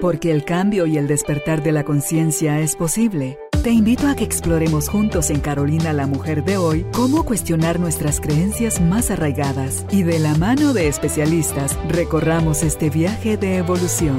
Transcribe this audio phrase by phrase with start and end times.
[0.00, 3.38] Porque el cambio y el despertar de la conciencia es posible.
[3.62, 8.20] Te invito a que exploremos juntos en Carolina la Mujer de hoy cómo cuestionar nuestras
[8.20, 14.18] creencias más arraigadas y de la mano de especialistas recorramos este viaje de evolución.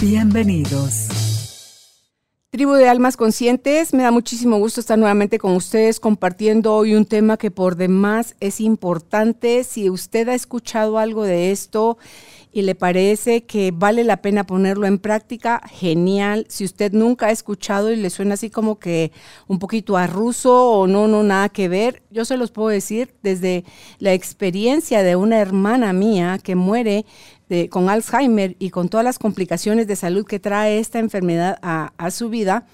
[0.00, 1.10] Bienvenidos.
[2.50, 7.04] Tribu de Almas Conscientes, me da muchísimo gusto estar nuevamente con ustedes compartiendo hoy un
[7.04, 9.62] tema que por demás es importante.
[9.62, 11.96] Si usted ha escuchado algo de esto
[12.52, 16.46] y le parece que vale la pena ponerlo en práctica, genial.
[16.48, 19.12] Si usted nunca ha escuchado y le suena así como que
[19.46, 23.14] un poquito a ruso o no, no, nada que ver, yo se los puedo decir
[23.22, 23.64] desde
[23.98, 27.04] la experiencia de una hermana mía que muere
[27.68, 32.28] con Alzheimer y con todas las complicaciones de salud que trae esta enfermedad a su
[32.28, 32.66] vida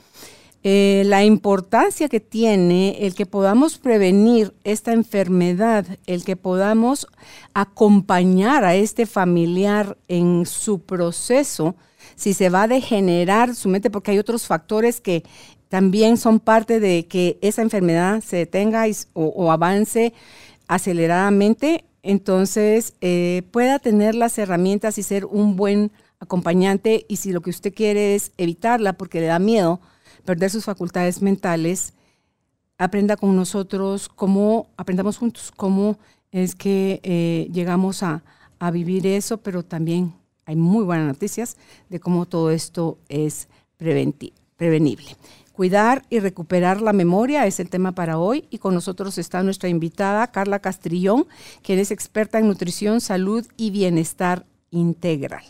[0.69, 7.07] eh, la importancia que tiene el que podamos prevenir esta enfermedad, el que podamos
[7.55, 11.77] acompañar a este familiar en su proceso,
[12.17, 15.23] si se va a degenerar su mente, porque hay otros factores que
[15.69, 20.15] también son parte de que esa enfermedad se detenga o, avance
[20.67, 27.41] aceleradamente, entonces eh, pueda tener las herramientas y ser un buen acompañante y si lo
[27.41, 29.81] que usted quiere es evitarla porque le da miedo,
[30.27, 31.95] perder sus facultades mentales,
[32.77, 35.99] aprenda con nosotros cómo, aprendamos juntos cómo
[36.31, 38.23] es que eh, llegamos a,
[38.73, 40.15] vivir eso, pero también
[40.47, 41.57] hay muy buenas noticias
[41.91, 45.17] de cómo todo esto es prevenible.
[45.53, 49.69] Cuidar y recuperar la memoria es el tema para hoy y con nosotros está nuestra
[49.69, 51.27] invitada Carla Castrillón,
[51.63, 55.45] quien es experta en nutrición, salud y bienestar integral.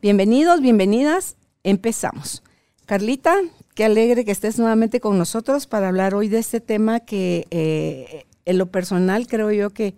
[0.00, 2.44] Bienvenidos, bienvenidas, empezamos.
[2.86, 3.36] Carlita,
[3.74, 8.24] qué alegre que estés nuevamente con nosotros para hablar hoy de este tema que eh,
[8.44, 9.94] en lo personal creo yo que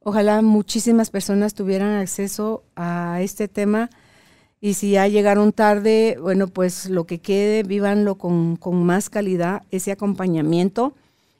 [0.00, 3.90] ojalá muchísimas personas tuvieran acceso a este tema
[4.60, 9.62] y si ya llegaron tarde, bueno, pues lo que quede, vívanlo con, con más calidad,
[9.70, 10.94] ese acompañamiento.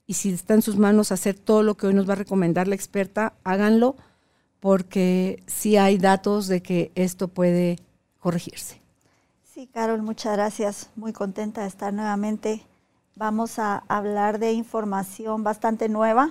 [0.06, 2.68] Y si está en sus manos hacer todo lo que hoy nos va a recomendar
[2.68, 3.96] la experta, háganlo
[4.60, 7.78] porque sí hay datos de que esto puede
[8.18, 8.85] corregirse.
[9.56, 10.90] Sí, Carol, muchas gracias.
[10.96, 12.66] Muy contenta de estar nuevamente.
[13.14, 16.30] Vamos a hablar de información bastante nueva,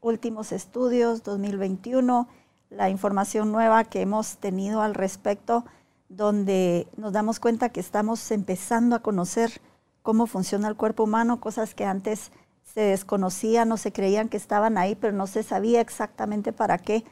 [0.00, 2.26] últimos estudios 2021,
[2.70, 5.64] la información nueva que hemos tenido al respecto,
[6.08, 9.60] donde nos damos cuenta que estamos empezando a conocer
[10.02, 12.32] cómo funciona el cuerpo humano, cosas que antes
[12.64, 17.04] se desconocían o se creían que estaban ahí, pero no se sabía exactamente para qué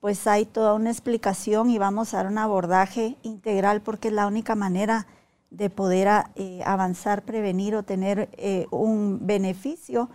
[0.00, 4.26] pues hay toda una explicación y vamos a dar un abordaje integral porque es la
[4.26, 5.06] única manera
[5.50, 10.08] de poder eh, avanzar, prevenir o tener eh, un beneficio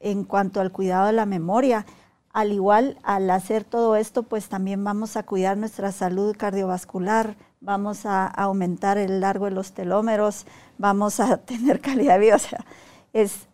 [0.00, 1.84] en cuanto al cuidado de la memoria.
[2.32, 8.06] Al igual, al hacer todo esto, pues también vamos a cuidar nuestra salud cardiovascular, vamos
[8.06, 10.46] a aumentar el largo de los telómeros,
[10.78, 12.64] vamos a tener calidad de vida, o sea,
[13.12, 13.48] es,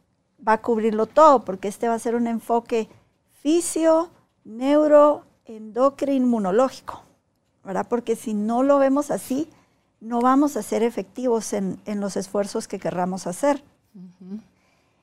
[0.47, 2.89] va a cubrirlo todo, porque este va a ser un enfoque
[3.43, 4.11] fisio,
[4.45, 7.03] neuro, endocrino inmunológico,
[7.65, 7.87] ¿verdad?
[7.89, 9.49] Porque si no lo vemos así,
[10.01, 13.63] no vamos a ser efectivos en, los esfuerzos que querramos hacer.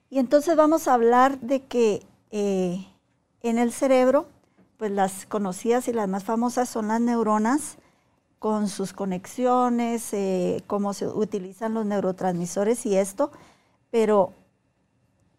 [0.09, 2.85] Y entonces vamos a hablar de que eh,
[3.41, 4.27] en el cerebro,
[4.77, 7.77] pues las conocidas y las más famosas son las neuronas
[8.37, 13.31] con sus conexiones, eh, cómo se utilizan los neurotransmisores y esto,
[13.91, 14.33] pero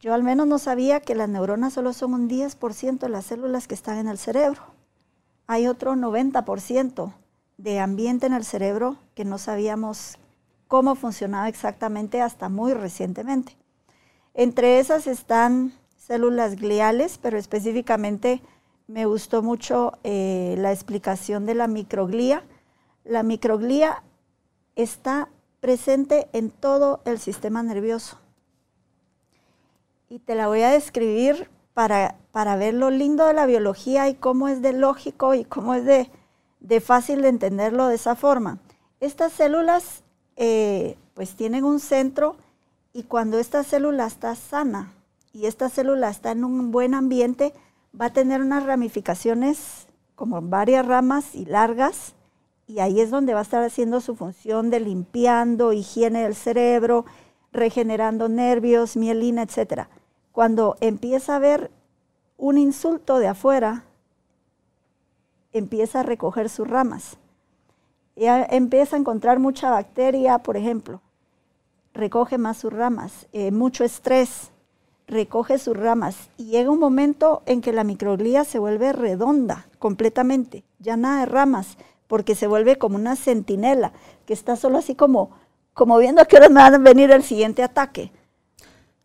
[0.00, 3.66] yo al menos no sabía que las neuronas solo son un 10% de las células
[3.66, 4.62] que están en el cerebro
[5.52, 7.12] hay otro 90%
[7.58, 10.16] de ambiente en el cerebro que no sabíamos
[10.66, 13.58] cómo funcionaba exactamente hasta muy recientemente.
[14.32, 18.40] Entre esas están células gliales, pero específicamente
[18.86, 22.44] me gustó mucho eh, la explicación de la microglía.
[23.04, 24.02] La microglía
[24.74, 25.28] está
[25.60, 28.18] presente en todo el sistema nervioso.
[30.08, 34.14] Y te la voy a describir para, para ver lo lindo de la biología y
[34.14, 38.58] cómo es de lógico y cómo es de, fácil de entenderlo de esa forma.
[39.00, 40.02] Estas células
[40.36, 42.36] eh, pues tienen un centro
[42.92, 44.92] y cuando esta célula está sana
[45.32, 47.54] y esta célula está en un buen ambiente,
[47.98, 52.14] va a tener unas ramificaciones como varias ramas y largas
[52.66, 57.06] y ahí es donde va a estar haciendo su función de limpiando, higiene del cerebro,
[57.50, 59.88] regenerando nervios, mielina, etcétera
[60.32, 61.70] cuando empieza a ver
[62.36, 63.84] un insulto de afuera,
[65.52, 67.18] empieza a recoger sus ramas.
[68.16, 71.00] Empieza a encontrar mucha bacteria, por ejemplo,
[71.94, 74.50] recoge más sus ramas, eh, mucho estrés,
[75.06, 80.64] recoge sus ramas y llega un momento en que la microglía se vuelve redonda completamente,
[80.78, 81.76] ya nada de ramas,
[82.06, 83.92] porque se vuelve como una centinela,
[84.26, 85.30] que está solo así como,
[85.74, 88.12] como viendo a qué hora me va a venir el siguiente ataque.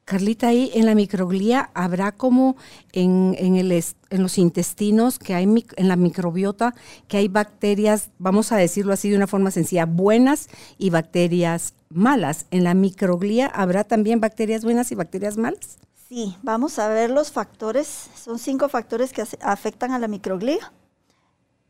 [0.07, 2.55] Carlita, ahí en la microglía habrá como
[2.93, 6.73] en, el, en los intestinos, que hay en la microbiota,
[7.09, 12.45] que hay bacterias, vamos a decirlo así de una forma sencilla, buenas y bacterias malas.
[12.51, 15.77] ¿En la microglía habrá también bacterias buenas y bacterias malas?
[16.07, 18.09] Sí, vamos a ver los factores.
[18.15, 20.71] Son cinco factores que afectan a la microglía.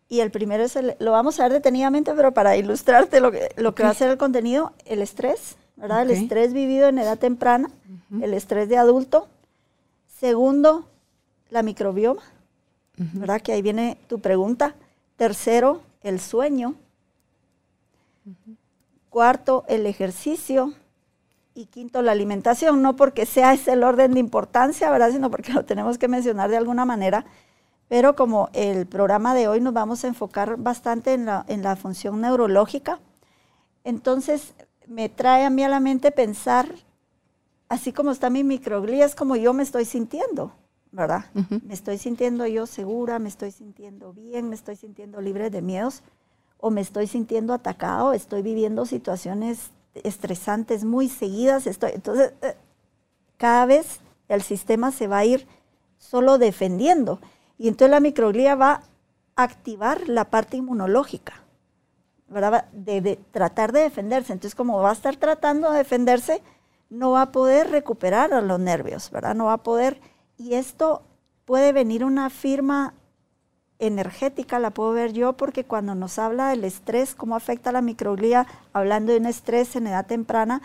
[0.09, 3.49] Y el primero es el, lo vamos a ver detenidamente, pero para ilustrarte lo que,
[3.57, 6.03] lo que va a ser el contenido, el estrés, ¿verdad?
[6.03, 7.71] El estrés vivido en edad temprana,
[8.11, 9.27] el estrés de adulto.
[10.07, 10.87] Segundo,
[11.49, 12.21] la microbioma,
[12.97, 13.41] ¿verdad?
[13.41, 14.75] Que ahí viene tu pregunta.
[15.15, 16.75] Tercero, el sueño.
[19.09, 20.73] Cuarto, el ejercicio.
[21.53, 25.11] Y quinto, la alimentación, no porque sea ese el orden de importancia, ¿verdad?
[25.11, 27.25] Sino porque lo tenemos que mencionar de alguna manera.
[27.87, 31.75] Pero como el programa de hoy nos vamos a enfocar bastante en la, en la
[31.75, 32.99] función neurológica,
[33.83, 34.53] entonces
[34.87, 36.67] me trae a mí a la mente pensar,
[37.69, 40.53] así como está mi microglía, es como yo me estoy sintiendo,
[40.91, 41.25] ¿verdad?
[41.63, 46.03] Me estoy sintiendo yo segura, me estoy sintiendo bien, me estoy sintiendo libre de miedos,
[46.59, 49.71] o me estoy sintiendo atacado, estoy viviendo situaciones
[50.03, 52.55] estresantes muy seguidas, estoy, entonces eh,
[53.37, 55.47] cada vez el sistema se va a ir
[55.97, 57.19] solo defendiendo.
[57.57, 58.83] Y entonces la microglía va
[59.35, 61.43] a activar la parte inmunológica.
[62.73, 64.33] De, tratar de defenderse.
[64.33, 66.41] Entonces, como va a estar tratando de defenderse,
[66.89, 69.35] no va a poder recuperar a los nervios, ¿verdad?
[69.35, 69.99] No va a poder.
[70.37, 71.03] Y esto
[71.45, 72.93] puede venir una firma
[73.79, 77.81] energética, la puedo ver yo, porque cuando nos habla del estrés, cómo afecta a la
[77.81, 80.61] microglía, hablando de un estrés en edad temprana,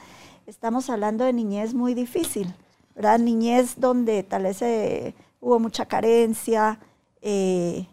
[0.47, 2.55] estamos hablando de niñez muy difícil,
[2.95, 3.19] ¿verdad?
[3.19, 6.79] Niñez donde tal vez eh, hubo mucha carencia,
[7.21, 7.87] eh,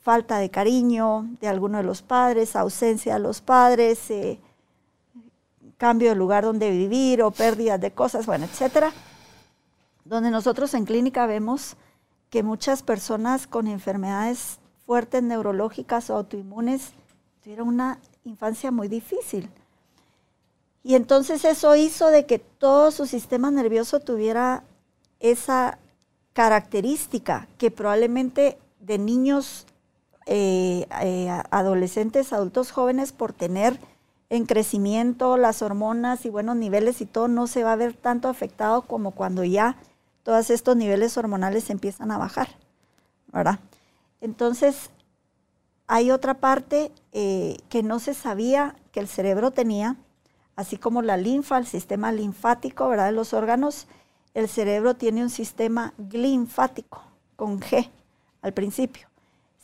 [0.00, 4.38] falta de cariño de alguno de los padres, ausencia de los padres, eh,
[5.78, 8.92] cambio de lugar donde vivir o pérdidas de cosas, bueno, etcétera.
[10.04, 11.76] Donde nosotros en clínica vemos
[12.30, 16.92] que muchas personas con enfermedades fuertes neurológicas o autoinmunes
[17.42, 19.48] tuvieron una infancia muy difícil.
[20.82, 24.64] Y entonces eso hizo de que todo su sistema nervioso tuviera
[25.20, 25.78] esa
[26.32, 29.66] característica que probablemente de niños
[30.26, 33.78] eh, eh, adolescentes, adultos jóvenes, por tener
[34.30, 38.28] en crecimiento las hormonas y buenos niveles y todo, no se va a ver tanto
[38.28, 39.76] afectado como cuando ya
[40.22, 42.48] todos estos niveles hormonales empiezan a bajar,
[43.32, 43.60] ¿verdad?
[44.20, 44.90] Entonces,
[45.86, 49.96] hay otra parte eh, que no se sabía que el cerebro tenía,
[50.56, 53.06] así como la linfa, el sistema linfático, ¿verdad?
[53.06, 53.86] De los órganos,
[54.34, 57.02] el cerebro tiene un sistema linfático,
[57.36, 57.88] con G
[58.42, 59.07] al principio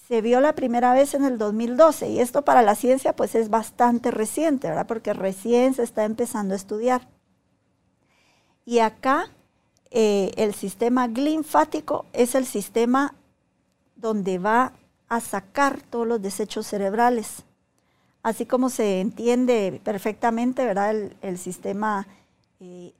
[0.08, 3.48] se vio la primera vez en el 2012 y esto para la ciencia pues es
[3.48, 4.86] bastante reciente, ¿verdad?
[4.86, 7.08] Porque recién se está empezando a estudiar.
[8.66, 9.30] Y acá
[9.90, 13.14] eh, el sistema linfático es el sistema
[13.96, 14.72] donde va
[15.08, 17.44] a sacar todos los desechos cerebrales.
[18.22, 20.94] Así como se entiende perfectamente, ¿verdad?
[21.20, 22.06] El, sistema
[22.60, 22.92] eh,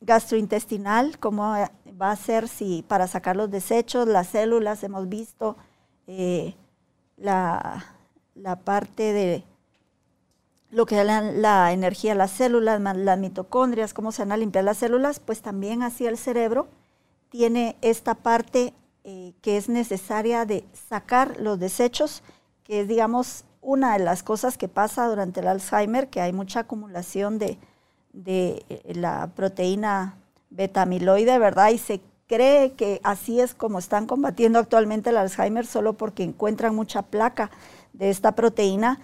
[0.00, 1.54] gastrointestinal, cómo
[2.00, 5.56] va a ser si para sacar los desechos, las células, hemos visto
[6.06, 6.54] eh,
[7.16, 7.84] la,
[8.64, 9.44] parte de
[10.70, 14.64] lo que da la, energía a las células, las mitocondrias, cómo se van a limpiar
[14.64, 16.68] las células, pues también así el cerebro
[17.28, 22.22] tiene esta parte eh, que es necesaria de sacar los desechos,
[22.64, 26.60] que es, digamos, una de las cosas que pasa durante el Alzheimer, que hay mucha
[26.60, 27.58] acumulación de,
[28.12, 30.16] de eh, la proteína
[30.50, 31.70] beta-amiloide, ¿verdad?
[31.70, 36.74] Y se cree que así es como están combatiendo actualmente el Alzheimer, solo porque encuentran
[36.74, 37.50] mucha placa
[37.92, 39.00] de esta proteína.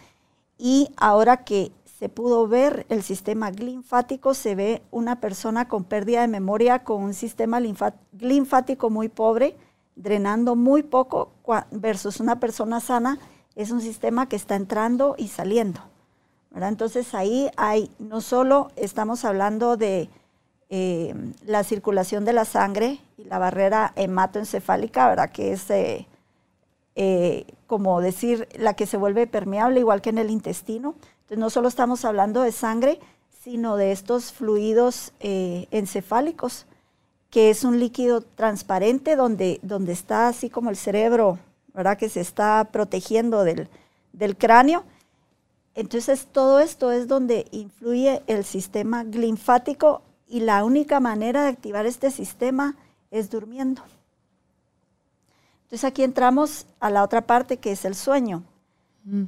[0.59, 6.23] Y ahora que se pudo ver el sistema linfático, se ve una persona con pérdida
[6.23, 9.57] de memoria, con un sistema linfático muy pobre,
[9.97, 11.33] drenando muy poco,
[11.71, 13.19] versus una persona sana,
[13.55, 15.81] es un sistema que está entrando y saliendo.
[16.55, 20.09] Entonces ahí hay, no solo estamos hablando de
[20.73, 21.13] eh,
[21.45, 25.33] la circulación de la sangre y la barrera hematoencefálica, ¿verdad?
[25.33, 26.07] Que es eh,
[26.95, 30.95] eh, como decir la que se vuelve permeable, igual que en el intestino.
[31.23, 33.01] Entonces no solo estamos hablando de sangre,
[33.43, 36.67] sino de estos fluidos encefálicos,
[37.31, 41.41] que es un líquido transparente donde, donde está así como el cerebro,
[41.75, 41.99] ¿verdad?
[41.99, 43.69] Que se está protegiendo del,
[44.13, 44.85] del cráneo.
[45.75, 51.87] Entonces todo esto es donde influye el sistema linfático y la única manera de activar
[51.87, 52.77] este sistema
[53.11, 53.83] es durmiendo.
[55.65, 58.45] Entonces aquí entramos a la otra parte que es el sueño.
[59.05, 59.25] Mm.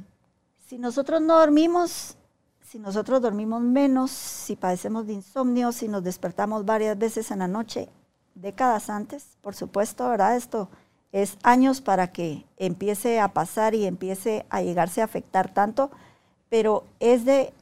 [0.65, 2.15] Si nosotros no dormimos,
[2.61, 7.47] si nosotros dormimos menos, si padecemos de insomnio, si nos despertamos varias veces en la
[7.47, 7.89] noche,
[8.33, 10.37] décadas antes, por supuesto, ¿verdad?
[10.37, 10.69] Esto
[11.11, 15.91] es años para que empiece a pasar y empiece a llegarse a afectar tanto,
[16.49, 17.53] pero es de,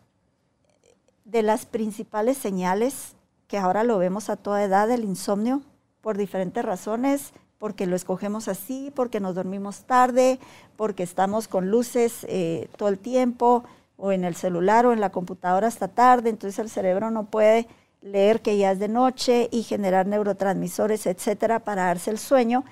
[1.25, 3.15] de las principales señales
[3.51, 5.62] que ahora lo vemos a toda edad del insomnio
[6.00, 10.39] por diferentes razones, porque lo escogemos así, porque nos dormimos tarde,
[10.77, 13.65] porque estamos con luces eh, todo el tiempo,
[13.98, 17.67] o en el celular o en la computadora hasta tarde, entonces el cerebro no puede
[18.01, 22.63] leer que ya es de noche y generar neurotransmisores, etcétera, para darse el sueño.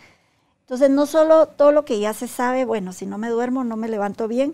[0.62, 3.75] Entonces, no solo todo lo que ya se sabe, bueno, si no me duermo, no
[3.75, 4.53] me levanto bien,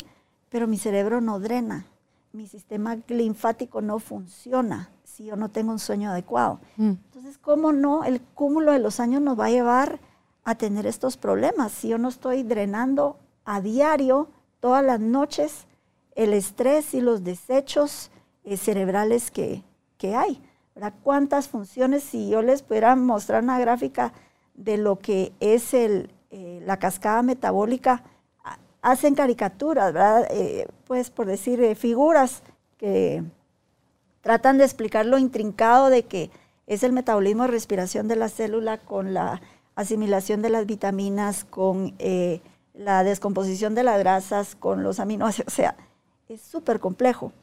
[0.50, 1.86] pero mi cerebro no drena,
[2.34, 6.60] mi sistema linfático no funciona si yo no tengo un sueño adecuado.
[6.75, 6.91] Mm.
[7.05, 8.03] Entonces, ¿cómo no?
[8.03, 10.00] El cúmulo de los años nos va a llevar
[10.43, 11.72] a tener estos problemas.
[11.72, 14.27] Si yo no estoy drenando a diario,
[14.60, 15.67] todas las noches,
[16.15, 18.12] el estrés y los desechos
[18.43, 19.63] eh, cerebrales que,
[20.15, 20.39] hay.
[21.01, 22.03] ¿Cuántas funciones?
[22.03, 24.13] Si yo les pudiera mostrar una gráfica
[24.53, 28.03] de lo que es el, eh, la cascada metabólica,
[28.84, 30.27] hacen caricaturas, ¿verdad?
[30.29, 32.43] Eh, pues por decir, figuras
[32.77, 33.24] que
[34.25, 36.32] tratan de explicar lo intrincado de que
[36.65, 39.39] es el metabolismo de respiración de la célula con la
[39.75, 41.94] asimilación de las vitaminas, con
[42.74, 45.53] la descomposición de las grasas, con los aminoácidos.
[45.53, 45.75] O sea,
[46.27, 47.34] es súper complejo.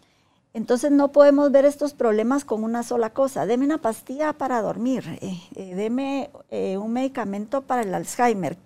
[0.55, 3.47] Entonces no podemos ver estos problemas con una sola cosa.
[3.47, 8.59] Deme una pastilla para dormir, eh, eh, deme eh, un medicamento para el Alzheimer,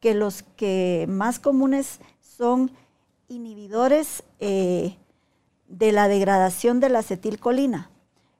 [0.00, 2.72] que los que más comunes son
[3.28, 4.24] inhibidores
[5.68, 7.90] la degradación de la acetilcolina.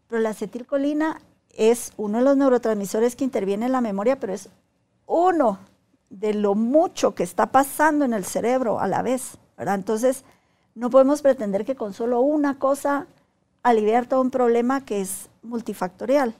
[0.09, 4.49] Pero la acetilcolina es uno de los neurotransmisores que interviene en la memoria, pero es
[5.07, 5.59] uno
[6.11, 9.38] de lo mucho que está pasando en el cerebro a la vez.
[9.57, 9.76] ¿verdad?
[9.76, 10.25] Entonces,
[10.75, 13.07] no podemos pretender que con solo una cosa
[13.62, 16.35] aliviar todo un problema que es multifactorial.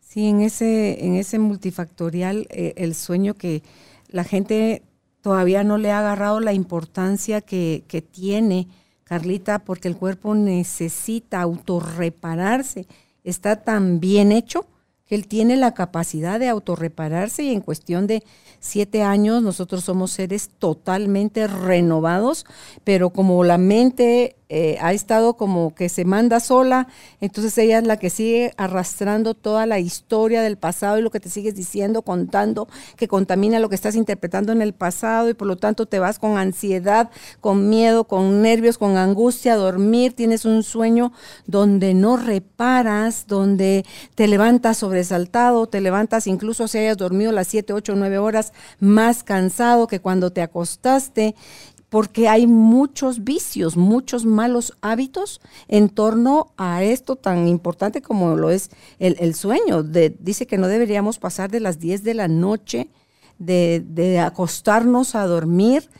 [0.00, 3.62] Sí, en ese, en ese multifactorial, eh, el sueño que
[4.08, 4.82] la gente
[5.22, 8.68] todavía no le ha agarrado la importancia que tiene,
[9.04, 12.86] Carlita, porque el cuerpo necesita autorrepararse.
[13.24, 14.66] Está tan bien hecho
[15.06, 18.22] que él tiene la capacidad de autorrepararse y en cuestión de
[18.60, 22.46] siete años nosotros somos seres totalmente renovados,
[22.84, 26.86] pero como la mente eh, ha estado como que se manda sola,
[27.22, 31.20] entonces ella es la que sigue arrastrando toda la historia del pasado y lo que
[31.20, 32.68] te sigues diciendo, contando,
[32.98, 36.18] que contamina lo que estás interpretando en el pasado y por lo tanto te vas
[36.18, 37.08] con ansiedad,
[37.40, 41.14] con miedo, con nervios, con angustia a dormir, tienes un sueño
[41.46, 47.72] donde no reparas, donde te levantas sobresaltado, te levantas incluso si hayas dormido las siete,
[47.72, 51.34] ocho, nueve horas más cansado que cuando te acostaste
[51.92, 58.48] porque hay muchos vicios, muchos malos hábitos en torno a esto tan importante como lo
[58.48, 59.82] es el, sueño.
[59.82, 62.88] dice que no deberíamos pasar de las 10 de la noche
[63.38, 65.90] de, de acostarnos a dormir,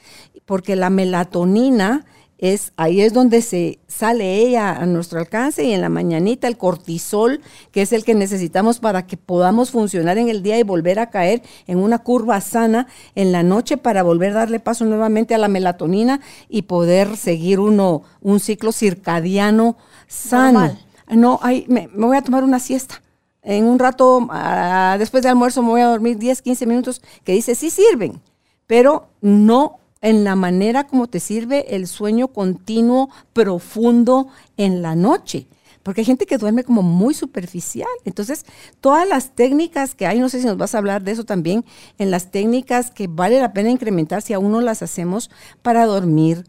[0.46, 2.06] porque la melatonina
[2.42, 6.58] es ahí es donde se sale ella a nuestro alcance y en la mañanita el
[6.58, 10.98] cortisol, que es el que necesitamos para que podamos funcionar en el día y volver
[10.98, 15.36] a caer en una curva sana en la noche para volver a darle paso nuevamente
[15.36, 19.76] a la melatonina y poder seguir uno un ciclo circadiano
[20.08, 20.76] sano.
[21.08, 23.02] No, hay, me, voy a tomar una siesta.
[23.44, 27.32] En un rato, ah, después de almuerzo, me voy a dormir 10, 15 minutos, que
[27.34, 28.20] dice, sí sirven,
[28.66, 35.46] pero no en la manera como te sirve el sueño continuo, profundo en la noche.
[35.82, 37.88] Porque hay gente que duerme como muy superficial.
[38.04, 38.44] Entonces,
[38.80, 41.64] todas las técnicas que hay, no sé si nos vas a hablar de eso también,
[41.98, 45.30] en las técnicas que vale la pena incrementar si aún no las hacemos
[45.62, 46.44] para dormir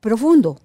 [0.00, 0.60] profundo.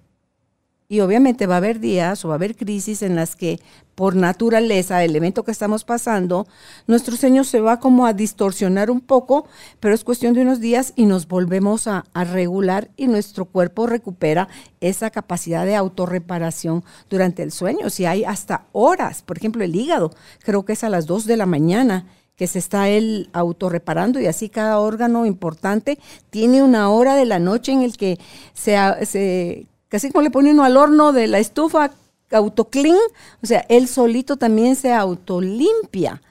[0.94, 3.58] Y obviamente va a haber días o va a haber crisis en las que
[3.96, 6.46] por naturaleza, el evento que estamos pasando,
[6.86, 9.48] nuestro sueño se va como a distorsionar un poco,
[9.80, 14.46] pero es cuestión de unos días y nos volvemos a, regular y nuestro cuerpo recupera
[14.80, 17.90] esa capacidad de autorreparación durante el sueño.
[17.90, 20.12] Si hay hasta horas, por ejemplo, el hígado,
[20.44, 24.26] creo que es a las 2 de la mañana que se está él autorreparando y
[24.26, 25.98] así cada órgano importante
[26.30, 28.20] tiene una hora de la noche en el que
[28.52, 31.90] se, se así como le pone uno al horno de la estufa
[32.30, 32.98] autoclean,
[33.42, 36.22] o sea, él solito también se autolimpia,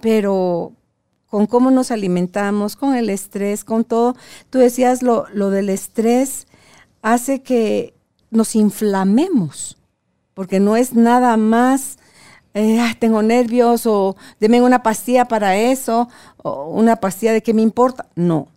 [0.00, 0.72] pero
[1.28, 4.16] con cómo nos alimentamos, con el estrés, con todo.
[4.50, 6.46] Tú decías lo, lo del estrés
[7.02, 7.94] hace que
[8.30, 9.76] nos inflamemos,
[10.34, 11.98] porque no es nada más,
[12.54, 16.08] eh, tengo nervios o deme una pastilla para eso,
[16.42, 18.06] o una pastilla de qué me importa.
[18.14, 18.48] No,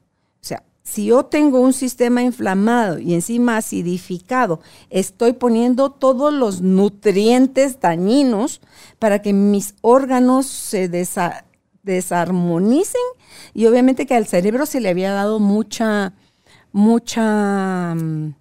[0.83, 4.59] si yo tengo un sistema inflamado y encima acidificado,
[4.89, 8.61] estoy poniendo todos los nutrientes dañinos
[8.97, 10.89] para que mis órganos se
[11.83, 13.01] desarmonicen.
[13.53, 16.13] Y obviamente que al cerebro se le había dado mucha,
[16.71, 18.33] mucha mm,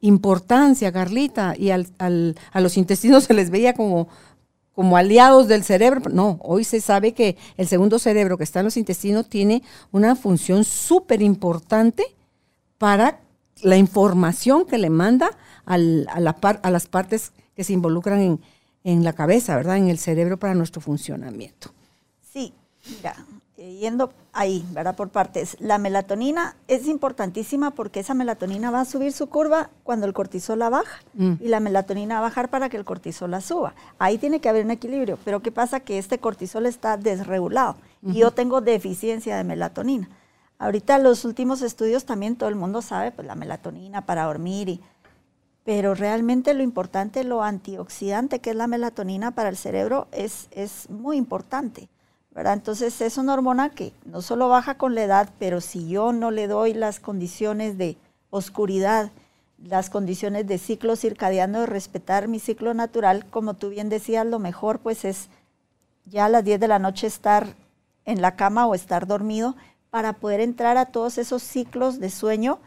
[0.00, 4.08] importancia, Carlita, y al, a los intestinos se les veía como,
[4.76, 6.10] como aliados del cerebro.
[6.10, 10.14] No, hoy se sabe que el segundo cerebro que está en los intestinos tiene una
[10.14, 12.04] función súper importante
[12.76, 13.20] para
[13.62, 15.30] la información que le manda
[15.64, 18.40] a, la a las partes que se involucran en,
[18.84, 19.78] en la cabeza, ¿verdad?
[19.78, 21.72] En el cerebro para nuestro funcionamiento.
[22.20, 22.52] Sí,
[22.86, 23.16] mira,
[23.56, 24.94] yendo ahí, ¿verdad?
[24.94, 25.56] Por partes.
[25.60, 30.58] La melatonina es importantísima porque esa melatonina va a subir su curva cuando el cortisol
[30.58, 31.34] la baja mm.
[31.40, 33.74] y la melatonina va a bajar para que el cortisol la suba.
[33.98, 35.80] Ahí tiene que haber un equilibrio, pero ¿qué pasa?
[35.80, 40.08] Que este cortisol está desregulado y yo tengo deficiencia de melatonina.
[40.58, 44.80] Ahorita los últimos estudios también todo el mundo sabe, pues la melatonina para dormir y
[45.64, 50.88] pero realmente lo importante, lo antioxidante que es la melatonina para el cerebro es, es
[50.88, 51.88] muy importante.
[52.38, 56.30] Entonces es una hormona que no solo baja con la edad, pero si yo no
[56.30, 57.96] le doy las condiciones de
[58.30, 59.10] oscuridad,
[59.64, 64.38] las condiciones de ciclo circadiano, de respetar mi ciclo natural, como tú bien decías, lo
[64.38, 65.28] mejor pues es
[66.04, 67.54] ya a las 10 de la noche estar
[68.04, 69.56] en la cama o estar dormido
[69.88, 72.58] para poder entrar a todos esos ciclos de sueño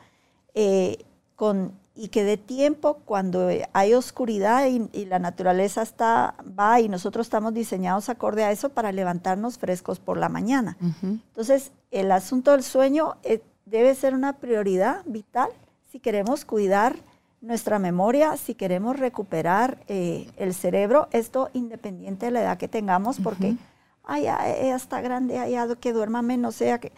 [0.55, 6.87] eh, con y que dé tiempo cuando hay oscuridad y, la naturaleza está, va y
[6.87, 10.77] nosotros estamos diseñados acorde a eso para levantarnos frescos por la mañana.
[11.01, 15.49] Entonces, el asunto del sueño eh, debe ser una prioridad vital
[15.91, 16.95] si queremos cuidar
[17.41, 23.19] nuestra memoria, si queremos recuperar eh, el cerebro, esto independiente de la edad que tengamos,
[23.19, 23.57] porque,
[24.05, 26.93] ay, ella está grande, ay, que duerma menos, sea que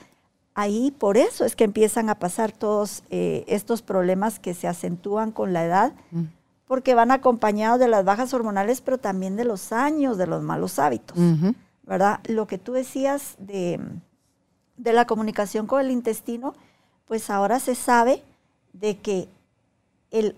[0.62, 5.32] ahí por eso es que empiezan a pasar todos eh, estos problemas que se acentúan
[5.32, 6.24] con la edad, mm.
[6.68, 10.80] porque van acompañados de las bajas hormonales, pero también de los años, de los malos
[10.80, 11.17] hábitos,
[11.84, 12.19] ¿verdad?
[12.28, 13.80] Lo que tú decías de,
[14.78, 16.54] de la comunicación con el intestino,
[17.06, 18.24] pues ahora se sabe
[18.74, 19.28] de que
[20.12, 20.36] el,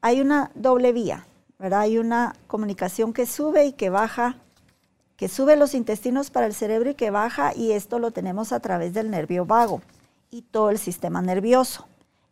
[0.00, 1.26] hay una doble vía,
[1.58, 1.80] ¿verdad?
[1.80, 4.36] Hay una comunicación que sube y que baja
[5.20, 8.60] que sube los intestinos para el cerebro y que baja y esto lo tenemos a
[8.60, 9.82] través del nervio vago
[10.30, 11.86] y todo el sistema nervioso.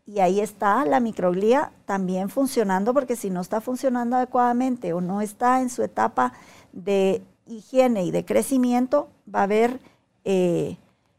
[0.07, 5.21] Y ahí está la microglía también funcionando porque si no está funcionando adecuadamente o no
[5.21, 6.33] está en su etapa
[6.73, 9.81] de higiene y de crecimiento, va a haber
[10.25, 10.79] eh,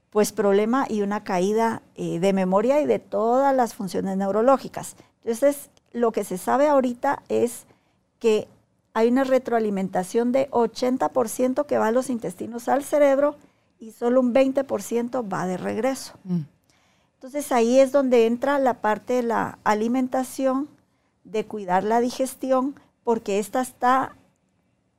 [0.10, 4.96] pues problema y una caída eh, de memoria y de todas las funciones neurológicas.
[5.24, 7.68] Entonces, lo que se sabe ahorita es
[8.18, 8.48] que
[8.94, 13.36] hay una retroalimentación de 80% que va a los intestinos al cerebro
[13.80, 16.14] y solo un 20% va de regreso.
[16.24, 16.42] Mm.
[17.16, 20.70] Entonces ahí es donde entra la parte de la alimentación,
[21.24, 24.16] de cuidar la digestión, porque esta está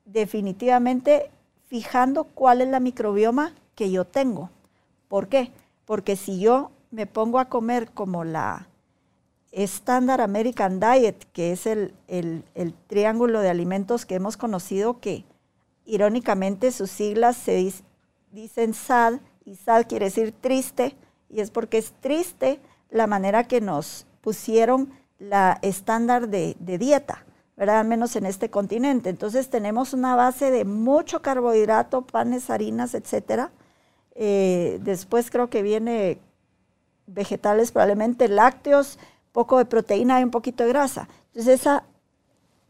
[0.04, 1.30] definitivamente
[1.66, 4.50] fijando cuál es la microbioma que yo tengo.
[5.08, 5.50] ¿Por qué?
[5.86, 8.66] Porque si yo me pongo a comer como la
[9.52, 11.94] Standard American Diet, que es el,
[12.86, 15.24] triángulo de alimentos que hemos conocido, que
[15.84, 17.72] irónicamente sus siglas se
[18.30, 20.96] dicen SAD, y SAD quiere decir triste,
[21.28, 22.60] y es porque es triste
[22.90, 27.24] la manera que nos pusieron la estándar de, dieta,
[27.56, 27.80] ¿verdad?
[27.80, 29.10] Al menos en este continente.
[29.10, 33.50] Entonces tenemos una base de mucho carbohidrato, panes, harinas, etcétera.
[34.14, 36.18] Eh, después creo que viene
[37.06, 38.98] vegetales, probablemente lácteos,
[39.32, 41.08] poco de proteína y un poquito de grasa.
[41.28, 41.84] Entonces esa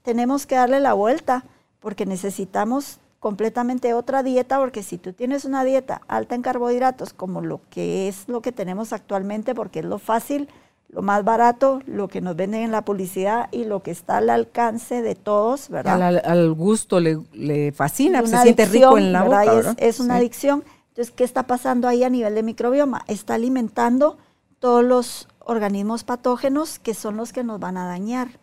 [0.02, 1.44] tenemos que darle la vuelta
[1.80, 7.42] porque necesitamos completamente otra dieta, porque si tú tienes una dieta alta en carbohidratos, como
[7.42, 10.48] lo que es lo que tenemos actualmente, porque es lo fácil,
[10.88, 14.30] lo más barato, lo que nos venden en la publicidad y lo que está al
[14.30, 16.20] alcance de todos, ¿verdad?
[16.24, 20.64] Al, gusto le, fascina, se siente rico en la boca, Es, una adicción.
[20.88, 23.04] Entonces, ¿qué está pasando ahí a nivel de microbioma?
[23.06, 24.18] Está alimentando
[24.58, 28.38] todos los organismos patógenos que son los que nos van a dañar.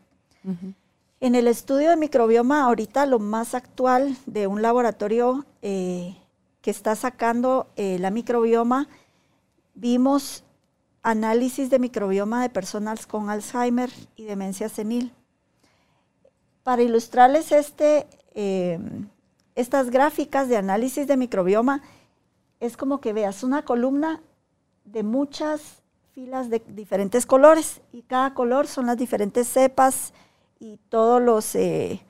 [1.20, 6.18] En el estudio de microbioma, ahorita lo más actual de un laboratorio eh,
[6.62, 8.90] que está sacando eh, la microbioma,
[9.74, 10.44] vimos
[11.02, 15.14] análisis de microbioma de personas con Alzheimer y demencia senil.
[16.64, 18.80] Para ilustrarles este, eh,
[19.56, 21.82] estas gráficas de análisis de microbioma,
[22.60, 24.22] es como que veas una columna
[24.84, 25.82] de muchas
[26.18, 30.16] filas de diferentes colores y cada color son las diferentes cepas
[30.60, 32.02] y todos los, eh,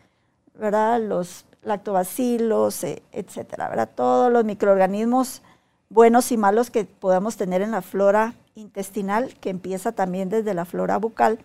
[0.54, 1.02] ¿verdad?
[1.02, 3.89] Los lactobacilos, eh, etcétera, ¿verdad?
[3.93, 5.41] Todos los microorganismos
[5.89, 10.63] buenos y malos que podamos tener en la flora intestinal que empieza también desde la
[10.63, 11.39] flora bucal.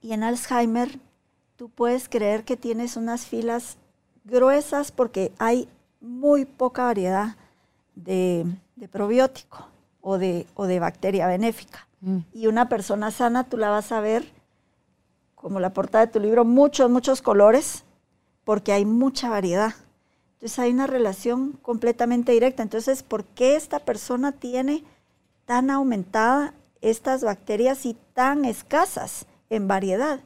[0.00, 1.00] Y en Alzheimer
[1.56, 3.76] tú puedes creer que tienes unas filas
[4.24, 5.68] gruesas porque hay
[6.00, 7.34] muy poca variedad
[7.96, 8.46] de,
[8.92, 9.66] probiótico
[10.08, 11.86] o de, o de bacteria benéfica.
[12.00, 12.20] Mm.
[12.32, 14.32] Y una persona sana tú la vas a ver,
[15.34, 17.84] como la portada de tu libro, muchos, muchos colores,
[18.44, 19.74] porque hay mucha variedad.
[20.32, 22.62] Entonces hay una relación completamente directa.
[22.62, 24.82] Entonces, ¿por qué esta persona tiene
[25.44, 30.20] tan aumentada estas bacterias y tan escasas en variedad?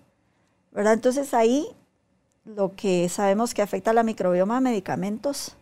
[0.70, 0.92] ¿Verdad?
[0.92, 1.66] Entonces ahí
[2.44, 5.56] lo que sabemos que afecta a la microbioma, medicamentos,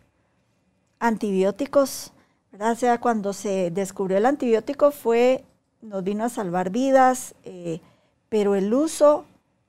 [0.99, 2.13] antibióticos,
[2.51, 2.71] ¿verdad?
[2.71, 5.43] O sea, cuando se descubrió el antibiótico fue,
[5.81, 7.79] nos vino a salvar vidas, eh,
[8.29, 9.25] pero el uso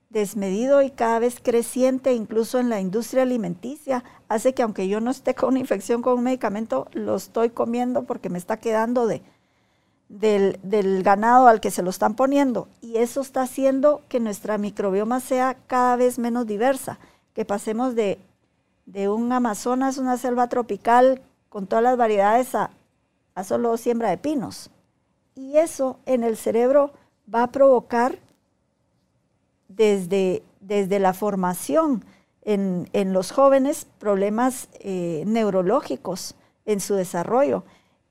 [0.09, 5.11] desmedido y cada vez creciente, incluso en la industria alimenticia, hace que aunque yo no
[5.11, 9.23] esté con una infección con un medicamento, lo estoy comiendo porque me está quedando de,
[10.09, 12.67] del, del, ganado al que se lo están poniendo.
[12.81, 16.99] Y eso está haciendo que nuestra microbioma sea cada vez menos diversa,
[17.33, 18.19] que pasemos de
[18.85, 21.21] de un Amazonas, una selva tropical
[21.53, 22.71] con todas las variedades a,
[23.43, 24.71] solo siembra de pinos.
[25.35, 26.93] Y eso en el cerebro
[27.31, 28.17] va a provocar
[29.67, 32.05] desde, desde la formación
[32.41, 36.33] en, los jóvenes problemas eh, neurológicos
[36.65, 37.63] en su desarrollo,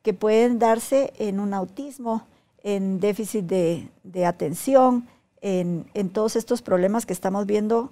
[0.03, 2.29] que pueden darse en un autismo,
[2.63, 5.09] en déficit de, atención,
[5.41, 7.91] en, en, todos estos problemas que estamos viendo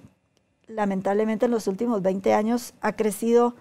[0.67, 3.53] lamentablemente en los últimos 20 años ha crecido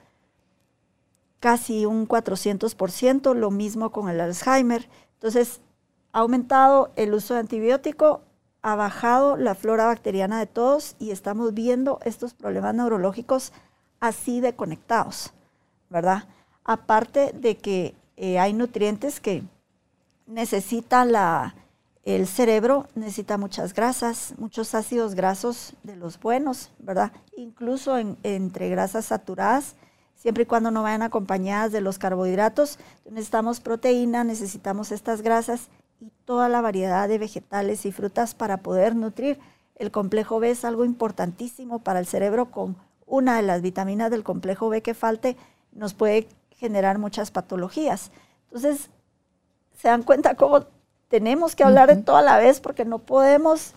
[1.41, 4.89] casi un 400%, lo mismo con el Alzheimer.
[5.15, 5.61] Entonces,
[6.13, 8.21] ha aumentado el uso de antibiótico,
[8.63, 13.53] ha bajado la flora bacteriana de todos y estamos viendo estos problemas neurológicos
[14.01, 15.33] así de conectados,
[15.89, 16.25] ¿verdad?
[16.65, 19.43] Aparte de que eh, hay nutrientes que
[20.27, 21.55] necesita la,
[22.05, 27.13] el cerebro necesita muchas grasas, muchos ácidos grasos de los buenos, ¿verdad?
[27.37, 29.75] Incluso entre grasas saturadas,
[30.21, 32.79] siempre y cuando no vayan acompañadas de los carbohidratos.
[33.11, 38.95] Necesitamos proteína, necesitamos estas grasas y toda la variedad de vegetales y frutas para poder
[38.95, 39.39] nutrir.
[39.77, 44.23] El complejo B es algo importantísimo para el cerebro con una de las vitaminas del
[44.23, 45.37] complejo B que falte
[45.73, 48.11] nos puede generar muchas patologías.
[48.49, 48.91] Entonces,
[49.79, 50.67] se dan cuenta cómo
[51.09, 53.75] tenemos que hablar de todo a la vez porque no podemos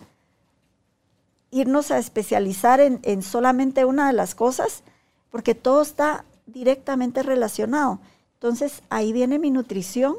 [1.54, 4.82] irnos a especializar en, solamente una de las cosas,
[5.30, 8.00] porque todo está directamente relacionado.
[8.34, 10.16] Entonces ahí viene mi nutrición,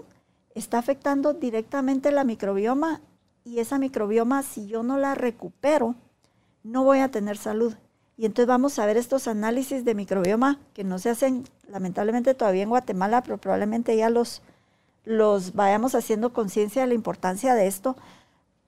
[0.55, 3.01] está afectando directamente la microbioma
[3.43, 5.95] y esa microbioma, si yo no la recupero,
[6.63, 7.75] no voy a tener salud.
[8.17, 12.63] Y entonces vamos a ver estos análisis de microbioma que no se hacen lamentablemente todavía
[12.63, 14.41] en Guatemala, pero probablemente ya los,
[15.03, 17.95] los vayamos haciendo conciencia de la importancia de esto,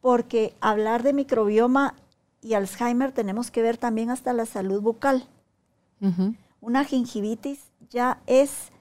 [0.02, 1.96] porque hablar de microbioma
[2.42, 5.28] y Alzheimer tenemos que ver también hasta la salud bucal.
[6.68, 8.74] Una gingivitis ya es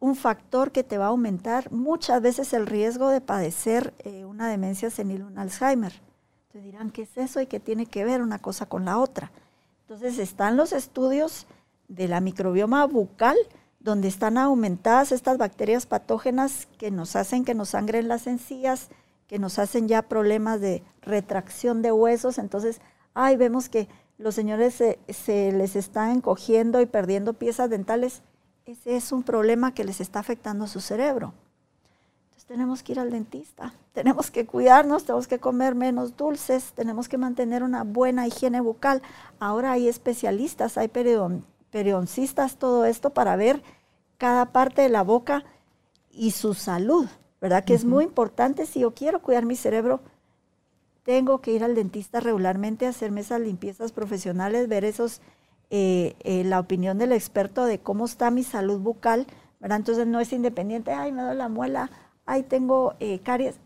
[0.00, 4.48] un factor que te va a aumentar muchas veces el riesgo de padecer eh, una
[4.48, 5.92] demencia senil, un Alzheimer.
[6.50, 9.30] Te dirán, ¿qué es eso y qué tiene que ver una cosa con la otra?
[9.82, 11.46] Entonces están los estudios
[11.86, 13.36] de la microbioma bucal,
[13.78, 18.88] donde están aumentadas estas bacterias patógenas que nos hacen que nos sangren las encías,
[19.28, 22.38] que nos hacen ya problemas de retracción de huesos.
[22.38, 22.80] Entonces,
[23.14, 23.86] ay, vemos que
[24.20, 28.20] los señores se, se, les están encogiendo y perdiendo piezas dentales.
[28.66, 31.32] Ese es un problema que les está afectando a su cerebro.
[32.24, 37.08] Entonces tenemos que ir al dentista, tenemos que cuidarnos, tenemos que comer menos dulces, tenemos
[37.08, 39.00] que mantener una buena higiene bucal.
[39.38, 43.62] Ahora hay especialistas, hay periodoncistas, todo esto para ver
[44.18, 45.44] cada parte de la boca
[46.10, 47.08] y su salud,
[47.40, 47.64] ¿verdad?
[47.64, 48.66] Que es muy importante.
[48.66, 50.00] Si yo quiero cuidar mi cerebro,
[51.04, 55.20] tengo que ir al dentista regularmente, hacerme esas limpiezas profesionales, ver esos,
[55.70, 59.26] eh, eh, la opinión del experto de cómo está mi salud bucal,
[59.60, 59.78] ¿verdad?
[59.78, 61.90] Entonces no es independiente, ay, me duele la muela,
[62.26, 63.56] ay, tengo eh, caries.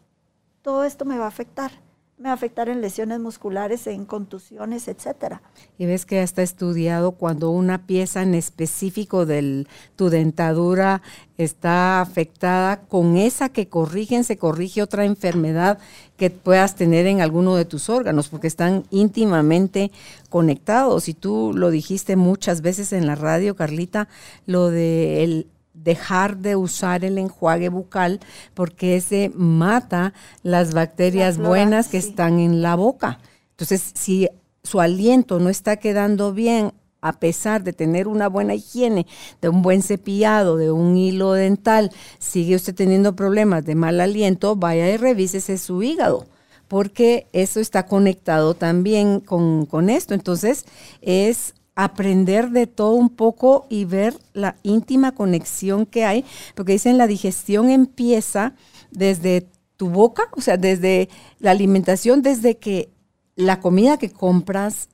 [0.62, 1.83] Todo esto me va a afectar
[2.16, 5.42] me va afectar en lesiones musculares, en contusiones, etcétera.
[5.78, 11.02] Y ves que ya está estudiado cuando una pieza en específico de tu dentadura
[11.38, 15.78] está afectada, con esa que corrigen se corrige otra enfermedad
[16.16, 19.90] que puedas tener en alguno de tus órganos, porque están íntimamente
[20.30, 21.08] conectados.
[21.08, 24.08] Y tú lo dijiste muchas veces en la radio, Carlita,
[24.46, 28.20] lo de dejar de usar el enjuague bucal
[28.54, 33.18] porque ese mata las bacterias buenas que están en la boca.
[33.50, 34.28] Entonces, si
[34.62, 39.06] su aliento no está quedando bien a pesar de tener una buena higiene,
[39.42, 44.56] de un buen cepillado, de un hilo dental, sigue usted teniendo problemas de mal aliento,
[44.56, 46.26] vaya y revísese su hígado
[46.66, 50.14] porque eso está conectado también con, con esto.
[50.14, 50.64] Entonces,
[51.02, 56.98] es aprender de todo un poco y ver la íntima conexión que hay, porque dicen
[56.98, 58.54] la digestión empieza
[58.90, 61.08] desde tu boca, o sea, desde
[61.40, 62.90] la alimentación, desde que
[63.36, 64.88] la comida que compras,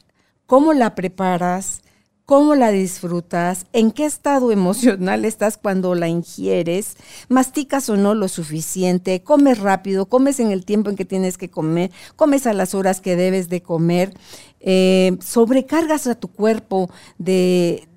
[0.46, 1.82] cómo la preparas,
[2.30, 6.96] cómo la disfrutas, en qué estado emocional estás cuando la ingieres,
[7.28, 11.50] masticas o no lo suficiente, comes rápido, comes en el tiempo en que tienes que
[11.50, 14.14] comer, comes a las horas que debes de comer,
[14.60, 16.88] eh, sobrecargas a tu cuerpo
[17.18, 17.88] de,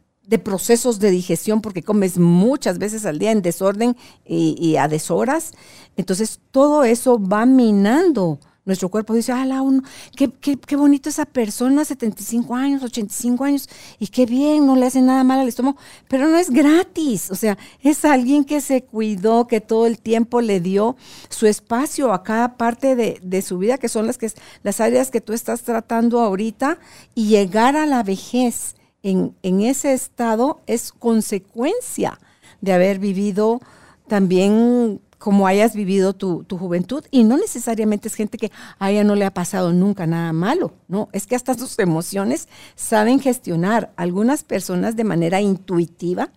[0.43, 5.51] procesos de digestión porque comes muchas veces al día en desorden y, y a deshoras.
[5.95, 9.83] Entonces todo eso va minando nuestro cuerpo dice, ah, la uno,
[10.15, 14.85] qué, qué, qué, bonito esa persona, 75 años, 85 años, y qué bien, no le
[14.85, 18.83] hace nada mal al estómago, pero no es gratis, o sea, es alguien que se
[18.83, 20.95] cuidó, que todo el tiempo le dio
[21.29, 24.31] su espacio a cada parte de, de su vida, que son las, que,
[24.63, 26.79] las áreas que tú estás tratando ahorita,
[27.15, 32.19] y llegar a la vejez en, en ese estado es consecuencia
[32.61, 33.59] de haber vivido
[34.07, 39.15] también como hayas vivido tu, juventud y no necesariamente es gente que a ella no
[39.15, 43.93] le ha pasado nunca nada malo, no, es que hasta sus emociones saben gestionar.
[43.95, 46.29] Algunas personas de manera intuitiva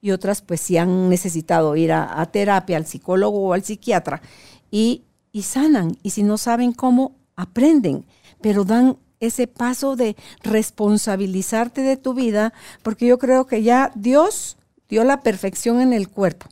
[0.00, 4.22] y otras pues sí han necesitado ir a, terapia, al psicólogo o al psiquiatra
[4.70, 5.98] y, y sanan.
[6.04, 8.06] Y si no saben cómo, aprenden,
[8.40, 12.52] pero dan ese paso de responsabilizarte de tu vida
[12.84, 16.46] porque yo creo que ya Dios dio la perfección en el cuerpo.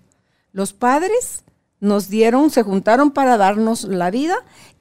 [0.50, 1.44] Los padres
[1.86, 4.36] nos dieron, se juntaron para darnos la vida,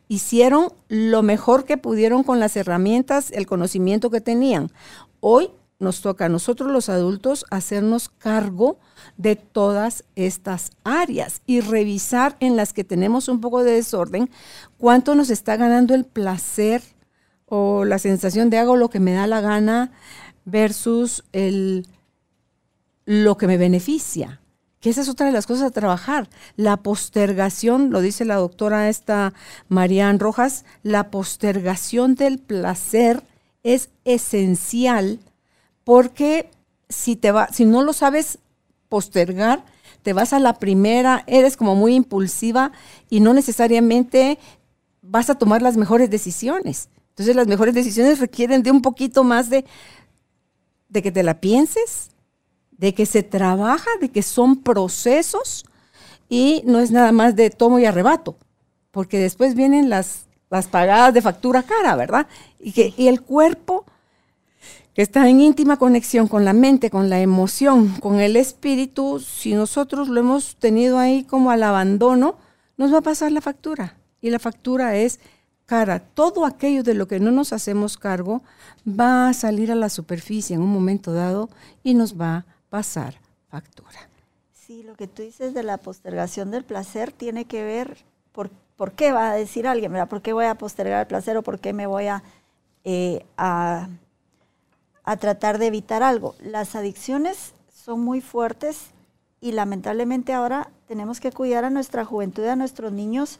[0.07, 4.71] hicieron lo mejor que pudieron con las herramientas, el conocimiento que tenían.
[5.19, 8.79] Hoy nos toca a nosotros los adultos hacernos cargo
[9.17, 14.29] de todas estas áreas y revisar en las que tenemos un poco de desorden
[14.77, 16.81] cuánto nos está ganando el placer
[17.45, 19.91] o la sensación de hago lo que me da la gana
[20.45, 21.85] versus el
[23.05, 24.41] lo que me beneficia
[24.85, 26.29] que esa es otra de las cosas a trabajar.
[26.57, 29.33] La postergación, lo dice la doctora esta
[29.67, 33.23] Marian Rojas, la postergación del placer
[33.63, 35.19] es esencial
[35.83, 36.51] porque
[36.87, 38.37] si, te va, si no lo sabes
[38.87, 39.65] postergar,
[40.03, 42.71] te vas a la primera, eres como muy impulsiva
[43.09, 44.37] y no necesariamente
[45.01, 46.89] vas a tomar las mejores decisiones.
[47.09, 49.65] Entonces las mejores decisiones requieren de un poquito más de,
[50.89, 52.11] de que te la pienses,
[52.77, 55.65] de que se trabaja, de que son procesos
[56.29, 58.37] y no es nada más de tomo y arrebato,
[58.91, 62.27] porque después vienen las, las pagadas de factura cara, ¿verdad?
[62.59, 63.85] Y, que, y el cuerpo,
[64.93, 69.53] que está en íntima conexión con la mente, con la emoción, con el espíritu, si
[69.53, 72.37] nosotros lo hemos tenido ahí como al abandono,
[72.77, 73.97] nos va a pasar la factura.
[74.21, 75.19] Y la factura es
[75.65, 75.99] cara.
[75.99, 78.41] Todo aquello de lo que no nos hacemos cargo
[78.87, 81.49] va a salir a la superficie en un momento dado
[81.83, 83.15] y nos va pasar
[83.49, 84.09] factura.
[84.51, 87.97] Sí, lo que tú dices de la postergación del placer tiene que ver
[88.31, 90.09] por, por qué va a decir alguien, ¿verdad?
[90.09, 92.23] ¿Por qué voy a postergar el placer o por qué me voy a,
[92.83, 93.89] eh, a,
[95.03, 96.35] a tratar de evitar algo?
[96.39, 98.89] Las adicciones son muy fuertes
[99.39, 103.39] y lamentablemente ahora tenemos que cuidar a nuestra juventud a nuestros niños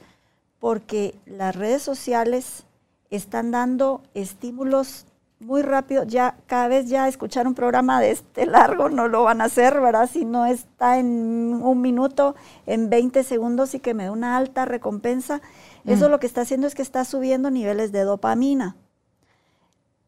[0.59, 2.65] porque las redes sociales
[3.09, 5.05] están dando estímulos
[5.45, 9.41] muy rápido, ya cada vez ya escuchar un programa de este largo no lo van
[9.41, 10.09] a hacer, ¿verdad?
[10.11, 14.65] Si no está en un minuto, en 20 segundos y que me da una alta
[14.65, 15.41] recompensa,
[15.85, 16.11] eso mm.
[16.11, 18.75] lo que está haciendo es que está subiendo niveles de dopamina.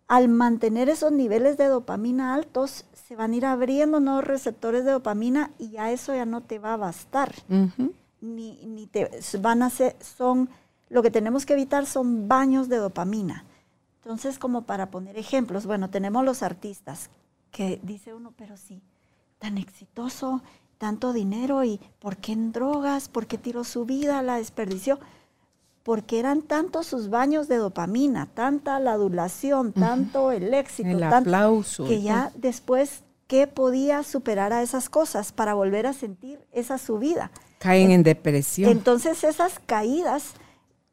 [0.08, 4.92] Al mantener esos niveles de dopamina altos, se van a ir abriendo nuevos receptores de
[4.92, 7.34] dopamina y ya eso ya no te va a bastar.
[8.20, 10.50] ni, ni te van a ser, son,
[10.90, 13.44] lo que tenemos que evitar son baños de dopamina
[14.08, 17.10] entonces, como para poner ejemplos, bueno, tenemos los artistas
[17.52, 18.82] que dice uno, pero sí,
[19.38, 20.42] tan exitoso,
[20.78, 23.10] tanto dinero y ¿por qué en drogas?
[23.10, 24.22] ¿Por qué tiró su vida?
[24.22, 24.98] ¿La desperdició?
[25.84, 31.84] Porque eran tantos sus baños de dopamina, tanta la adulación, tanto el éxito, el aplauso.
[31.84, 37.30] que ya después, ¿qué podía superar a esas cosas para volver a sentir esa subida?
[37.60, 38.72] Caen en depresión.
[38.72, 40.32] Entonces esas caídas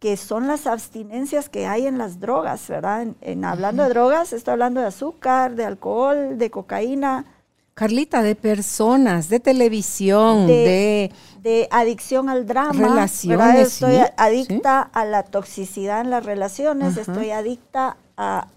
[0.05, 3.07] que son las abstinencias que hay en las drogas, ¿verdad?
[3.23, 7.25] En, hablando de drogas, estoy hablando de azúcar, de alcohol, de cocaína.
[7.73, 11.11] Carlita, de personas, de televisión, de...
[11.41, 12.87] De, adicción al drama.
[12.87, 13.73] Relaciones.
[13.73, 18.49] Estoy adicta a la toxicidad en las relaciones, estoy adicta a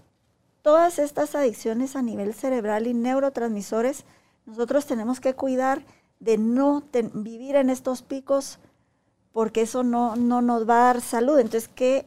[0.60, 4.04] todas estas adicciones a nivel cerebral y neurotransmisores,
[4.44, 5.80] nosotros tenemos que cuidar
[6.20, 6.82] de no
[7.14, 8.58] vivir en estos picos
[9.32, 11.38] porque eso no, no nos va a dar salud.
[11.38, 12.06] Entonces, ¿qué,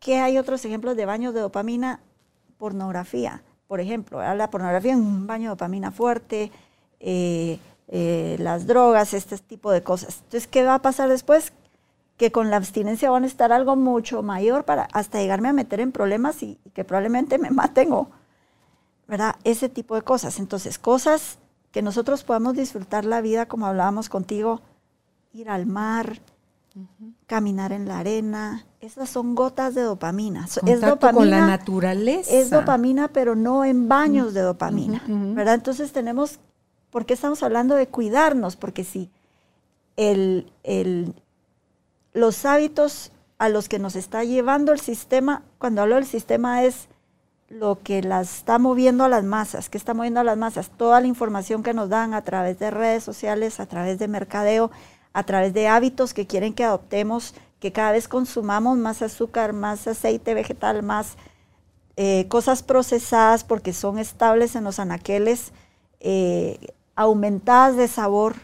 [0.00, 2.00] ¿qué hay otros ejemplos de baños de dopamina?
[2.58, 4.20] Pornografía, por ejemplo.
[4.34, 6.50] La pornografía es un baño de dopamina fuerte,
[7.00, 7.58] eh,
[7.90, 10.18] eh, las drogas, este tipo de cosas.
[10.18, 11.52] Entonces, ¿qué va a pasar después?
[12.16, 15.80] Que con la abstinencia van a estar algo mucho mayor para hasta llegarme a meter
[15.80, 18.10] en problemas y, que probablemente me maten o,
[19.06, 19.36] ¿verdad?
[19.44, 20.38] Ese tipo de cosas.
[20.38, 21.38] Entonces, cosas
[21.70, 24.60] que nosotros podamos disfrutar la vida, como hablábamos contigo,
[25.38, 26.20] ir al mar,
[27.26, 30.46] caminar en la arena, esas son gotas de dopamina.
[30.66, 32.32] es dopamina con la naturaleza.
[32.32, 35.54] Es dopamina, pero no en baños de dopamina, ¿verdad?
[35.54, 36.38] Entonces tenemos
[36.90, 38.56] ¿Por qué estamos hablando de cuidarnos?
[38.56, 39.10] Porque si
[39.96, 40.50] el,
[42.12, 46.88] los hábitos a los que nos está llevando el sistema, cuando hablo del sistema es
[47.50, 51.00] lo que las está moviendo a las masas, que está moviendo a las masas, toda
[51.00, 54.70] la información que nos dan a través de redes sociales, a través de mercadeo,
[55.12, 59.86] a través de hábitos que quieren que adoptemos, que cada vez consumamos más azúcar, más
[59.86, 61.16] aceite vegetal, más
[61.96, 65.52] eh, cosas procesadas porque son estables en los anaqueles,
[66.00, 66.58] eh,
[66.94, 68.36] aumentadas de sabor,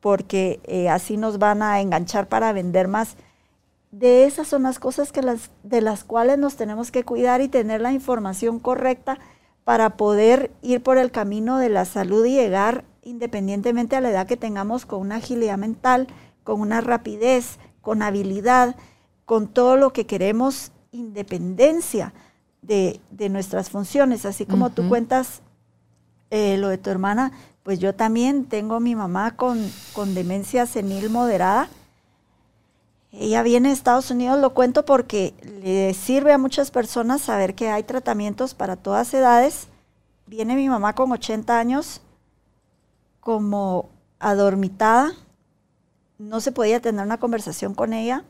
[0.00, 3.16] porque eh, así nos van a enganchar para vender más.
[3.90, 5.20] De esas son las cosas que
[5.62, 9.18] de las cuales nos tenemos que cuidar y tener la información correcta
[9.64, 14.26] para poder ir por el camino de la salud y llegar independientemente a la edad
[14.26, 16.06] que tengamos con una agilidad mental,
[16.44, 18.76] con una rapidez, con habilidad,
[19.24, 22.14] con todo lo que queremos, independencia
[22.62, 24.24] de, nuestras funciones.
[24.24, 25.42] Así como tú cuentas
[26.30, 29.70] eh, lo de tu hermana, pues yo también tengo mi mamá con,
[30.14, 31.68] demencia senil moderada.
[33.12, 37.68] Ella viene de Estados Unidos, lo cuento porque le sirve a muchas personas saber que
[37.68, 39.66] hay tratamientos para todas edades.
[40.26, 42.00] Viene mi mamá con 80 años,
[43.20, 45.12] como adormitada,
[46.18, 48.24] no se podía tener una conversación con ella,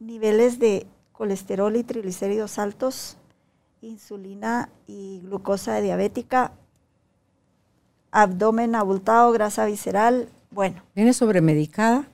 [0.00, 3.16] niveles de colesterol y triglicéridos altos,
[3.80, 6.52] insulina y glucosa diabética
[8.14, 10.82] abdomen abultado, grasa visceral, bueno.
[10.94, 12.06] ¿Viene sobremedicada?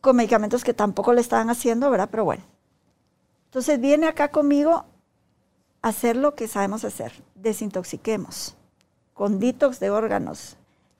[0.00, 2.08] Con medicamentos que tampoco le estaban haciendo, ¿verdad?
[2.10, 2.42] Pero bueno.
[3.44, 4.84] Entonces viene acá conmigo
[5.82, 7.12] a hacer lo que sabemos hacer.
[7.36, 8.56] Desintoxiquemos.
[9.14, 10.56] Con detox de órganos.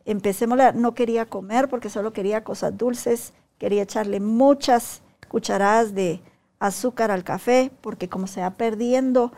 [0.07, 3.35] Empecemos, no quería comer porque solo quería cosas dulces.
[3.59, 6.23] Quería echarle muchas cucharadas de
[6.59, 9.33] azúcar al café porque como se va perdiendo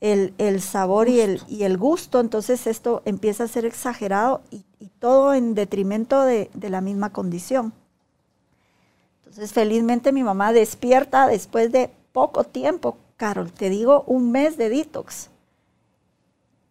[0.00, 4.64] el, sabor y el, y el, gusto, entonces esto empieza a ser exagerado y,
[5.00, 7.72] todo en detrimento de, la misma condición.
[9.18, 14.68] Entonces felizmente mi mamá despierta después de poco tiempo, Carol, te digo un mes de
[14.68, 15.30] detox.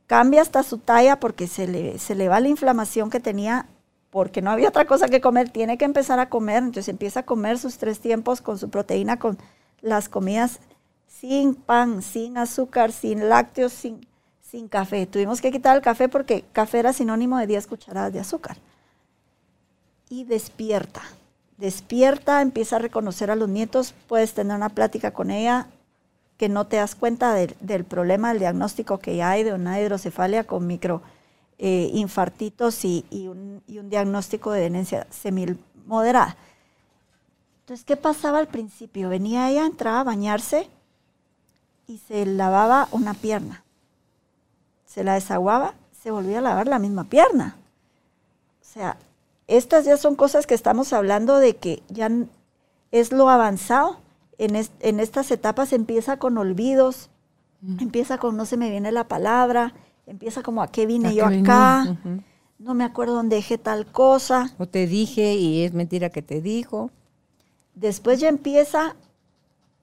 [0.07, 3.67] Cambia hasta su talla porque se le, se le va la inflamación que tenía
[4.11, 7.25] porque no había otra cosa que comer, tiene que empezar a comer, entonces empieza a
[7.25, 9.37] comer sus tres tiempos con su proteína, con
[9.81, 10.61] las comidas
[11.05, 14.07] sin pan, sin azúcar, sin lácteos, sin,
[14.41, 15.05] sin café.
[15.05, 18.57] Tuvimos que quitar el café porque café era sinónimo de 10 cucharadas de azúcar.
[20.07, 21.01] Y despierta,
[21.57, 25.67] despierta, empieza a reconocer a los nietos, puedes tener una plática con ella
[26.37, 30.67] que no te das cuenta del problema, del diagnóstico que hay de una hidrocefalia con
[30.67, 31.01] micro
[31.57, 36.35] infartitos y, un, y, un, diagnóstico de demencia semil moderada.
[37.61, 39.09] Entonces, ¿qué pasaba al principio?
[39.09, 40.67] Venía ella, entraba a bañarse
[41.87, 43.63] y se lavaba una pierna.
[44.85, 47.55] Se la desaguaba, se volvía a lavar la misma pierna.
[48.61, 48.97] O sea,
[49.47, 52.09] estas ya son cosas que estamos hablando de que ya
[52.91, 53.97] es lo avanzado.
[54.37, 57.09] En, en estas etapas empieza con olvidos,
[57.79, 59.73] empieza con no se me viene la palabra,
[60.05, 61.97] empieza como a qué vine yo acá,
[62.59, 64.53] no me acuerdo dónde dejé tal cosa.
[64.57, 66.91] O te dije y es mentira que te dijo.
[67.73, 68.95] Después ya empieza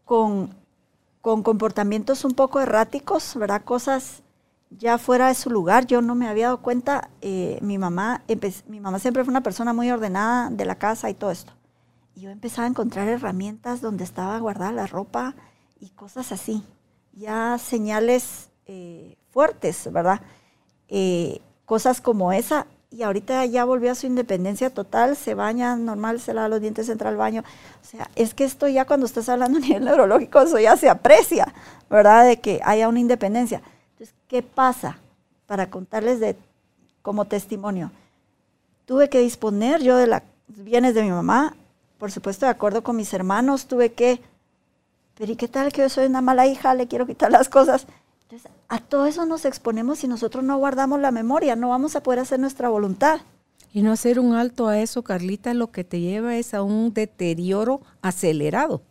[0.04, 0.62] con
[1.22, 3.62] con comportamientos un poco erráticos, ¿verdad?
[3.64, 4.22] Cosas
[4.70, 5.86] ya fuera de su lugar.
[5.86, 8.22] Yo no me había dado cuenta, eh, mi, mamá,
[8.68, 11.52] mi mamá siempre fue una persona muy ordenada de la casa y todo esto.
[12.14, 15.34] Yo empezaba a encontrar herramientas donde estaba guardada la ropa
[15.80, 16.64] y cosas así.
[17.12, 20.20] Ya señales eh, fuertes, ¿verdad?
[20.88, 26.20] Eh, cosas como esa y ahorita ya volvió a su independencia total, se baña normal,
[26.20, 27.42] se lava los dientes, entra al baño.
[27.80, 30.90] O sea, es que esto ya cuando estás hablando a nivel neurológico, eso ya se
[30.90, 31.52] aprecia,
[31.88, 32.26] ¿verdad?
[32.26, 33.62] De que haya una independencia.
[33.92, 34.98] Entonces, ¿qué pasa?
[35.46, 36.36] Para contarles de
[37.00, 37.90] como testimonio.
[38.84, 41.56] Tuve que disponer yo de los bienes de mi mamá,
[42.02, 44.20] por supuesto, de acuerdo con mis hermanos, tuve que,
[45.14, 46.74] pero ¿y qué tal que yo soy una mala hija?
[46.74, 47.86] Le quiero quitar las cosas.
[48.24, 52.02] Entonces, a todo eso nos exponemos si nosotros no guardamos la memoria, no vamos a
[52.02, 53.20] poder hacer nuestra voluntad.
[53.72, 56.92] Y no hacer un alto a eso, Carlita, lo que te lleva es a un
[56.92, 58.82] deterioro acelerado.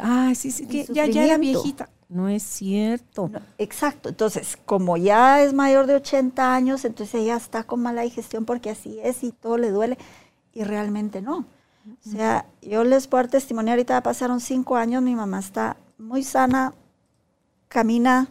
[0.00, 1.88] ah, sí, sí, que ya, ya era viejita.
[2.08, 3.32] No es cierto.
[3.58, 4.10] exacto.
[4.10, 8.70] Entonces, como ya es mayor de 80 años, entonces ella está con mala digestión porque
[8.70, 9.98] así es y todo le duele.
[10.54, 11.44] Y realmente no.
[12.06, 16.22] O sea, yo les puedo dar testimonio, ahorita pasaron cinco años, mi mamá está muy
[16.22, 16.72] sana,
[17.68, 18.28] camina,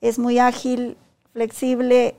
[0.00, 0.96] es muy ágil,
[1.32, 2.14] flexible.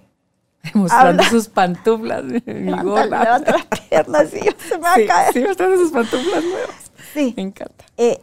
[0.74, 5.34] Mostrando sus pantuflas, mi levanta, las piernas y se me va a caer.
[5.34, 6.92] Sí, mostrando sus pantuflas nuevas.
[7.14, 7.34] Sí.
[7.38, 7.86] Me encanta.
[7.96, 8.22] Eh,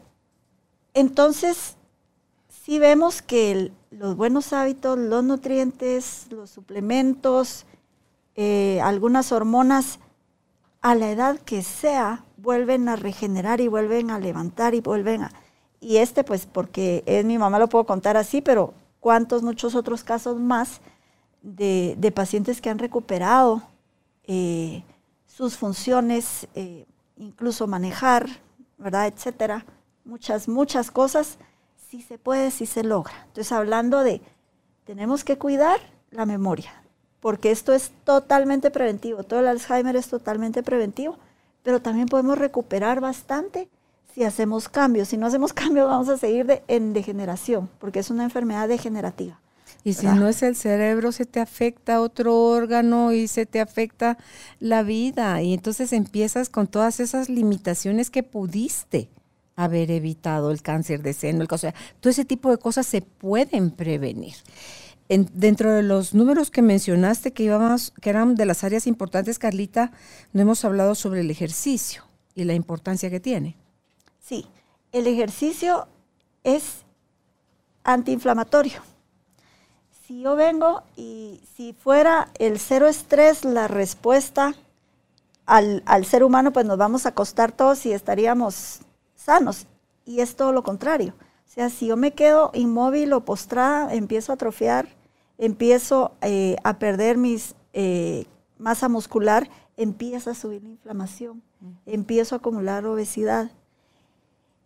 [0.93, 1.77] entonces,
[2.65, 7.65] sí vemos que los buenos hábitos, los nutrientes, los suplementos,
[8.35, 9.99] eh, algunas hormonas,
[10.87, 15.33] a la edad que sea, vuelven a regenerar y vuelven a levantar y vuelven a...
[15.81, 20.05] Y este, pues, porque es mi mamá, lo puedo contar así, pero cuántos, muchos otros
[20.05, 20.81] casos más
[21.43, 23.63] de, pacientes que han recuperado
[24.29, 24.85] eh,
[25.27, 28.29] sus funciones, eh, incluso manejar,
[28.79, 29.09] ¿verdad?
[29.09, 29.67] Etcétera.
[30.05, 31.39] Muchas, muchas cosas.
[31.91, 33.25] Si se puede, si se logra.
[33.27, 34.23] Entonces, hablando de,
[34.85, 35.81] tenemos que cuidar
[36.13, 36.81] la memoria,
[37.27, 39.25] porque esto es totalmente preventivo.
[39.25, 41.19] Todo el Alzheimer es totalmente preventivo,
[41.65, 43.69] pero también podemos recuperar bastante
[44.15, 45.09] si hacemos cambios.
[45.09, 49.41] Si no hacemos cambios, vamos a seguir en degeneración, porque es una enfermedad degenerativa.
[49.83, 54.19] Y si no es el cerebro, se te afecta otro órgano y se te afecta
[54.61, 55.43] la vida.
[55.43, 59.11] Y entonces empiezas con todas esas limitaciones que pudiste
[59.57, 63.03] haber evitado, el cáncer de seno, el, o sea, todo ese tipo de cosas se
[63.03, 64.37] pueden prevenir
[65.09, 69.93] dentro de los números que mencionaste que íbamos, que eran de las áreas importantes, Carlita,
[70.33, 72.05] no hemos hablado sobre el ejercicio
[72.35, 73.57] y la importancia que tiene.
[74.21, 74.47] Sí,
[74.93, 75.87] el ejercicio
[76.43, 76.85] es
[77.85, 78.81] antiinflamatorio.
[80.07, 84.55] Si yo vengo y si fuera el cero estrés la respuesta
[85.47, 88.81] al, al ser humano, pues nos vamos a acostar todos y estaríamos
[89.15, 89.67] sanos.
[90.05, 91.15] Y es todo lo contrario.
[91.19, 94.96] O sea, si yo me quedo inmóvil o postrada, empiezo a atrofiar
[95.39, 98.27] empiezo eh, a perder mis eh,
[98.59, 101.43] masa muscular, empieza a subir la inflamación,
[101.85, 103.51] empiezo a acumular obesidad.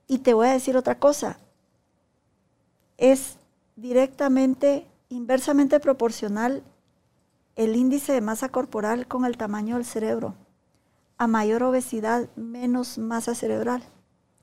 [0.06, 1.38] Y te voy a decir otra cosa,
[2.98, 3.38] es
[3.76, 6.62] directamente, inversamente proporcional
[7.56, 10.34] el índice de masa corporal con el tamaño del cerebro.
[11.16, 13.82] A mayor obesidad, menos masa cerebral.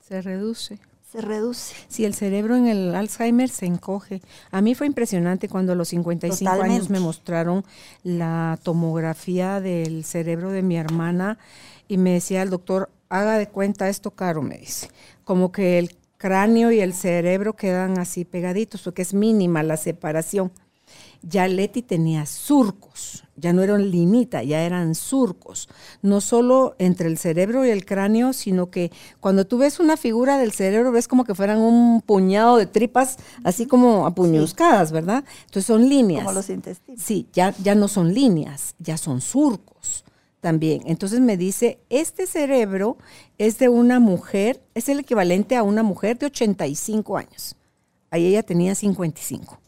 [0.00, 1.74] Se reduce se reduce.
[1.88, 4.20] Si el cerebro en el Alzheimer se encoge.
[4.50, 7.64] A mí fue impresionante cuando a los 55 años me mostraron
[8.02, 11.38] la tomografía del cerebro de mi hermana
[11.88, 14.90] y me decía el doctor, haga de cuenta esto caro, me dice.
[15.24, 20.52] Como que el cráneo y el cerebro quedan así pegaditos, porque es mínima la separación
[21.22, 25.68] ya Leti tenía surcos, ya no eran limita, ya eran surcos,
[26.02, 28.90] no solo entre el cerebro y el cráneo, sino que
[29.20, 33.16] cuando tú ves una figura del cerebro ves como que fueran un puñado de tripas,
[33.44, 35.24] así como apuñuscadas, ¿verdad?
[35.46, 36.24] Entonces son líneas.
[36.24, 37.02] Como los intestinos.
[37.02, 40.04] Sí, ya, ya no son líneas, ya son surcos
[40.40, 40.82] también.
[40.86, 42.96] Entonces me dice, este cerebro
[43.38, 47.56] es de una mujer, es el equivalente a una mujer de 85 años.
[48.10, 49.54] Ahí ella tenía 55.
[49.54, 49.60] O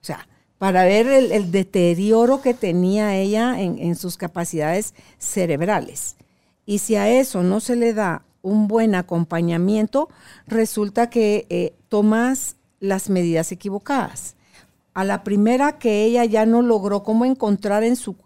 [0.00, 0.28] sea,
[0.64, 6.16] para ver el, deterioro que tenía ella en, sus capacidades cerebrales.
[6.64, 10.08] Y si a eso no se le da un buen acompañamiento,
[10.46, 14.36] resulta que eh, tomas las medidas equivocadas.
[14.94, 18.16] A la primera que ella ya no logró cómo encontrar en su...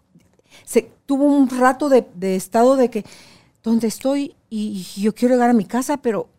[0.63, 3.03] Se, tuvo un rato de, de estado de que,
[3.61, 4.33] ¿dónde estoy?
[4.49, 6.29] Y yo quiero llegar a mi casa, pero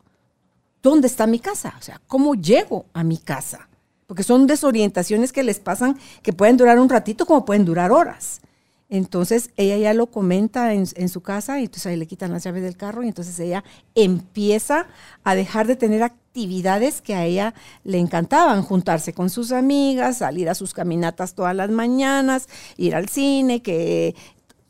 [0.82, 1.74] ¿dónde está mi casa?
[1.78, 3.68] O sea, ¿cómo llego a mi casa?
[4.11, 8.40] Porque son desorientaciones que les pasan que pueden durar un ratito como pueden durar horas.
[8.88, 12.64] Entonces ella ya lo comenta en, su casa y entonces ahí le quitan las llaves
[12.64, 13.62] del carro y entonces ella
[13.94, 14.88] empieza
[15.22, 17.54] a dejar de tener actividades que a ella
[17.84, 23.08] le encantaban, juntarse con sus amigas, salir a sus caminatas todas las mañanas, ir al
[23.08, 24.16] cine, que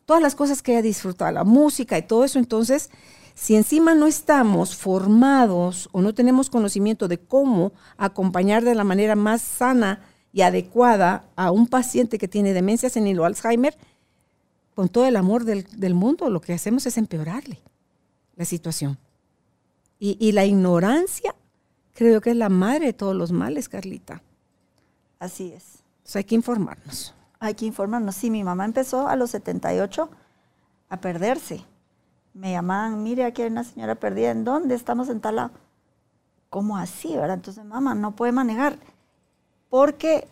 [0.04, 2.38] todas las cosas que ella disfrutaba, la música y todo eso.
[2.38, 2.90] Entonces
[3.40, 9.16] si encima no estamos formados o no tenemos conocimiento de cómo acompañar de la manera
[9.16, 13.74] más sana y adecuada a un paciente que tiene demencia senil o Alzheimer,
[14.74, 17.62] con todo el amor del, mundo, lo que hacemos es empeorarle
[18.36, 18.98] la situación.
[19.98, 21.34] Y, la ignorancia
[21.94, 24.22] creo que es la madre de todos los males, Carlita.
[25.18, 25.82] Así es.
[26.00, 27.14] Entonces hay que informarnos.
[27.38, 28.16] Hay que informarnos.
[28.16, 30.10] Sí, mi mamá empezó a los 78
[30.90, 31.64] a perderse
[32.34, 34.74] me llamaban, mire, aquí hay una señora perdida, ¿en dónde?
[34.74, 35.50] Estamos en tal
[36.48, 37.34] ¿cómo así, verdad?
[37.34, 38.76] Entonces, mamá, no puede manejar.
[39.68, 40.26] Porque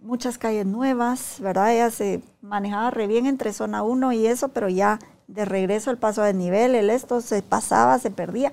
[0.00, 1.72] muchas calles nuevas, ¿verdad?
[1.72, 5.98] Ella se manejaba re bien entre zona 1 y eso, pero ya de regreso el
[5.98, 8.52] paso de nivel, el esto se pasaba, se perdía,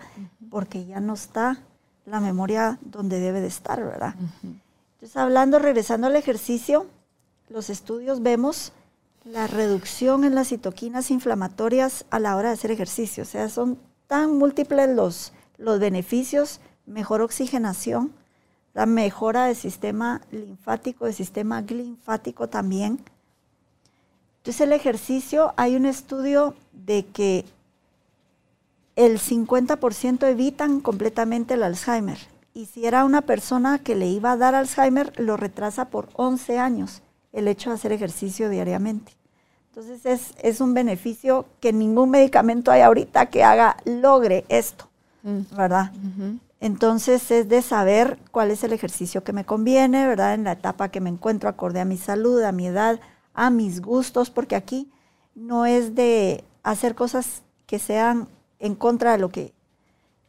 [0.49, 1.59] porque ya no está
[2.05, 4.15] la memoria donde debe de estar, ¿verdad?
[4.43, 6.85] Entonces, hablando, regresando al ejercicio,
[7.49, 8.73] los estudios vemos
[9.25, 13.23] la reducción en las citoquinas inflamatorias a la hora de hacer ejercicio.
[13.23, 18.13] O sea, son tan múltiples los, los beneficios, mejor oxigenación,
[18.75, 22.99] la mejora del sistema linfático, del sistema linfático también.
[24.37, 27.45] Entonces el ejercicio, hay un estudio de que
[28.95, 32.19] el 50% evitan completamente el Alzheimer.
[32.53, 36.59] Y si era una persona que le iba a dar Alzheimer, lo retrasa por 11
[36.59, 37.01] años
[37.35, 39.11] el hecho de hacer ejercicio diariamente.
[39.69, 44.87] Entonces es, es un beneficio que ningún medicamento hay ahorita que haga, logre esto,
[45.23, 45.55] mm.
[45.55, 45.91] ¿verdad?
[46.61, 50.33] Entonces es de saber cuál es el ejercicio que me conviene, ¿verdad?
[50.33, 53.01] En la etapa que me encuentro acorde a mi salud, a mi edad,
[53.33, 54.89] a mis gustos, porque aquí
[55.35, 58.29] no es de hacer cosas que sean
[58.59, 59.53] en contra de lo que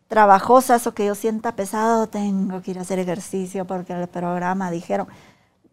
[0.09, 4.73] trabajosas o que yo sienta pesado, tengo que ir a hacer ejercicio porque el programa
[4.73, 5.07] dijeron.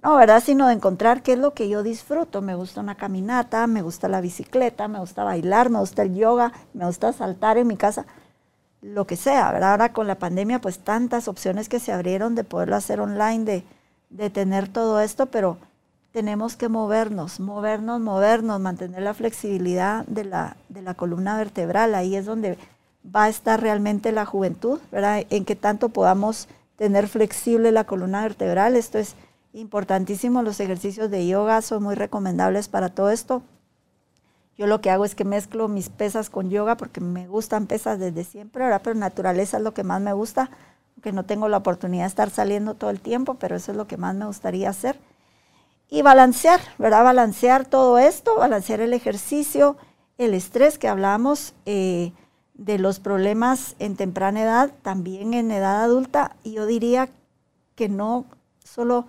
[0.03, 0.43] No, ¿verdad?
[0.43, 2.41] Sino de encontrar qué es lo que yo disfruto.
[2.41, 6.51] Me gusta una caminata, me gusta la bicicleta, me gusta bailar, me gusta el yoga,
[6.73, 8.05] me gusta saltar en mi casa
[8.81, 9.71] lo que sea, ¿verdad?
[9.71, 13.63] Ahora con la pandemia, pues tantas opciones que se abrieron de poderlo hacer online, de,
[14.09, 15.57] de tener todo esto, pero
[16.11, 21.95] tenemos que movernos, movernos, movernos, mantener la flexibilidad de la, de la columna vertebral.
[21.95, 22.57] Ahí es donde
[23.03, 25.25] va a estar realmente la juventud, ¿verdad?
[25.29, 28.75] En que tanto podamos tener flexible la columna vertebral.
[28.75, 29.15] Esto es
[29.53, 30.41] importantísimo.
[30.41, 33.43] Los ejercicios de yoga son muy recomendables para todo esto.
[34.57, 37.99] Yo lo que hago es que mezclo mis pesas con yoga porque me gustan pesas
[37.99, 40.51] desde siempre, ahora pero naturaleza es lo que más me gusta,
[40.95, 43.87] aunque no tengo la oportunidad de estar saliendo todo el tiempo, pero eso es lo
[43.87, 44.99] que más me gustaría hacer.
[45.89, 47.03] Y balancear, ¿verdad?
[47.03, 49.75] Balancear todo esto, balancear el ejercicio,
[50.17, 52.13] el estrés que hablamos eh,
[52.53, 57.09] de los problemas en temprana edad, también en edad adulta, y yo diría
[57.75, 58.25] que no
[58.63, 59.07] solo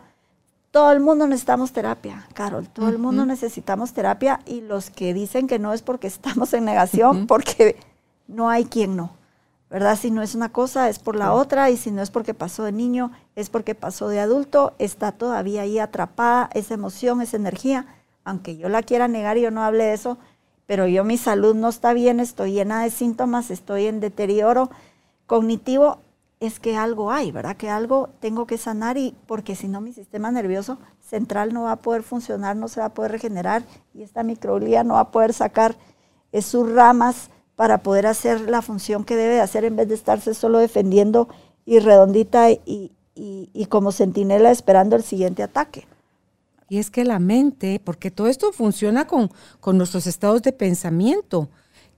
[0.75, 5.47] todo el mundo necesitamos terapia, Carol, todo el mundo necesitamos terapia y los que dicen
[5.47, 7.77] que no es porque estamos en negación, porque
[8.27, 9.13] no hay quien no,
[9.71, 9.97] ¿verdad?
[9.97, 12.65] Si no es una cosa, es por la otra y si no es porque pasó
[12.65, 17.87] de niño, es porque pasó de adulto, está todavía ahí atrapada esa emoción, esa energía,
[18.25, 20.19] aunque yo la quiera negar y yo no hable de eso,
[20.67, 24.71] pero yo mi salud no está bien, estoy llena de síntomas, estoy en deterioro
[25.29, 25.99] cognitivo,
[26.45, 27.57] es que algo hay, ¿verdad?
[27.57, 31.73] Que algo tengo que sanar y porque si no mi sistema nervioso central no va
[31.73, 33.63] a poder funcionar, no se va a poder regenerar
[33.95, 35.77] y esta microglía no va a poder sacar
[36.41, 40.35] sus ramas para poder hacer la función que debe de hacer en vez de estarse
[40.35, 41.29] solo defendiendo
[41.65, 45.87] y redondita y, y como centinela esperando el siguiente ataque.
[46.69, 49.31] Y es que la mente, porque todo esto funciona con,
[49.61, 51.49] con nuestros estados de pensamiento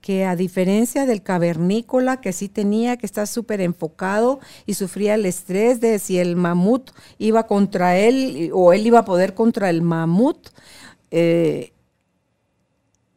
[0.07, 5.25] que a diferencia del cavernícola que sí tenía que estar súper enfocado y sufría el
[5.25, 9.81] estrés de si el mamut iba contra él o él iba a poder contra el
[9.81, 10.47] mamut,
[11.11, 11.73] eh,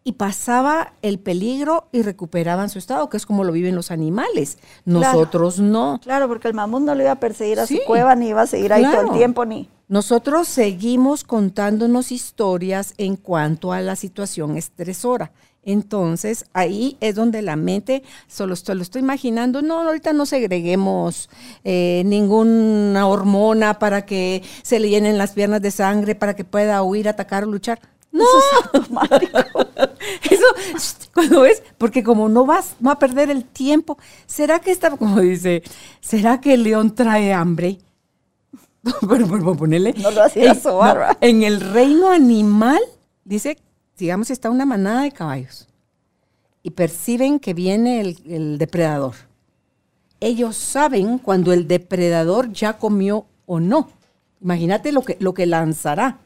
[0.03, 4.59] y pasaba el peligro y recuperaban su estado, que es como lo viven los animales.
[4.85, 6.01] Nosotros no.
[6.03, 8.47] Claro, porque el mamut no le iba a perseguir a su cueva, ni iba a
[8.49, 9.69] seguir ahí todo el tiempo, ni...
[9.87, 15.31] Nosotros seguimos contándonos historias en cuanto a la situación estresora.
[15.63, 21.29] Entonces, ahí es donde la mente, solo, lo estoy imaginando, no, ahorita no segreguemos
[21.65, 26.83] eh, ninguna hormona para que se le llenen las piernas de sangre, para que pueda
[26.83, 27.79] huir, atacar o luchar.
[28.11, 29.39] No, eso es automático.
[30.31, 30.45] eso,
[31.13, 35.21] cuando ves, porque como no vas, va a perder el tiempo, ¿será que está, como
[35.21, 35.63] dice,
[36.01, 37.79] ¿será que el león trae hambre?
[39.03, 39.95] bueno, bueno, ponerle.
[39.99, 40.59] No lo hacía en,
[41.21, 42.81] en el reino animal,
[43.25, 43.59] dice
[44.01, 45.69] digamos, está una manada de caballos
[46.63, 49.15] y perciben que viene el, depredador,
[50.21, 53.89] ellos saben cuando el depredador ya comió o no.
[54.43, 56.19] Imagínate lo que, lo que lanzará.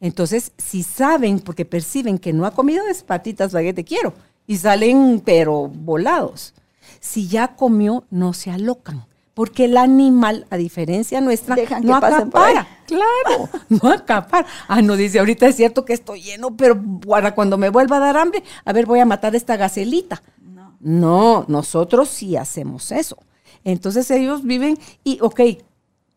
[0.00, 4.12] Entonces, si saben, porque perciben que no ha comido es patitas, te quiero,
[4.46, 6.52] y salen pero volados.
[7.00, 12.68] Si ya comió, no se alocan porque el animal, a diferencia nuestra, no acapara.
[12.86, 14.46] Claro, no acapara.
[14.68, 18.00] Ah, no dice, ahorita es cierto que estoy lleno, pero para cuando me vuelva a
[18.00, 20.22] dar hambre, a ver, voy a matar esta gacelita.
[20.40, 20.76] No.
[20.80, 23.18] no, nosotros sí hacemos eso.
[23.64, 25.40] Entonces ellos viven y, ok,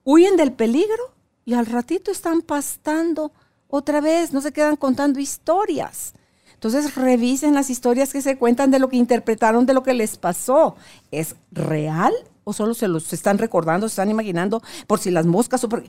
[0.03, 3.32] huyen del peligro y al ratito están pastando
[3.68, 6.13] otra vez, no se quedan contando historias.
[6.53, 10.18] Entonces revisen las historias que se cuentan de lo que interpretaron, de lo que les
[10.18, 10.76] pasó.
[11.11, 12.13] ¿Es real
[12.48, 15.84] o solo se los están recordando, se están imaginando por si las moscas o por...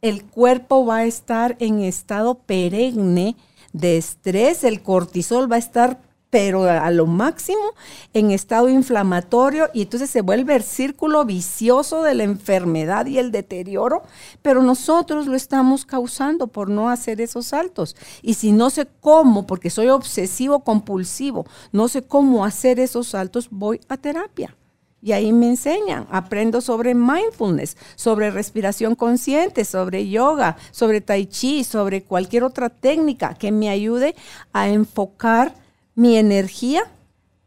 [0.00, 3.36] El cuerpo va a estar en estado perenne
[3.74, 6.00] de estrés, el cortisol va a estar
[6.30, 7.74] pero a lo máximo
[8.14, 13.32] en estado inflamatorio y entonces se vuelve el círculo vicioso de la enfermedad y el
[13.32, 14.04] deterioro,
[14.40, 17.96] pero nosotros lo estamos causando por no hacer esos saltos.
[18.22, 23.48] Y si no sé cómo, porque soy obsesivo compulsivo, no sé cómo hacer esos saltos,
[23.50, 24.56] voy a terapia.
[25.02, 31.64] Y ahí me enseñan, aprendo sobre mindfulness, sobre respiración consciente, sobre yoga, sobre tai chi,
[31.64, 34.14] sobre cualquier otra técnica que me ayude
[34.52, 35.54] a enfocar
[35.94, 36.82] mi energía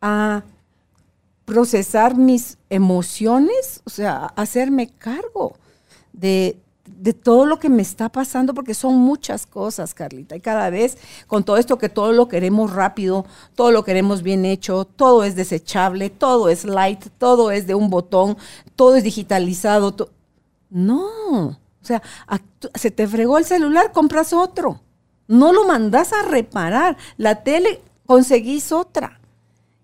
[0.01, 0.43] a
[1.45, 5.57] procesar mis emociones, o sea, hacerme cargo
[6.11, 6.57] de,
[7.11, 10.37] todo lo que me está pasando, porque son muchas cosas, Carlita.
[10.37, 10.97] Y cada vez
[11.27, 13.25] con todo esto que todo lo queremos rápido,
[13.55, 17.89] todo lo queremos bien hecho, todo es desechable, todo es light, todo es de un
[17.89, 18.37] botón,
[18.77, 19.93] todo es digitalizado.
[20.69, 22.01] no, o sea,
[22.75, 24.79] se te fregó el celular, compras otro.
[25.27, 26.95] No lo mandas a reparar.
[27.17, 29.19] La tele conseguís otra.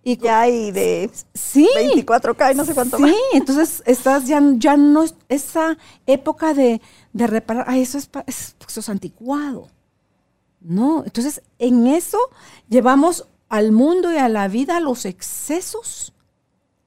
[0.02, 4.78] Y ya hay de sí, 24K y no sé cuánto sí, entonces estás ya, ya
[4.78, 6.82] no, esa época de,
[7.14, 9.68] reparar, ah, eso es, eso es anticuado.
[10.62, 12.18] No, entonces en eso
[12.68, 16.14] llevamos al mundo y a la vida a los excesos,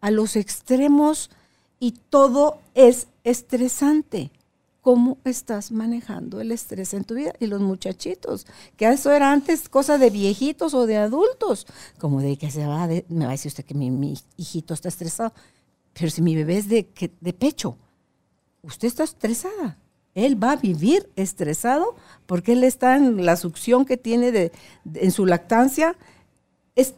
[0.01, 1.31] a los extremos
[1.81, 4.31] y todo es estresante
[4.83, 7.33] cómo estás manejando el estrés en tu vida.
[7.41, 8.47] Y los muchachitos,
[8.77, 11.67] que eso era antes cosa de viejitos o de adultos,
[11.99, 15.33] como de que se va, me va a decir usted que mi, hijito está estresado,
[15.95, 16.89] pero si mi bebé es de,
[17.21, 17.79] de pecho,
[18.63, 19.79] usted está estresada.
[20.15, 21.97] Él va a vivir estresado
[22.27, 24.53] porque él está en la succión que tiene de,
[24.95, 25.97] en su lactancia,
[26.75, 26.95] es,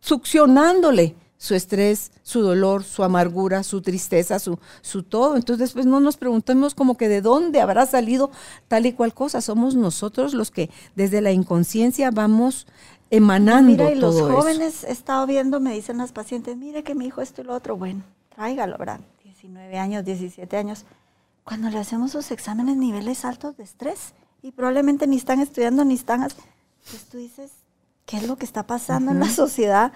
[0.00, 5.34] succionándole su estrés, su dolor, su amargura, su tristeza, su, su todo.
[5.34, 8.30] Entonces después no nos preguntemos como que de dónde habrá salido
[8.68, 9.40] tal y cual cosa.
[9.40, 12.68] Somos nosotros los que desde la inconsciencia vamos
[13.10, 13.72] emanando.
[13.72, 17.20] Mira, y los jóvenes he estado viendo, me dicen las pacientes, mire que mi hijo
[17.20, 18.04] esto y lo otro, bueno,
[18.34, 19.00] tráigalo, ¿verdad?
[19.24, 20.84] 19 años, 17 años.
[21.44, 25.94] Cuando le hacemos sus exámenes niveles altos de estrés y probablemente ni están estudiando ni
[25.94, 26.20] están...
[26.20, 27.50] Pues tú dices,
[28.06, 29.92] ¿qué es lo que está pasando en la sociedad?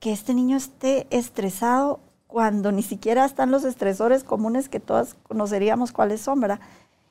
[0.00, 5.92] que este niño esté estresado cuando ni siquiera están los estresores comunes que todas conoceríamos
[5.92, 6.60] cuáles son, ¿verdad?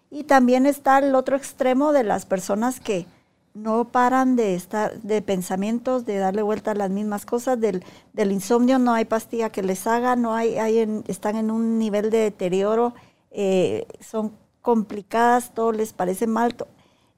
[0.09, 3.05] Y también está el otro extremo de las personas que
[3.53, 7.83] no paran de estar, de pensamientos, de darle vuelta a las mismas cosas, del,
[8.15, 12.19] insomnio, no hay pastilla que les haga, no hay, hay están en un nivel de
[12.19, 12.93] deterioro,
[13.37, 16.55] eh, son complicadas, todo les parece mal.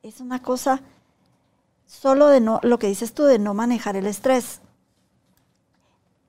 [0.03, 0.81] Es una cosa
[1.87, 4.61] solo de no, lo que dices tú, de no manejar el estrés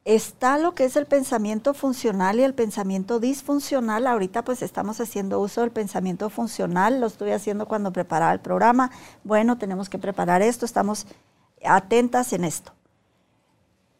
[0.04, 4.06] está lo que es el pensamiento funcional y el pensamiento disfuncional.
[4.06, 8.90] Ahorita pues estamos haciendo uso del pensamiento funcional, lo estoy haciendo cuando preparaba el programa.
[9.24, 11.06] Bueno, tenemos que preparar esto, estamos
[11.64, 12.72] atentas en esto.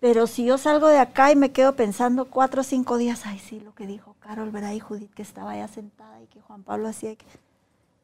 [0.01, 3.39] Pero si yo salgo de acá y me quedo pensando cuatro o cinco días, ay
[3.39, 4.73] sí, lo que dijo Carol, ¿verdad?
[4.73, 7.17] Y Judith que estaba ya sentada y que Juan Pablo hacía,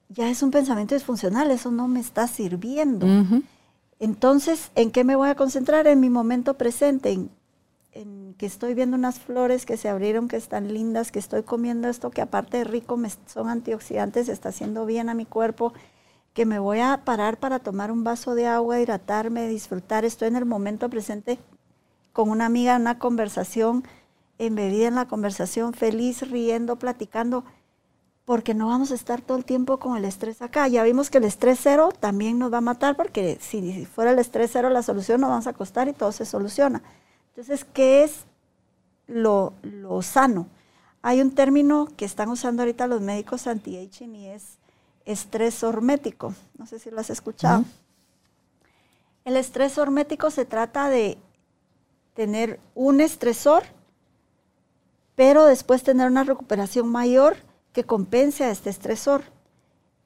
[0.08, 3.06] ya es un pensamiento disfuncional, eso no me está sirviendo.
[4.00, 5.86] Entonces, ¿en qué me voy a concentrar?
[5.86, 7.30] En mi momento presente, en
[7.92, 11.88] en que estoy viendo unas flores que se abrieron, que están lindas, que estoy comiendo
[11.88, 15.72] esto que aparte de rico me, son antioxidantes, está haciendo bien a mi cuerpo,
[16.34, 20.04] que me voy a parar para tomar un vaso de agua, hidratarme, disfrutar.
[20.04, 21.38] Estoy en el momento presente
[22.12, 23.84] con una amiga una conversación,
[24.38, 27.44] embebida en la conversación, feliz, riendo, platicando,
[28.24, 30.66] porque no vamos a estar todo el tiempo con el estrés acá.
[30.68, 34.18] Ya vimos que el estrés cero también nos va a matar, porque si fuera el
[34.18, 36.82] estrés cero la solución, nos vamos a acostar y todo se soluciona.
[37.28, 38.24] Entonces, ¿qué es
[39.06, 39.52] lo,
[40.02, 40.48] sano?
[41.02, 44.58] Hay un término que están usando ahorita los médicos anti-aging y es
[45.04, 46.34] estrés hormético.
[46.58, 47.64] No sé si lo has escuchado.
[49.24, 51.18] El estrés hormético se trata de
[52.14, 53.64] tener un estresor,
[55.16, 57.36] pero después tener una recuperación mayor
[57.72, 59.22] que compense a este estresor.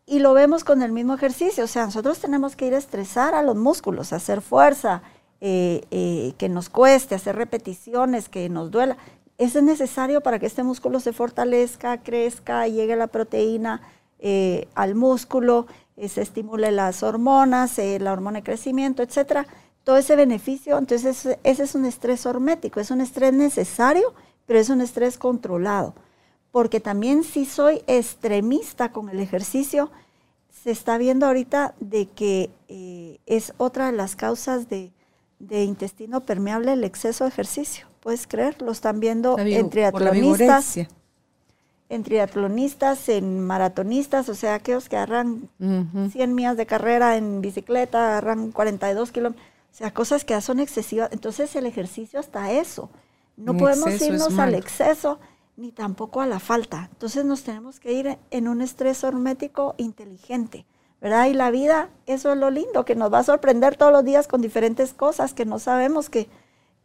[0.07, 1.65] Y lo vemos con el mismo ejercicio.
[1.65, 5.03] O sea, nosotros tenemos que ir a estresar a los músculos, hacer fuerza,
[5.41, 8.97] eh, eh, que nos cueste, hacer repeticiones, que nos duela.
[9.39, 13.81] Eso es necesario para que este músculo se fortalezca, crezca, llegue la proteína
[14.19, 15.67] eh, al músculo,
[16.09, 19.47] se estimule las hormonas, la hormona de crecimiento, etcétera.
[19.85, 24.13] Todo ese beneficio, entonces ese es un estrés hormético, es un estrés necesario,
[24.51, 25.95] pero es un estrés controlado.
[26.51, 29.93] Porque también si soy extremista con el ejercicio,
[30.65, 32.51] se está viendo ahorita de que
[33.27, 34.91] es otra de las causas de,
[35.39, 37.87] de intestino permeable el exceso de ejercicio.
[38.01, 40.79] puedes creer, lo están viendo en triatlonistas,
[41.89, 48.09] en triatlonistas, en maratonistas, o sea, aquellos que agarran 100 millas de carrera en bicicleta,
[48.09, 51.09] agarran 42 kilómetros, o sea, cosas que ya son excesivas.
[51.13, 52.91] Entonces el ejercicio hasta eso.
[53.41, 55.19] No podemos irnos al exceso
[55.57, 56.89] ni tampoco a la falta.
[56.93, 60.67] Entonces nos tenemos que ir en un estrés hormético inteligente,
[61.01, 61.27] ¿verdad?
[61.27, 64.27] Y la vida, eso es lo lindo, que nos va a sorprender todos los días
[64.27, 66.29] con diferentes cosas que no sabemos qué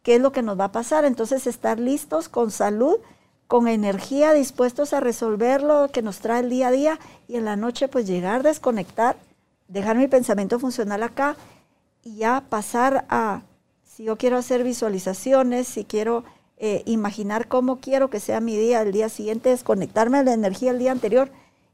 [0.04, 1.04] es lo que nos va a pasar.
[1.04, 2.98] Entonces estar listos con salud
[3.46, 6.98] con energía, dispuestos a resolver lo que nos trae el día a día
[7.28, 9.16] y en la noche pues llegar, desconectar,
[9.68, 11.36] dejar mi pensamiento funcional acá
[12.02, 13.42] y ya pasar a,
[13.84, 16.24] si yo quiero hacer visualizaciones, si quiero
[16.58, 20.72] eh, imaginar cómo quiero que sea mi día el día siguiente, desconectarme de la energía
[20.72, 21.30] del día anterior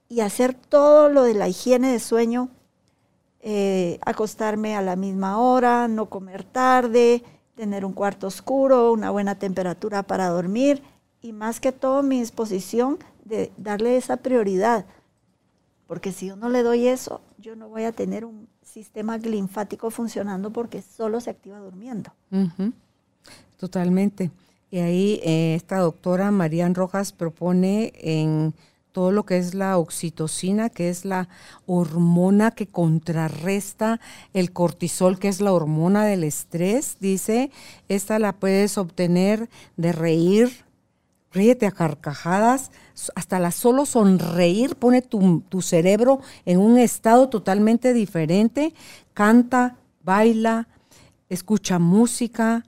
[0.09, 2.49] y hacer todo lo de la higiene de sueño,
[3.41, 7.23] eh, acostarme a la misma hora, no comer tarde,
[7.55, 10.83] tener un cuarto oscuro, una buena temperatura para dormir
[11.21, 14.85] y más que todo mi disposición de darle esa prioridad.
[15.87, 19.91] Porque si yo no le doy eso, yo no voy a tener un sistema linfático
[19.91, 22.13] funcionando porque solo se activa durmiendo.
[23.59, 24.31] Totalmente.
[24.73, 28.55] Y ahí eh, esta doctora Marían Rojas propone en
[28.91, 31.29] todo lo que es la oxitocina, que es la
[31.67, 34.01] hormona que contrarresta
[34.33, 36.97] el cortisol, que es la hormona del estrés.
[37.01, 37.51] Dice,
[37.89, 40.65] esta la puedes obtener de reír,
[41.33, 42.71] ríete a carcajadas,
[43.15, 48.73] hasta la solo sonreír pone tu, cerebro en un estado totalmente diferente,
[49.13, 50.67] canta, baila,
[51.29, 52.65] escucha música,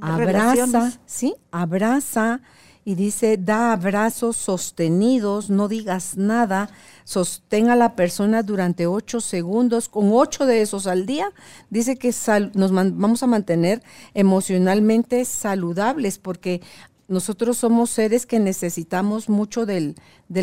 [0.00, 1.34] abraza, ¿sí?
[1.50, 2.40] Abraza
[2.84, 6.70] y dice, da abrazos sostenidos, no digas nada,
[7.02, 11.32] sostén a la persona durante ocho segundos, con ocho de esos al día,
[11.68, 12.14] dice que
[12.54, 13.82] nos vamos a mantener
[14.14, 16.62] emocionalmente saludables, porque
[17.08, 19.94] nosotros somos seres que necesitamos mucho del,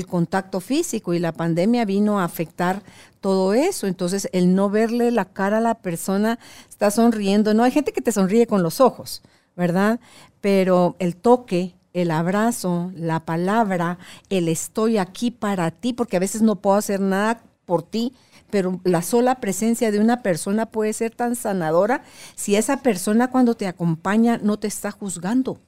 [0.08, 2.84] contacto físico y la pandemia vino a afectar
[3.20, 3.88] todo eso.
[3.88, 6.40] Entonces, el no verle la cara a la persona,
[6.70, 7.54] está sonriendo.
[7.54, 9.22] No, hay gente que te sonríe con los ojos,
[9.58, 10.00] ¿verdad?
[10.40, 13.98] Pero el toque, el abrazo, la palabra,
[14.30, 18.14] el estoy aquí para ti, porque a veces no puedo hacer nada por ti,
[18.50, 22.04] pero la sola presencia de una persona puede ser tan sanadora
[22.36, 25.60] si esa persona cuando te acompaña no te está juzgando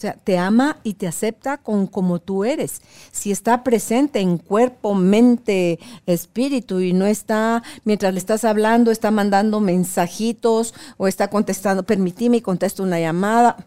[0.00, 2.80] o sea, te ama y te acepta con como tú eres.
[3.12, 9.10] Si está presente en cuerpo, mente, espíritu y no está, mientras le estás hablando, está
[9.10, 13.58] mandando mensajitos o está contestando, permitime y contesto una llamada.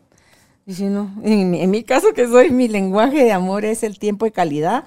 [0.66, 4.26] Y si no, en, mi caso que soy, mi lenguaje de amor es el tiempo
[4.26, 4.86] de calidad,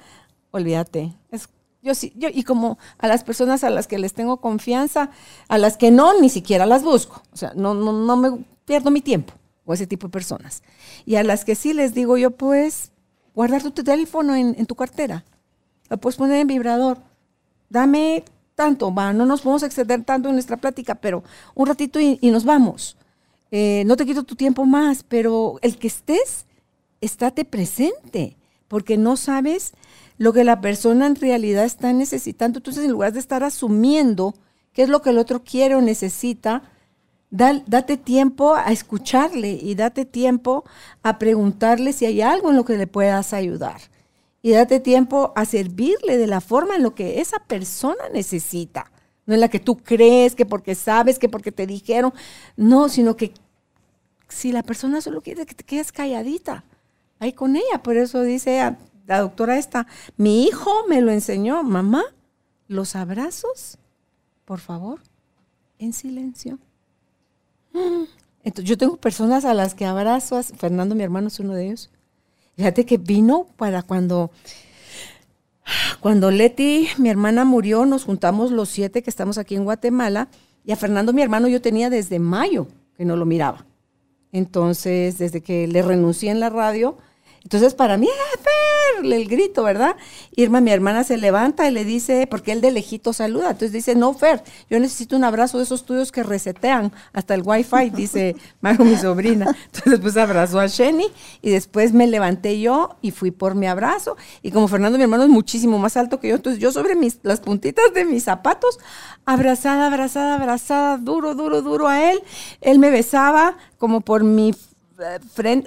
[0.51, 1.15] olvídate.
[1.31, 1.49] Es,
[1.81, 5.11] yo sí, yo, y como a las personas a las que les tengo confianza,
[5.47, 7.23] a las que no, ni siquiera las busco.
[7.33, 9.33] O sea, no, no, no me pierdo mi tiempo
[9.67, 10.63] o ese tipo de personas.
[11.05, 12.93] Y a las que sí les digo yo, pues,
[13.35, 15.25] guardar tu teléfono en, tu cartera.
[15.91, 16.99] Lo puedes poner en vibrador.
[17.69, 21.23] Dame tanto, va, no nos podemos exceder tanto en nuestra plática, pero
[21.55, 22.97] un ratito y, nos vamos.
[23.51, 26.47] Eh, no te quito tu tiempo más, pero el que estés,
[27.01, 28.37] estate presente,
[28.69, 29.75] porque no sabes
[30.17, 32.59] lo que la persona en realidad está necesitando.
[32.61, 34.35] Entonces, en lugar de estar asumiendo
[34.73, 36.63] qué es lo que el otro quiere o necesita,
[37.31, 40.65] date tiempo a escucharle y date tiempo
[41.03, 43.81] a preguntarle si hay algo en lo que le puedas ayudar.
[44.43, 48.93] Y date tiempo a servirle de la forma en lo que esa persona necesita.
[49.27, 52.13] No en la que tú crees, que porque sabes, que porque te dijeron.
[52.57, 53.35] No, sino que
[54.29, 56.65] si la persona solo quiere que te quedes calladita,
[57.19, 57.83] ahí con ella.
[57.83, 62.05] Por eso dice la doctora esta, mi hijo me lo enseñó, mamá,
[62.69, 63.79] los abrazos,
[64.45, 65.01] por favor,
[65.79, 66.59] en silencio.
[68.45, 71.91] Entonces, yo tengo personas a las que abrazo, Fernando, mi hermano, es uno de ellos.
[72.57, 74.31] Fíjate que vino para cuando,
[76.01, 80.29] cuando Leti, mi hermana, murió, nos juntamos los siete que estamos aquí en Guatemala,
[80.65, 82.67] y a Fernando, mi hermano, yo tenía desde mayo
[82.97, 83.67] que no lo miraba.
[84.33, 86.97] Entonces, desde que le renuncié en la radio,
[87.47, 89.13] entonces para mí, ¡ah, Fer!
[89.13, 89.95] El grito, ¿verdad?
[90.35, 93.51] Irma, mi hermana, se levanta y le dice, porque él de lejito saluda.
[93.51, 97.43] Entonces dice, no, Fer, yo necesito un abrazo de esos tuyos que resetean hasta el
[97.45, 99.47] wifi, dice Maru, mi sobrina.
[99.67, 101.07] Entonces pues abrazó a Sheni
[101.41, 104.17] y después me levanté yo y fui por mi abrazo.
[104.43, 107.21] Y como Fernando, mi hermano, es muchísimo más alto que yo, entonces yo sobre mis,
[107.23, 108.81] las puntitas de mis zapatos,
[109.25, 112.21] abrazada, abrazada, abrazada, duro, duro, duro a él.
[112.61, 114.53] Él me besaba como por mi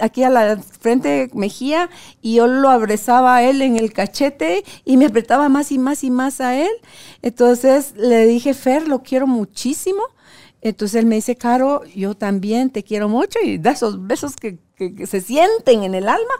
[0.00, 4.96] aquí a la frente mejía y yo lo abrazaba a él en el cachete y
[4.96, 6.70] me apretaba más y más y más a él.
[7.22, 10.02] Entonces le dije, Fer, lo quiero muchísimo.
[10.62, 14.58] Entonces él me dice, Caro, yo también te quiero mucho y da esos besos que,
[14.76, 16.34] que, se sienten en el alma.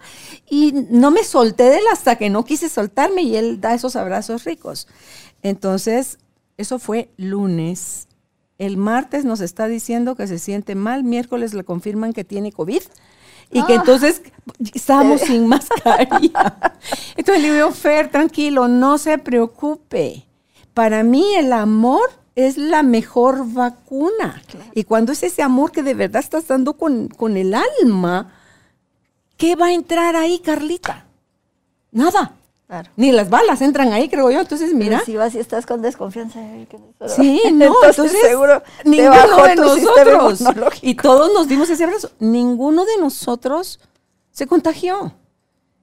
[0.49, 3.97] Y no me solté de él hasta que no quise soltarme y él da esos
[3.97, 4.89] abrazos ricos.
[5.43, 6.19] Entonces,
[6.59, 8.10] eso fue lunes.
[8.61, 12.83] El martes nos está diciendo que se siente mal, miércoles le confirman que tiene COVID
[13.51, 13.77] y que ah.
[13.77, 14.21] entonces
[14.75, 16.75] estábamos sin mascarilla.
[17.17, 20.27] Entonces le digo, Fer, tranquilo, no se preocupe.
[20.75, 22.03] Para mí el amor
[22.35, 24.43] es la mejor vacuna.
[24.75, 28.31] Y cuando es ese amor que de verdad estás dando con, con el alma,
[29.39, 31.07] ¿qué va a entrar ahí, Carlita?
[31.93, 32.37] Nada.
[32.97, 34.41] Ni las balas entran ahí, creo yo.
[34.41, 35.01] Entonces, mira.
[35.05, 36.41] si vas y estás con desconfianza.
[37.07, 40.45] Sí, no, entonces, seguro ninguno de nosotros.
[40.83, 42.11] Y todos nos dimos ese abrazo.
[42.19, 43.81] Ninguno de nosotros
[44.31, 45.15] se contagió.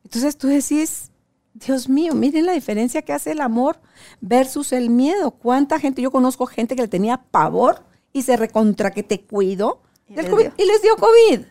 [0.04, 1.12] Entonces tú decís,
[1.54, 3.80] Dios mío, miren la diferencia que hace el amor
[4.22, 5.32] versus el miedo.
[5.32, 6.02] ¿Cuánta gente?
[6.02, 7.84] Yo conozco gente que le tenía pavor
[8.14, 10.54] y se recontra que te cuido y, les, dio.
[10.58, 11.42] y les dio COVID.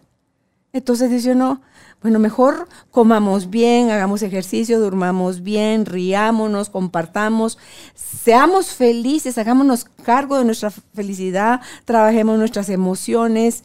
[0.77, 1.63] Entonces dice uno,
[2.03, 7.57] bueno, mejor comamos bien, hagamos ejercicio, durmamos bien, riámonos, compartamos,
[7.95, 13.65] seamos felices, hagámonos cargo de nuestra felicidad, trabajemos nuestras emociones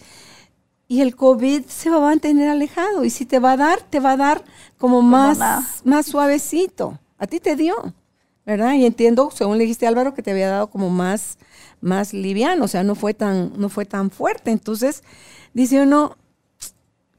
[0.88, 3.04] y el COVID se va a mantener alejado.
[3.04, 4.46] Y si te va a dar, te va a dar
[4.78, 5.38] como más,
[5.84, 6.98] más suavecito.
[7.18, 7.76] A ti te dio,
[8.46, 8.74] ¿verdad?
[8.76, 11.38] Y entiendo, según le dijiste Álvaro, que te había dado como más,
[11.82, 14.52] más liviano, o sea, no fue tan, no fue tan fuerte.
[14.52, 15.04] Entonces,
[15.54, 16.16] dice uno,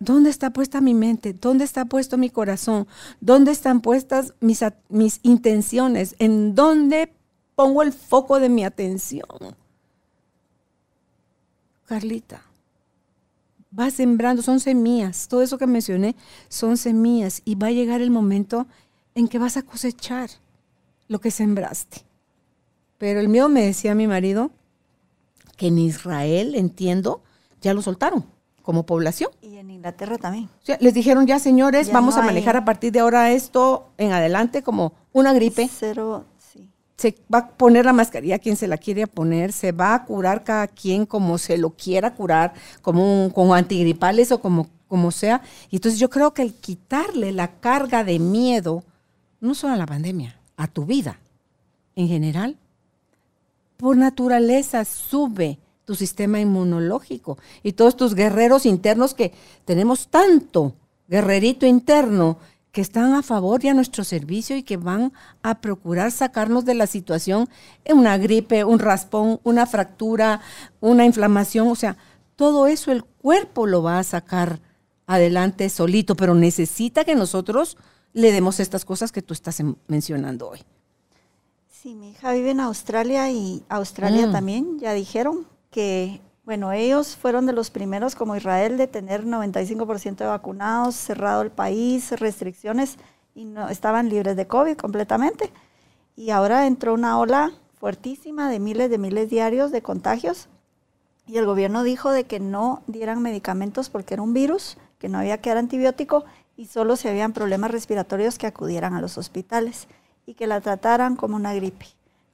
[0.02, 1.32] ¿Dónde está puesta mi mente?
[1.32, 2.88] ¿Dónde está puesto mi corazón?
[3.20, 6.16] ¿Dónde están puestas mis, mis intenciones?
[6.18, 7.14] ¿En dónde
[7.54, 9.54] pongo el foco de mi atención?
[11.86, 12.42] Carlita,
[13.78, 15.28] va sembrando, son semillas.
[15.28, 16.16] Todo eso que mencioné
[16.48, 18.66] son semillas y va a llegar el momento
[19.14, 20.30] en que vas a cosechar
[21.06, 21.98] lo que sembraste.
[22.98, 24.50] Pero el mío me decía mi marido
[25.56, 27.22] que en Israel, entiendo,
[27.60, 29.30] ya lo soltaron como población.
[29.42, 30.48] Y en Inglaterra también.
[30.80, 34.94] les dijeron ya, señores, vamos a manejar a partir de ahora esto en adelante como
[35.12, 35.68] una gripe.
[35.72, 36.70] Cero, sí.
[36.96, 40.44] Se va a poner la mascarilla quien se la quiere poner, se va a curar
[40.44, 45.42] cada quien como se lo quiera curar, como, un, como antigripales o como, como sea.
[45.70, 48.84] Y entonces yo creo que el quitarle la carga de miedo,
[49.40, 51.18] no solo a la pandemia, a tu vida
[51.96, 52.56] en general,
[53.76, 59.32] por naturaleza sube tu sistema inmunológico y todos tus guerreros internos que
[59.64, 60.74] tenemos tanto
[61.08, 62.38] guerrerito interno
[62.72, 65.12] que están a favor y a nuestro servicio y que van
[65.42, 67.48] a procurar sacarnos de la situación
[67.84, 70.40] en una gripe, un raspón, una fractura,
[70.80, 71.98] una inflamación, o sea,
[72.34, 74.60] todo eso el cuerpo lo va a sacar
[75.06, 77.76] adelante solito, pero necesita que nosotros
[78.14, 80.60] le demos estas cosas que tú estás mencionando hoy.
[81.68, 84.32] Sí, mi hija vive en Australia y Australia mm.
[84.32, 90.16] también, ya dijeron, que, bueno, ellos fueron de los primeros como Israel de tener 95%
[90.16, 92.98] de vacunados, cerrado el país, restricciones
[93.34, 95.50] y no estaban libres de COVID completamente.
[96.14, 100.48] Y ahora entró una ola fuertísima de miles de miles diarios de contagios
[101.26, 105.18] y el gobierno dijo de que no dieran medicamentos porque era un virus, que no
[105.18, 106.24] había que dar antibiótico
[106.56, 109.88] y solo si habían problemas respiratorios que acudieran a los hospitales
[110.26, 111.86] y que la trataran como una gripe,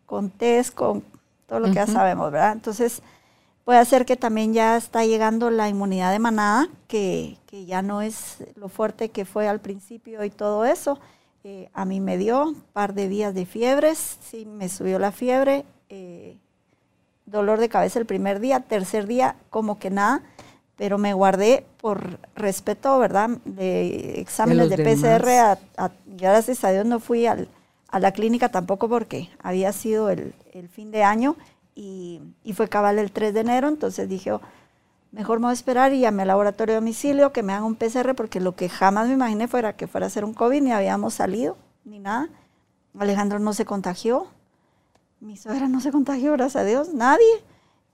[0.06, 1.04] con test, con
[1.46, 2.52] todo lo que ya sabemos, ¿verdad?
[2.52, 3.00] Entonces,
[3.68, 8.38] Puede ser que también ya está llegando la inmunidad de manada, que, ya no es
[8.56, 10.98] lo fuerte que fue al principio y todo eso.
[11.44, 15.12] Eh, a mí me dio un par de días de fiebres, sí, me subió la
[15.12, 16.38] fiebre, eh,
[17.26, 20.22] dolor de cabeza el primer día, tercer día como que nada,
[20.78, 23.28] pero me guardé por respeto, ¿verdad?
[23.44, 25.28] De exámenes de, PCR,
[25.76, 27.36] a, gracias a Dios no fui a
[27.92, 31.36] la clínica tampoco porque había sido el, el fin de año
[31.80, 34.40] y, fue cabal el 3 de enero, entonces dije, oh,
[35.12, 38.40] mejor me esperar y llamé al laboratorio de domicilio que me hagan un PCR porque
[38.40, 41.56] lo que jamás me imaginé fuera que fuera a ser un COVID, ni habíamos salido,
[41.84, 42.28] ni nada.
[42.98, 44.26] Alejandro no se contagió,
[45.20, 47.24] mi suegra no se contagió, gracias a Dios, nadie.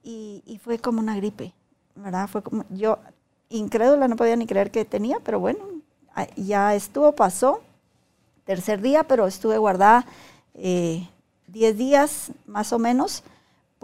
[0.03, 1.53] Y, fue como una gripe,
[1.95, 2.27] ¿verdad?
[2.27, 2.99] Fue como, yo
[3.51, 5.63] incrédula, no podía ni creer que tenía, pero bueno,
[6.37, 7.61] ya estuvo, pasó,
[8.45, 10.07] tercer día, pero estuve guardada
[10.55, 10.65] 10
[11.53, 13.25] eh, días más o menos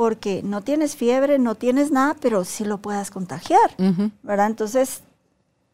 [0.00, 3.70] porque no tienes fiebre, no tienes nada, pero sí lo puedas contagiar,
[4.22, 4.46] ¿verdad?
[4.46, 5.02] Entonces,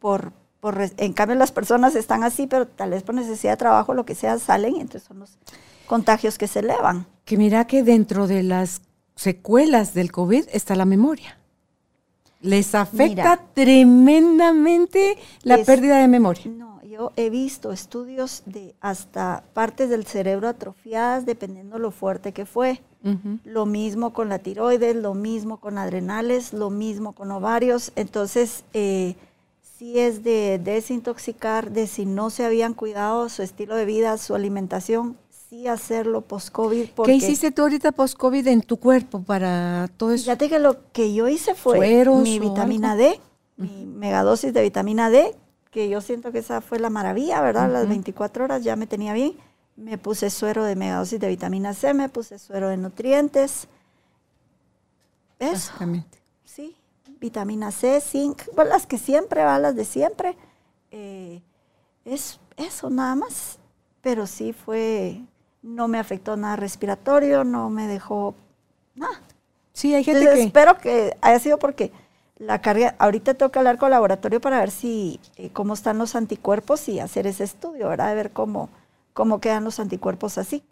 [0.00, 3.94] por, por, en cambio las personas están así, pero tal vez por necesidad de trabajo,
[3.94, 5.38] lo que sea, salen y entonces son los
[5.86, 7.06] contagios que se elevan.
[7.24, 8.82] Que mira que dentro de las
[9.14, 11.38] secuelas del COVID está la memoria.
[12.40, 16.46] Les afecta tremendamente la pérdida de memoria.
[16.46, 22.46] No, yo he visto estudios de hasta partes del cerebro atrofiadas dependiendo lo fuerte que
[22.46, 22.80] fue.
[23.44, 27.92] Lo mismo con la tiroides, lo mismo con adrenales, lo mismo con ovarios.
[27.94, 29.14] Entonces, eh,
[29.78, 34.34] sí es de desintoxicar, de si no se habían cuidado su estilo de vida, su
[34.34, 35.16] alimentación,
[35.48, 36.88] sí hacerlo post-COVID.
[37.04, 40.24] ¿Qué hiciste tú ahorita post-COVID en tu cuerpo para todo eso?
[40.24, 43.20] Fíjate que lo que yo hice fue mi vitamina D,
[43.56, 45.32] mi megadosis de vitamina D,
[45.76, 47.70] que yo siento que esa fue la maravilla, ¿verdad?
[47.70, 49.36] Las 24 horas ya me tenía bien.
[49.76, 53.68] Me puse suero de megadosis de vitamina C, me puse suero de nutrientes.
[55.38, 55.74] Eso.
[56.46, 56.74] Sí,
[57.20, 60.34] vitamina C, zinc, pues las que siempre, van las de siempre.
[60.92, 61.42] Eh,
[62.06, 63.58] es eso nada más.
[64.00, 65.20] Pero sí fue,
[65.60, 68.34] no me afectó nada respiratorio, no me dejó
[68.94, 69.20] nada.
[69.74, 70.42] Sí, hay gente que...
[70.44, 71.92] Espero que haya sido porque
[72.38, 75.98] la carga, ahorita tengo que hablar con el laboratorio para ver si, eh, cómo están
[75.98, 78.08] los anticuerpos y hacer ese estudio, ¿verdad?
[78.08, 78.68] De ver cómo,
[79.14, 80.62] cómo quedan los anticuerpos así.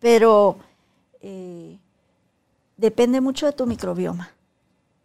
[0.00, 0.56] Pero
[1.20, 1.78] eh,
[2.76, 4.30] depende mucho de tu microbioma,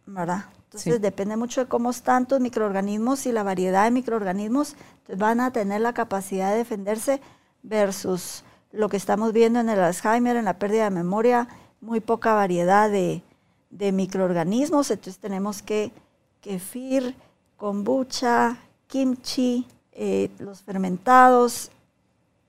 [0.06, 0.46] ¿verdad?
[0.64, 4.76] Entonces depende mucho de cómo están tus microorganismos y la variedad de microorganismos
[5.16, 7.20] van a tener la capacidad de defenderse
[7.62, 11.48] versus lo que estamos viendo en el Alzheimer, en la pérdida de memoria,
[11.80, 13.24] muy poca variedad de,
[13.70, 14.90] de microorganismos.
[14.90, 15.92] Entonces tenemos que
[16.40, 17.14] kefir,
[17.56, 21.70] kombucha, kimchi, eh, los fermentados,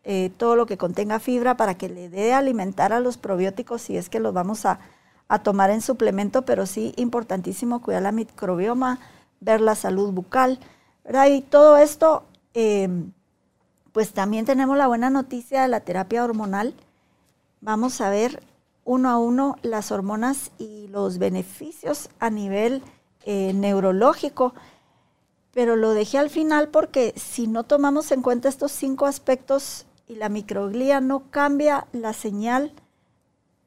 [0.04, 3.98] eh, todo lo que contenga fibra para que le dé alimentar a los probióticos si
[3.98, 4.80] es que los vamos a
[5.32, 9.00] a tomar en suplemento, pero sí importantísimo cuidar la microbioma,
[9.40, 10.60] ver la salud bucal,
[11.06, 11.28] ¿verdad?
[11.28, 13.14] Y todo esto, em,
[13.94, 16.74] pues también tenemos la buena noticia de la terapia hormonal.
[17.62, 18.44] Vamos a ver
[18.84, 22.84] uno a uno las hormonas y los beneficios a nivel
[23.26, 24.54] eh, neurológico,
[25.54, 30.16] pero lo dejé al final porque si no tomamos en cuenta estos cinco aspectos y
[30.16, 32.74] la microglía no cambia la señal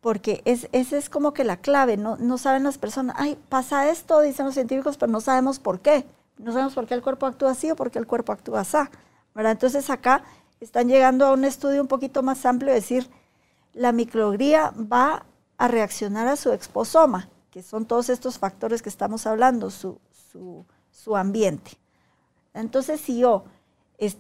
[0.01, 3.89] porque es, esa es como que la clave, no, no saben las personas, ay, pasa
[3.89, 6.05] esto, dicen los científicos, pero no sabemos por qué,
[6.37, 8.77] no sabemos por qué el cuerpo actúa así o por qué el cuerpo actúa así.
[9.35, 10.23] Entonces acá
[10.61, 13.09] están llegando a un estudio un poquito más amplio, decir,
[13.75, 15.27] la microgría va
[15.59, 20.01] a reaccionar a su exposoma, que son todos estos factores que estamos hablando, su,
[20.33, 21.73] su, su ambiente.
[22.55, 23.45] Entonces, si yo,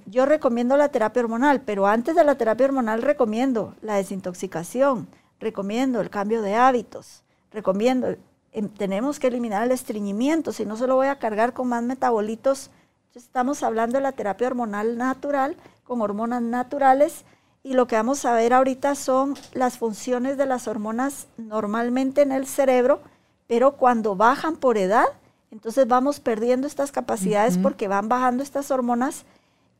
[0.07, 5.09] yo recomiendo la terapia hormonal, pero antes de la terapia hormonal recomiendo la desintoxicación,
[5.41, 8.17] recomiendo el cambio de hábitos, recomiendo,
[8.53, 11.83] em, tenemos que eliminar el estreñimiento, si no se lo voy a cargar con más
[11.83, 12.71] metabolitos.
[13.15, 17.25] estamos hablando de la terapia hormonal natural, con hormonas naturales,
[17.65, 22.31] y lo que vamos a ver ahorita son las funciones de las hormonas normalmente en
[22.31, 23.01] el cerebro,
[23.47, 25.07] pero cuando bajan por edad,
[25.51, 29.25] entonces vamos perdiendo estas capacidades porque van bajando estas hormonas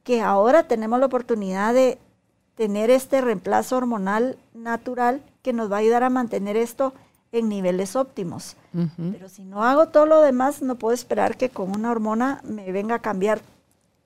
[0.03, 1.99] que ahora tenemos la oportunidad de
[2.55, 6.95] tener este reemplazo hormonal natural que nos va a ayudar a mantener esto
[7.33, 8.57] en niveles óptimos.
[8.97, 12.73] Pero si no hago todo lo demás, no puedo esperar que con una hormona me
[12.73, 13.43] venga a cambiar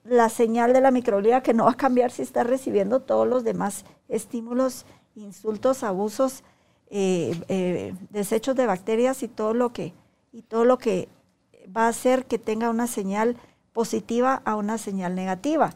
[0.09, 3.45] la señal de la microglía, que no va a cambiar si está recibiendo todos los
[3.45, 6.43] demás estímulos, insultos, abusos,
[6.91, 9.93] eh, eh, desechos de bacterias y todo lo que
[10.33, 11.09] y todo lo que
[11.77, 13.37] va a hacer que tenga una señal
[13.73, 15.73] positiva a una señal negativa.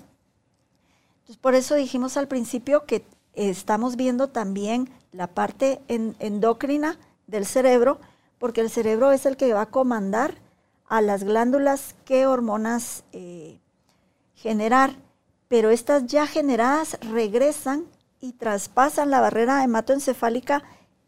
[1.21, 3.05] Entonces, por eso dijimos al principio que
[3.35, 7.99] estamos viendo también la parte endocrina del cerebro,
[8.39, 10.35] porque el cerebro es el que va a comandar
[10.87, 13.59] a las glándulas qué hormonas eh,
[14.35, 14.97] generar,
[15.49, 17.85] pero estas ya generadas regresan
[18.21, 20.63] y traspasan la barrera hematoencefálica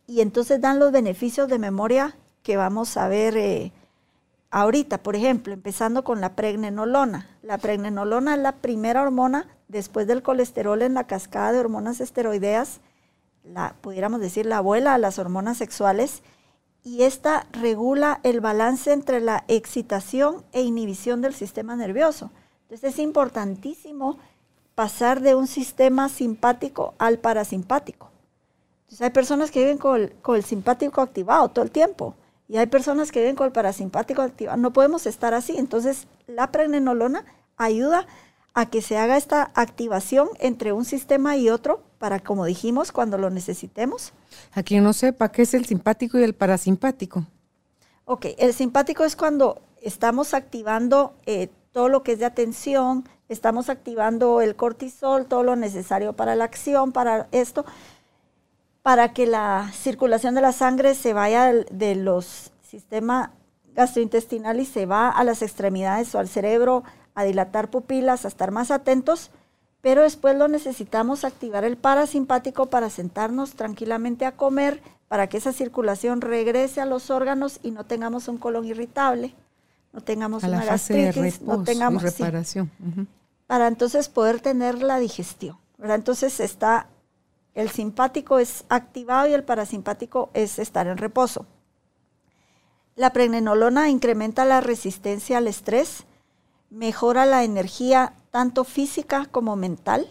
[0.06, 3.72] y entonces dan los beneficios de memoria que vamos a ver eh,
[4.50, 7.28] ahorita, por ejemplo, empezando con la pregnenolona.
[7.42, 12.80] La pregnenolona es la primera hormona después del colesterol en la cascada de hormonas esteroideas,
[13.42, 16.22] la, pudiéramos decir la abuela a las hormonas sexuales,
[16.82, 22.30] y esta regula el balance entre la excitación e inhibición del sistema nervioso.
[22.64, 24.18] Entonces es importantísimo
[24.74, 28.10] pasar de un sistema simpático al parasimpático.
[28.82, 32.14] Entonces hay personas que viven con el, simpático activado todo el tiempo
[32.48, 34.58] y hay personas que viven con el parasimpático activado.
[34.58, 35.56] No podemos estar así.
[35.56, 37.24] Entonces la pregnenolona
[37.56, 38.06] ayuda
[38.54, 43.18] a que se haga esta activación entre un sistema y otro para, como dijimos, cuando
[43.18, 44.12] lo necesitemos.
[44.52, 47.26] A quien no sepa, ¿qué es el simpático y el parasimpático?
[48.04, 53.68] Ok, el simpático es cuando estamos activando eh, todo lo que es de atención, estamos
[53.68, 57.66] activando el cortisol, todo lo necesario para la acción, para esto,
[58.82, 63.30] para que la circulación de la sangre se vaya de los sistemas
[63.74, 66.84] gastrointestinal y se va a las extremidades o al cerebro,
[67.16, 69.32] a dilatar pupilas, a estar más atentos,
[69.80, 75.52] pero después lo necesitamos activar el parasimpático para sentarnos tranquilamente a comer, para que esa
[75.52, 79.34] circulación regrese a los órganos y no tengamos un colon irritable.
[79.94, 82.70] No tengamos a la una de gastritis, no y tengamos sí, reparación.
[83.46, 85.56] Para entonces poder tener la digestión.
[85.78, 85.96] ¿verdad?
[85.96, 86.88] Entonces está
[87.54, 91.46] el simpático es activado y el parasimpático es estar en reposo.
[92.96, 96.04] La pregnenolona incrementa la resistencia al estrés,
[96.70, 100.08] mejora la energía tanto física como mental,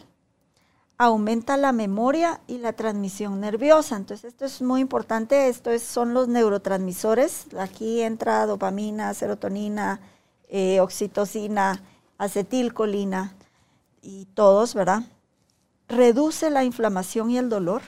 [0.97, 3.95] aumenta la memoria y la transmisión nerviosa.
[3.95, 7.47] Entonces esto es muy importante, esto es- son los neurotransmisores.
[7.57, 9.99] Aquí entra dopamina, serotonina,
[10.49, 11.81] eh, oxitocina,
[12.17, 13.35] acetilcolina
[14.01, 15.03] y todos, ¿verdad?
[15.87, 17.81] Reduce la inflamación y el dolor,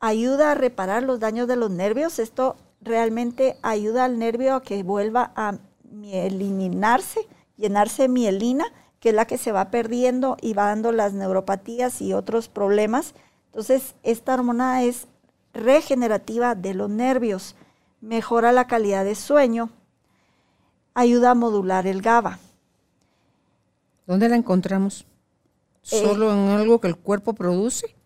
[0.00, 2.18] ayuda a reparar los daños de los nervios.
[2.18, 7.20] Esto realmente ayuda al nervio a que vuelva a mielinarse,
[7.56, 8.64] llenarse de mielina,
[9.02, 13.14] que es la que se va perdiendo y va dando las neuropatías y otros problemas.
[13.46, 15.08] Entonces, esta hormona es
[15.52, 17.56] regenerativa de los nervios,
[18.00, 19.70] mejora la calidad de sueño,
[20.94, 22.38] ayuda a modular el GABA.
[24.06, 25.04] ¿Dónde la encontramos?
[25.90, 27.96] Eh, ¿Solo en algo que el cuerpo produce?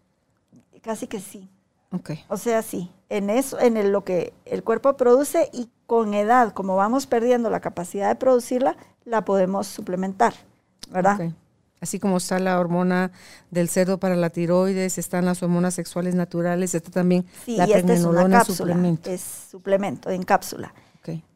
[0.80, 1.47] Casi que sí.
[1.92, 2.12] Ok.
[2.28, 6.53] O sea, sí, en eso, en el- lo que el cuerpo produce y con edad,
[6.55, 10.32] como vamos perdiendo la capacidad de producirla, la podemos suplementar,
[10.91, 11.20] ¿verdad?
[11.20, 11.32] ok.
[11.78, 13.12] Así como está la hormona
[13.51, 17.72] del cerdo para la tiroides, están las hormonas sexuales naturales, está también Sí, la y
[17.74, 19.11] esta es una pregnenolona cápsula, suplemento.
[19.11, 19.20] es
[19.51, 20.72] suplemento en cápsula.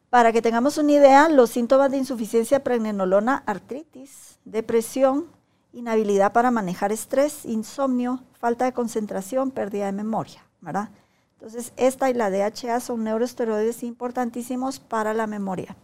[0.09, 5.27] Para que tengamos una idea, los síntomas de insuficiencia pregnenolona, artritis, depresión,
[5.71, 10.89] inhabilidad para manejar estrés, insomnio, falta de concentración, pérdida de memoria, ¿verdad?
[11.35, 15.77] Entonces, esta y la DHA son neuroesteroides importantísimos para la memoria.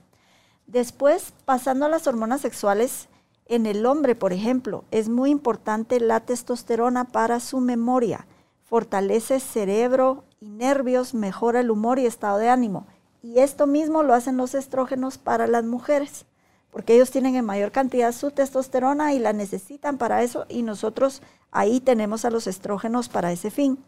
[0.65, 3.07] Después, pasando a las hormonas sexuales,
[3.50, 8.28] en el hombre, por ejemplo, es muy importante la testosterona para su memoria.
[8.66, 12.86] Fortalece cerebro y nervios, mejora el humor y estado de ánimo.
[13.24, 16.26] Y esto mismo lo hacen los estrógenos para las mujeres,
[16.72, 21.22] porque ellos tienen en mayor cantidad su testosterona y la necesitan para eso y nosotros
[21.52, 23.80] ahí tenemos a los estrógenos para ese fin.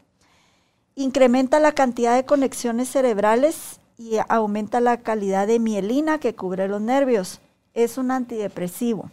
[0.95, 6.81] Incrementa la cantidad de conexiones cerebrales y aumenta la calidad de mielina que cubre los
[6.81, 7.41] nervios.
[7.73, 9.11] Es un antidepresivo.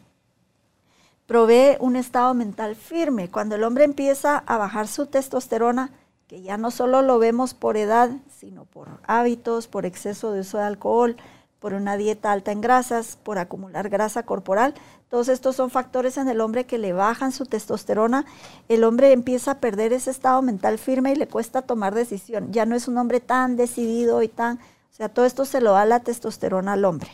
[1.27, 3.29] Provee un estado mental firme.
[3.31, 5.91] Cuando el hombre empieza a bajar su testosterona,
[6.29, 10.59] que ya no solo lo vemos por edad, sino por hábitos, por exceso de uso
[10.59, 11.17] de alcohol,
[11.59, 14.75] por una dieta alta en grasas, por acumular grasa corporal.
[15.09, 18.25] Todos estos son factores en el hombre que le bajan su testosterona.
[18.69, 22.53] El hombre empieza a perder ese estado mental firme y le cuesta tomar decisión.
[22.53, 24.59] Ya no es un hombre tan decidido y tan...
[24.59, 27.11] O sea, todo esto se lo da la testosterona al hombre,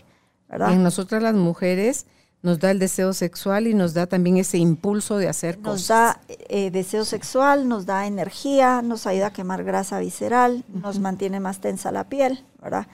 [0.49, 0.73] ¿verdad?
[0.73, 2.07] En nosotras las mujeres
[2.43, 5.89] nos da el deseo sexual y nos da también ese impulso de hacer Nos cosas.
[5.89, 11.39] da eh, deseo sexual, nos da energía, nos ayuda a quemar grasa visceral, nos mantiene
[11.39, 12.87] más tensa la piel, ¿verdad?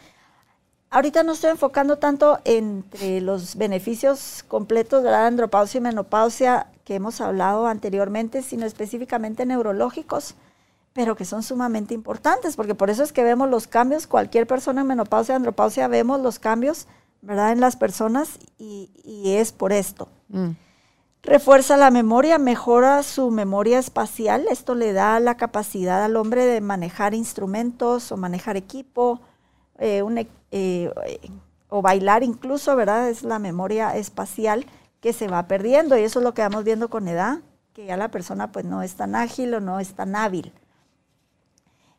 [0.90, 6.94] Ahorita no estoy enfocando tanto entre los beneficios completos de la andropausia y menopausia que
[6.94, 10.34] hemos hablado anteriormente, sino específicamente neurológicos,
[10.94, 14.80] pero que son sumamente importantes, porque por eso es que vemos los cambios, cualquier persona
[14.80, 16.86] en menopausia, andropausia, vemos los cambios,
[17.22, 17.52] ¿verdad?
[17.52, 20.08] En las personas y, y es por esto.
[20.28, 20.50] Mm.
[21.22, 24.46] Refuerza la memoria, mejora su memoria espacial.
[24.50, 29.20] Esto le da la capacidad al hombre de manejar instrumentos o manejar equipo,
[29.78, 30.92] eh, un eh,
[31.68, 33.10] o bailar incluso, ¿verdad?
[33.10, 34.64] Es la memoria espacial
[35.00, 37.40] que se va perdiendo y eso es lo que vamos viendo con edad,
[37.74, 40.52] que ya la persona pues no es tan ágil o no es tan hábil.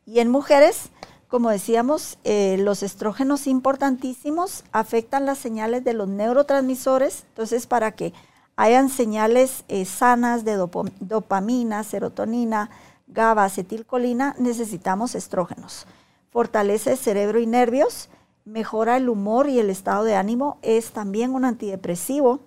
[0.06, 0.90] Y en mujeres,
[1.30, 8.12] como decíamos, eh, los estrógenos importantísimos afectan las señales de los neurotransmisores, entonces para que
[8.56, 12.70] hayan señales eh, sanas de dopamina, serotonina,
[13.06, 15.86] GABA, acetilcolina, necesitamos estrógenos.
[16.30, 18.08] Fortalece cerebro y nervios,
[18.44, 22.40] mejora el humor y el estado de ánimo, es también un antidepresivo,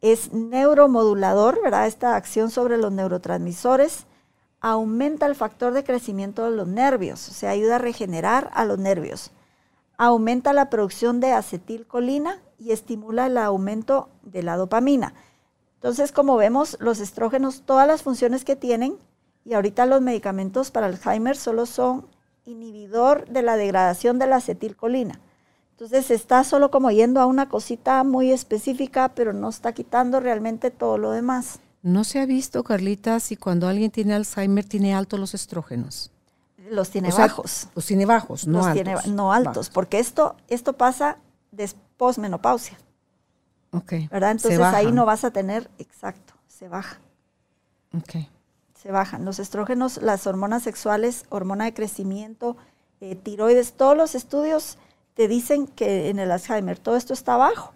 [0.00, 1.88] es neuromodulador, ¿verdad?
[1.88, 4.06] Esta acción sobre los neurotransmisores
[4.60, 8.78] aumenta el factor de crecimiento de los nervios, o sea, ayuda a regenerar a los
[8.78, 9.30] nervios.
[9.96, 15.14] Aumenta la producción de acetilcolina y estimula el aumento de la dopamina.
[15.74, 18.98] Entonces, como vemos, los estrógenos, todas las funciones que tienen,
[19.44, 22.06] y ahorita los medicamentos para Alzheimer solo son
[22.44, 25.20] inhibidor de la degradación de la acetilcolina.
[25.70, 30.70] Entonces está solo como yendo a una cosita muy específica, pero no está quitando realmente
[30.72, 31.60] todo lo demás.
[31.82, 36.10] No se ha visto, Carlita, si cuando alguien tiene Alzheimer tiene altos los estrógenos.
[36.70, 37.68] Los tiene O sea, bajos.
[37.74, 38.82] Los tiene bajos, no los altos.
[38.84, 39.70] tiene no altos, Bajos.
[39.70, 41.18] porque esto, esto pasa
[41.50, 42.76] después menopausia,
[43.72, 43.92] Ok.
[44.10, 44.32] ¿verdad?
[44.32, 46.98] Entonces ahí no vas a tener, exacto, se baja,
[47.96, 48.26] Ok.
[48.74, 49.24] se bajan.
[49.24, 52.56] Los estrógenos, las hormonas sexuales, hormona de crecimiento,
[53.00, 54.76] eh, tiroides, todos los estudios
[55.14, 57.72] te dicen que en el Alzheimer todo esto está bajo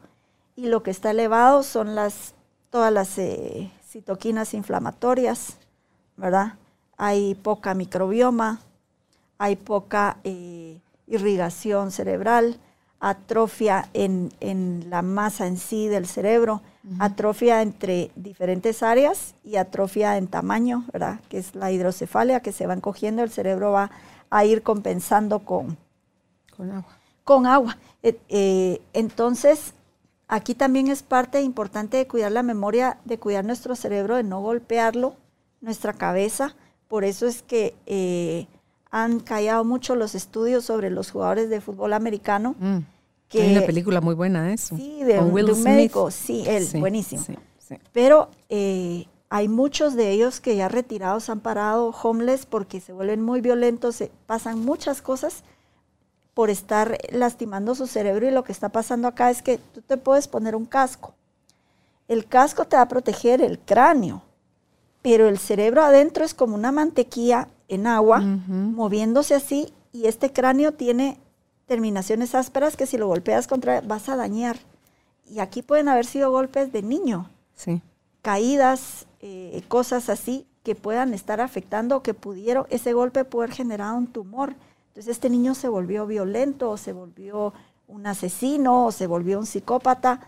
[0.54, 2.34] y lo que está elevado son las,
[2.70, 5.58] todas las eh, citoquinas inflamatorias,
[6.16, 6.54] ¿verdad?
[6.96, 8.60] Hay poca microbioma,
[9.36, 12.58] hay poca eh, irrigación cerebral,
[13.00, 14.30] atrofia en,
[14.88, 16.62] la masa en sí del cerebro,
[17.00, 21.20] atrofia entre diferentes áreas y atrofia en tamaño, ¿verdad?
[21.28, 23.90] Que es la hidrocefalia, que se van cogiendo, el cerebro va
[24.30, 25.76] a ir compensando con,
[26.56, 26.96] con agua.
[27.24, 27.76] Con agua.
[28.02, 29.74] Eh, eh, entonces,
[30.32, 34.40] aquí también es parte importante de cuidar la memoria, de cuidar nuestro cerebro, de no
[34.40, 35.14] golpearlo,
[35.60, 36.56] nuestra cabeza.
[36.88, 38.46] Por eso es que eh,
[38.90, 42.54] han callado mucho los estudios sobre los jugadores de fútbol americano.
[42.58, 42.78] Mm.
[43.28, 44.74] Que, Hay una película muy buena eso.
[44.74, 47.22] Sí, de, un médico, sí, él, buenísimo.
[47.92, 53.20] Pero eh, hay muchos de ellos que ya retirados han parado homeless porque se vuelven
[53.20, 55.44] muy violentos, se pasan muchas cosas
[56.34, 59.96] por estar lastimando su cerebro y lo que está pasando acá es que tú te
[59.96, 61.14] puedes poner un casco.
[62.08, 64.22] El casco te va a proteger el cráneo,
[65.02, 70.72] pero el cerebro adentro es como una mantequilla en agua, moviéndose así, y este cráneo
[70.72, 71.18] tiene
[71.66, 74.58] terminaciones ásperas que si lo golpeas contra vas a dañar.
[75.26, 77.80] Y aquí pueden haber sido golpes de niño, sí.
[78.20, 83.56] caídas, eh, cosas así que puedan estar afectando o que pudieron, ese golpe puede haber
[83.56, 84.54] generado un tumor.
[84.92, 87.54] Entonces este niño se volvió violento o se volvió
[87.88, 90.20] un asesino o se volvió un psicópata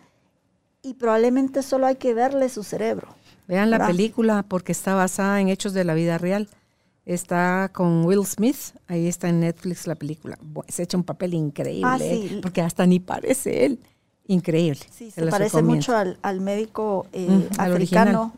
[0.81, 3.09] y probablemente solo hay que verle su cerebro.
[3.47, 6.49] Vean la película porque está basada en hechos de la vida real.
[7.05, 10.39] Está con Will Smith, ahí está en Netflix la película.
[10.69, 12.39] Se echa un papel increíble, ah, ¿eh?
[12.41, 13.81] porque hasta ni parece él.
[14.27, 14.81] Increíble.
[14.91, 18.33] Sí, se, parece mucho al, médico eh, africano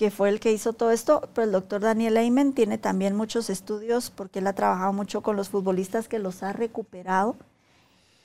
[0.00, 3.50] que fue el que hizo todo esto, pero el doctor Daniel Ayman tiene también muchos
[3.50, 7.36] estudios porque él ha trabajado mucho con los futbolistas que los ha recuperado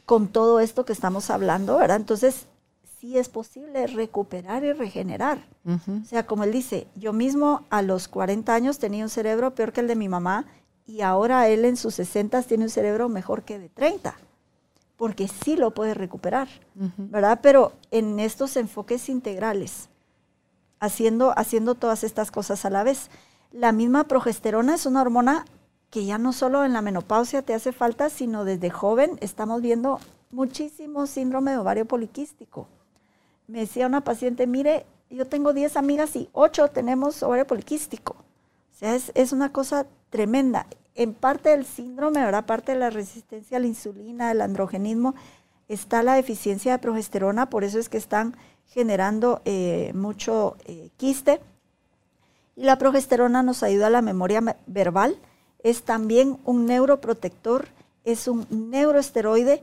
[0.05, 1.97] con todo esto que estamos hablando, ¿verdad?
[1.97, 2.47] Entonces,
[2.97, 5.49] sí es posible recuperar y regenerar.
[5.65, 9.73] O sea, como él dice, yo mismo a los 40 años tenía un cerebro peor
[9.73, 10.45] que el de mi mamá
[10.87, 14.15] y ahora él en sus 60 tiene un cerebro mejor que de 30,
[14.95, 17.41] porque sí lo puede recuperar, ¿verdad?
[17.43, 19.89] Pero en estos enfoques integrales,
[20.85, 23.09] haciendo, haciendo todas estas cosas a la vez.
[23.51, 25.45] La misma progesterona es una hormona
[25.89, 29.99] que ya no solo en la menopausia te hace falta, sino desde joven estamos viendo
[30.31, 32.67] muchísimo síndrome de ovario poliquístico
[33.47, 38.13] me decía una paciente, mire, yo tengo 10 amigas y 8 tenemos ovario poliquístico.
[38.13, 40.67] O sea, es, una cosa tremenda.
[40.95, 42.45] En parte del síndrome, ¿verdad?
[42.45, 45.15] Parte de la resistencia a la insulina, del androgenismo,
[45.67, 48.35] está la deficiencia de progesterona, por eso es que están
[48.69, 51.41] generando eh, mucho eh, quiste.
[52.55, 55.17] Y la progesterona nos ayuda a la memoria verbal,
[55.63, 57.67] es también un neuroprotector,
[58.03, 59.61] es un neuroesteroide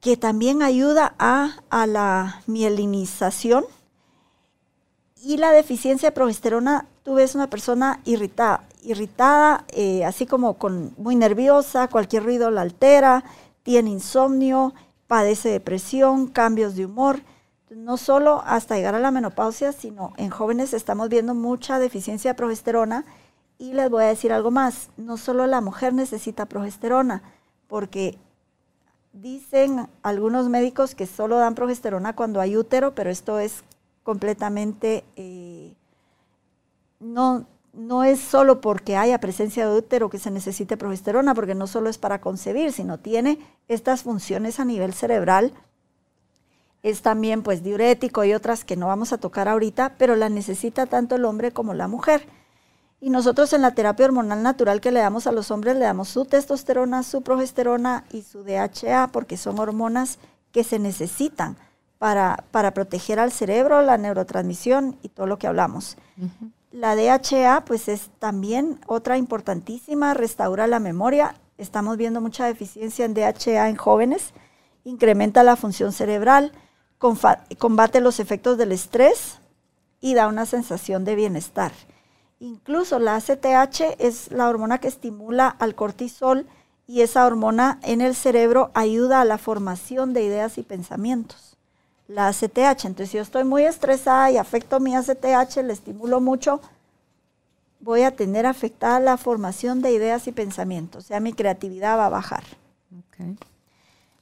[0.00, 3.64] que también ayuda a, la mielinización.
[5.22, 10.92] Y la deficiencia de progesterona, tú ves una persona irritada, irritada, eh, así como con,
[10.98, 13.24] muy nerviosa, cualquier ruido la altera,
[13.62, 14.74] tiene insomnio,
[15.08, 17.20] padece depresión, cambios de humor.
[17.70, 22.36] No solo hasta llegar a la menopausia, sino en jóvenes estamos viendo mucha deficiencia de
[22.36, 23.04] progesterona.
[23.58, 27.22] Y les voy a decir algo más, no solo la mujer necesita progesterona,
[27.66, 28.18] porque
[29.22, 33.64] Dicen algunos médicos que solo dan progesterona cuando hay útero, pero esto es
[34.02, 35.72] completamente, eh,
[37.00, 41.66] no, no es solo porque haya presencia de útero que se necesite progesterona, porque no
[41.66, 43.38] solo es para concebir, sino tiene
[43.68, 45.54] estas funciones a nivel cerebral.
[46.86, 50.86] Es también pues diurético y otras que no vamos a tocar ahorita, pero la necesita
[50.86, 52.28] tanto el hombre como la mujer.
[53.00, 56.08] Y nosotros en la terapia hormonal natural que le damos a los hombres, le damos
[56.08, 60.20] su testosterona, su progesterona y su DHA, porque son hormonas
[60.52, 61.56] que se necesitan
[61.98, 65.96] para, para proteger al cerebro, la neurotransmisión y todo lo que hablamos.
[66.70, 71.34] La DHA, pues es también otra importantísima, restaura la memoria.
[71.58, 74.34] Estamos viendo mucha deficiencia en DHA en jóvenes,
[74.84, 76.52] incrementa la función cerebral,
[76.98, 79.38] combate los efectos del estrés
[80.00, 81.72] y da una sensación de bienestar.
[82.38, 86.46] Incluso la ACTH es la hormona que estimula al cortisol
[86.86, 91.56] y esa hormona en el cerebro ayuda a la formación de ideas y pensamientos.
[92.08, 96.60] La ACTH, entonces si yo estoy muy estresada y afecto mi ACTH, le estimulo mucho,
[97.80, 102.06] voy a tener afectada la formación de ideas y pensamientos, o sea, mi creatividad va
[102.06, 102.44] a bajar.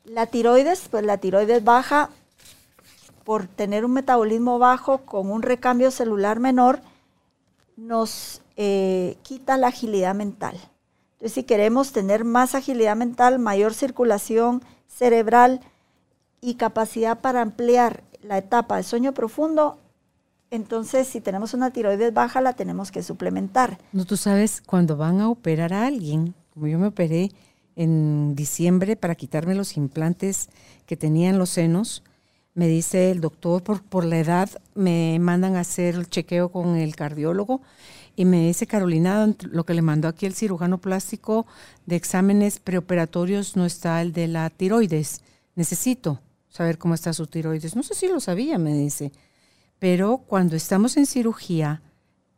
[0.05, 2.11] La tiroides, pues la tiroides baja
[3.25, 6.81] por tener un metabolismo bajo con un recambio celular menor
[7.77, 10.57] nos eh, quita la agilidad mental.
[11.15, 15.61] Entonces, si queremos tener más agilidad mental, mayor circulación cerebral
[16.41, 19.79] y capacidad para ampliar la etapa de sueño profundo,
[20.51, 23.79] entonces si tenemos una tiroides baja la tenemos que suplementar.
[23.93, 27.31] No, tú sabes, cuando van a operar a alguien, como yo me operé
[27.75, 30.49] en diciembre para quitarme los implantes
[30.87, 32.05] que tenía en los senos,
[32.55, 36.77] me dice el doctor, por, por la edad, me mandan a hacer el chequeo con
[36.77, 37.61] el cardiólogo
[38.17, 41.47] y me dice Carolina, lo que le mandó aquí el cirujano plástico
[41.87, 45.23] de exámenes preoperatorios no está el de la tiroides.
[45.57, 47.75] Necesito saber cómo está su tiroides.
[47.75, 49.11] No sé si lo sabía, me dice.
[49.81, 51.83] Pero cuando estamos en cirugía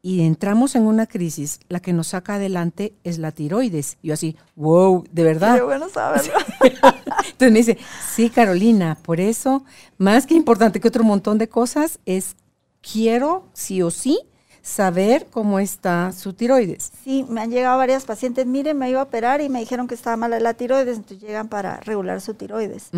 [0.06, 3.98] y entramos en una crisis, la que nos saca adelante es la tiroides.
[4.04, 5.56] Yo así, wow, de verdad.
[5.56, 6.32] Qué bueno saberlo.
[6.60, 7.78] Entonces me dice,
[8.14, 9.64] sí, Carolina, por eso,
[9.98, 12.36] más que importante que otro montón de cosas, es
[12.80, 14.20] quiero sí o sí
[14.62, 16.92] saber cómo está su tiroides.
[17.02, 19.96] Sí, me han llegado varias pacientes, miren, me iba a operar y me dijeron que
[19.96, 22.90] estaba mala la tiroides, entonces llegan para regular su tiroides.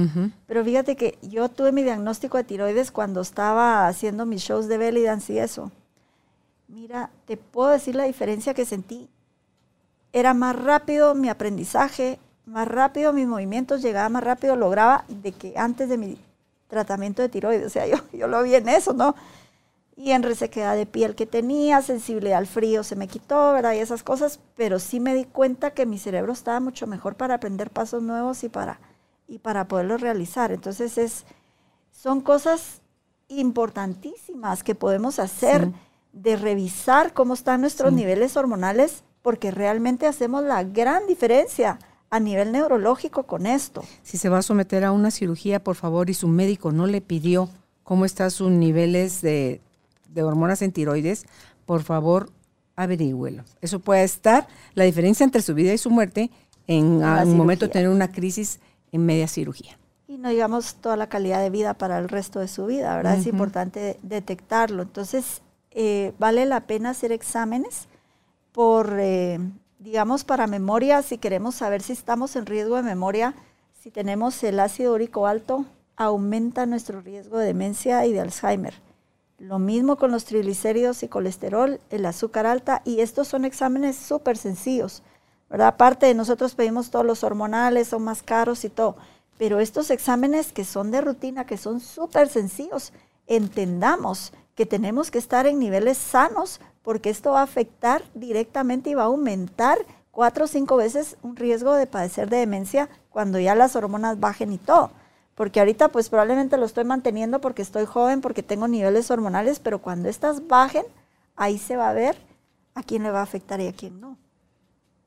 [0.47, 4.77] Pero fíjate que yo tuve mi diagnóstico de tiroides cuando estaba haciendo mis shows de
[4.77, 5.73] belly dance y eso.
[6.81, 9.09] Mira, te puedo decir la diferencia que sentí.
[10.13, 15.55] Era más rápido mi aprendizaje, más rápido mis movimientos, llegaba más rápido, lograba de que
[15.57, 16.17] antes de mi
[16.69, 17.67] tratamiento de tiroides.
[17.67, 19.17] O sea, yo, yo lo vi en eso, ¿no?
[19.97, 23.73] y en resequedad de piel que tenía, sensibilidad al frío se me quitó, ¿verdad?
[23.73, 27.35] Y esas cosas, pero sí me di cuenta que mi cerebro estaba mucho mejor para
[27.35, 28.79] aprender pasos nuevos y para,
[29.27, 30.53] y para poderlos realizar.
[30.53, 31.25] Entonces es,
[31.91, 32.83] son cosas
[33.27, 35.73] importantísimas que podemos hacer
[36.23, 41.79] de revisar cómo están nuestros niveles hormonales, porque realmente hacemos la gran diferencia
[42.11, 43.83] a nivel neurológico con esto.
[44.03, 47.01] Si se va a someter a una cirugía, por favor, y su médico no le
[47.01, 47.49] pidió
[47.83, 49.61] cómo están sus niveles de
[50.09, 51.27] de hormonas en tiroides,
[51.67, 52.31] por favor
[52.77, 53.45] averigüelo.
[53.61, 56.31] Eso puede estar la diferencia entre su vida y su muerte
[56.67, 58.61] en un momento de tener una crisis
[58.93, 59.79] en media cirugía.
[60.07, 63.19] Y no digamos toda la calidad de vida para el resto de su vida, ¿verdad?
[63.19, 64.83] Es importante detectarlo.
[64.83, 65.43] Entonces,
[65.81, 67.87] eh, vale la pena hacer exámenes
[68.51, 69.39] por, eh,
[69.79, 73.37] digamos, para memoria, si queremos saber si estamos en riesgo de memoria,
[73.81, 78.75] si tenemos el ácido úrico alto, aumenta nuestro riesgo de demencia y de Alzheimer.
[79.39, 84.37] Lo mismo con los triglicéridos y colesterol, el azúcar alta, y estos son exámenes súper
[84.37, 85.05] sencillos,
[85.49, 85.69] ¿verdad?
[85.69, 88.97] Aparte de nosotros pedimos todos los hormonales, son más caros y todo,
[89.39, 92.93] pero estos exámenes que son de rutina, que son súper sencillos,
[93.29, 98.95] entendamos que tenemos que estar en niveles sanos porque esto va a afectar directamente y
[98.95, 99.79] va a aumentar
[100.11, 104.53] cuatro o cinco veces un riesgo de padecer de demencia cuando ya las hormonas bajen
[104.53, 104.91] y todo
[105.37, 109.81] porque ahorita pues probablemente lo estoy manteniendo porque estoy joven, porque tengo niveles hormonales, pero
[109.81, 110.83] cuando estas bajen,
[111.37, 112.17] ahí se va a ver
[112.75, 114.19] a quién le va a afectar y a quién no.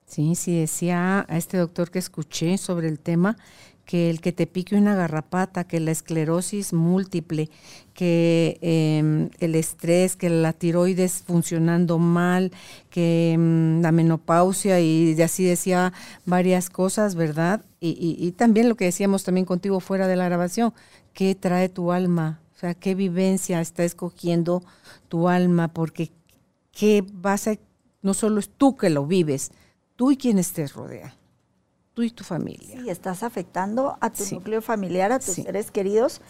[0.05, 3.35] Sí, sí, decía a este doctor que escuché sobre el tema
[3.85, 7.49] que el que te pique una garrapata, que la esclerosis múltiple,
[7.93, 12.51] que em, el estrés, que la tiroides funcionando mal,
[12.89, 15.93] que em, la menopausia y así decía
[16.25, 17.65] varias cosas, ¿verdad?
[17.79, 20.73] Y, y, también lo que decíamos también contigo fuera de la grabación,
[21.13, 22.39] ¿qué trae tu alma?
[22.55, 24.63] O sea, ¿qué vivencia está escogiendo
[25.09, 25.69] tu alma?
[25.69, 26.11] Porque
[26.71, 27.57] ¿qué vas a,
[28.01, 29.51] no solo es tú que lo vives,
[29.95, 31.20] tú y quienes te rodean
[31.93, 32.79] tú y tu familia.
[32.81, 36.21] Sí, estás afectando a tu núcleo familiar, a tus seres queridos.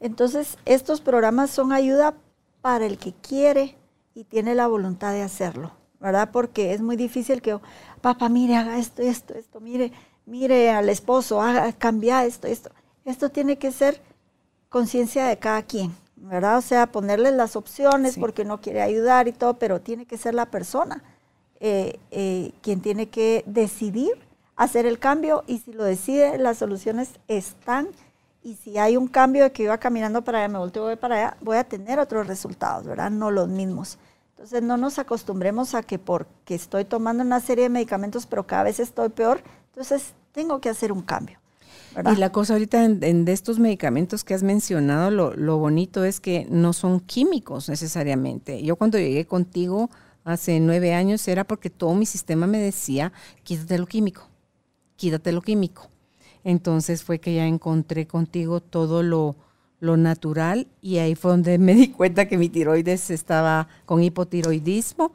[0.00, 2.14] Entonces, estos programas son ayuda
[2.60, 3.76] para el que quiere
[4.14, 6.30] y tiene la voluntad de hacerlo, ¿verdad?
[6.32, 7.58] Porque es muy difícil que,
[8.00, 9.92] papá, mire, haga esto, esto, esto, mire,
[10.26, 12.70] mire al esposo, haga, cambia esto, esto.
[13.04, 14.00] Esto tiene que ser
[14.68, 16.58] conciencia de cada quien, ¿verdad?
[16.58, 20.34] O sea, ponerle las opciones porque no quiere ayudar y todo, pero tiene que ser
[20.34, 21.02] la persona
[21.60, 24.29] eh, eh, quien tiene que decidir
[24.60, 27.88] hacer el cambio y si lo decide, las soluciones están
[28.42, 31.14] y si hay un cambio de que iba caminando para allá, me volteo voy para
[31.16, 33.10] allá, voy a tener otros resultados, ¿verdad?
[33.10, 33.98] No los mismos.
[34.32, 38.64] Entonces no nos acostumbremos a que porque estoy tomando una serie de medicamentos, pero cada
[38.64, 41.38] vez estoy peor, entonces tengo que hacer un cambio.
[42.12, 46.20] Y la cosa ahorita en, de estos medicamentos que has mencionado, lo, lo bonito es
[46.20, 48.62] que no son químicos necesariamente.
[48.62, 49.88] Yo cuando llegué contigo
[50.22, 53.10] hace nueve años era porque todo mi sistema me decía,
[53.42, 54.29] quítate lo químico
[55.00, 55.88] quítate lo químico.
[56.44, 59.34] Entonces fue que ya encontré contigo todo lo,
[59.80, 65.12] natural y ahí fue donde me di cuenta que mi tiroides estaba con hipotiroidismo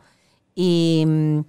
[0.56, 1.40] y mm,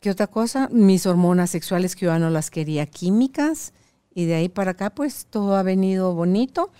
[0.00, 0.70] ¿qué otra cosa?
[0.72, 3.74] Mis hormonas sexuales que yo no las quería químicas
[4.14, 6.70] y de ahí para acá pues todo ha venido bonito.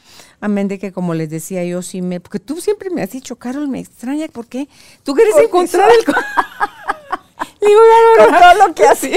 [0.40, 3.36] Amén de que como les decía yo sí me, porque tú siempre me has dicho,
[3.36, 4.70] Carol, me extraña, ¿por qué?
[5.02, 6.14] Tú quieres encontrar el...
[7.66, 7.80] digo,
[8.16, 9.12] con todo lo que así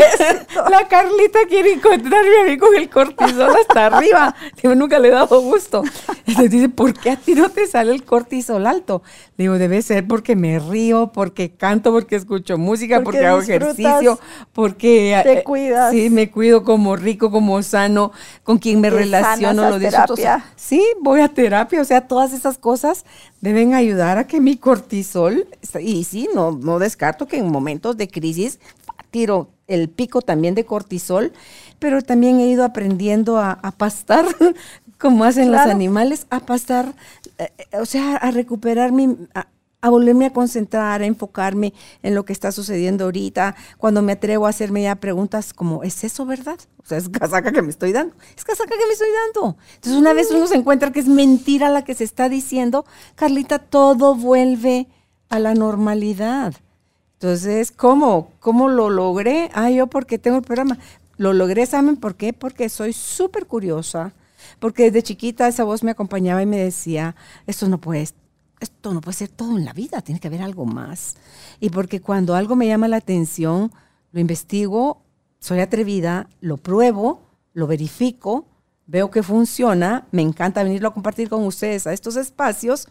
[0.70, 4.36] La Carlita quiere encontrarme a mí con el cortisol hasta arriba.
[4.62, 5.84] Digo, nunca le he dado gusto.
[6.26, 9.02] Entonces dice, ¿por qué a ti no te sale el cortisol alto?
[9.38, 14.20] Digo, debe ser porque me río, porque canto, porque escucho música, porque, hago ejercicio,
[14.54, 15.92] porque te eh, cuidas.
[15.92, 18.12] Sí, me cuido como rico, como sano,
[18.44, 20.16] con quien me relaciono, lo disfruto.
[20.56, 23.06] Sí, voy a terapia, o sea, todas esas cosas
[23.42, 25.48] deben ayudar a que mi cortisol,
[25.80, 28.39] y sí, no, no descarto que en momentos de crisis
[29.12, 31.32] tiro el pico también de cortisol,
[31.80, 34.26] pero también he ido aprendiendo a, pastar,
[34.98, 36.94] como hacen los animales, a pastar,
[37.38, 37.50] eh,
[37.80, 39.16] o sea, a recuperar mi,
[39.82, 44.46] a volverme a concentrar, a enfocarme en lo que está sucediendo ahorita, cuando me atrevo
[44.46, 46.60] a hacerme ya preguntas como, ¿es eso verdad?
[46.84, 49.58] O sea, es casaca que me estoy dando, es casaca que me estoy dando.
[49.76, 52.86] Entonces una vez uno se encuentra que es mentira la que se está diciendo,
[53.16, 54.88] Carlita, todo vuelve
[55.30, 56.56] a la normalidad.
[57.20, 58.32] Entonces, ¿cómo?
[58.40, 59.52] ¿Cómo lo logré?
[59.54, 60.78] Ah, yo porque tengo el programa.
[61.18, 62.32] Lo logré, ¿saben por qué?
[62.32, 64.14] Porque soy súper curiosa,
[64.60, 68.08] porque desde chiquita esa voz me acompañaba y me decía, esto no puede
[68.62, 71.16] esto no puede ser todo en la vida, tiene que haber algo más.
[71.60, 73.72] Y porque cuando algo me llama la atención,
[74.12, 75.02] lo investigo,
[75.40, 77.22] soy atrevida, lo pruebo,
[77.54, 78.46] lo verifico,
[78.88, 82.88] veo que funciona, me encanta venirlo a compartir con ustedes a estos espacios,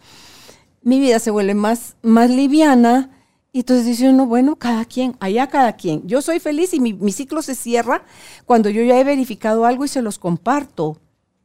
[0.83, 3.11] mi vida se vuelve más, más liviana.
[3.59, 6.07] Y entonces dice uno, bueno, cada quien, allá cada quien.
[6.07, 8.05] Yo soy feliz y mi, mi ciclo se cierra
[8.47, 10.97] cuando yo ya he verificado algo y se los comparto.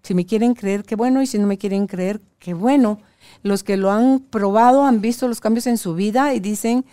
[0.04, 3.00] Si me quieren creer, qué bueno, y si no me quieren creer, qué bueno
[3.42, 6.86] los que lo han probado han visto los cambios en su vida y dicen,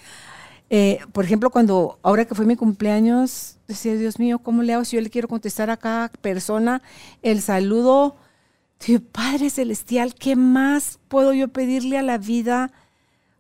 [0.70, 4.86] eh, por ejemplo, cuando ahora que fue mi cumpleaños, decía, Dios mío, ¿cómo le hago
[4.86, 6.80] si yo le quiero contestar a cada persona
[7.20, 8.16] el saludo?
[9.12, 12.72] Padre Celestial, ¿qué más puedo yo pedirle a la vida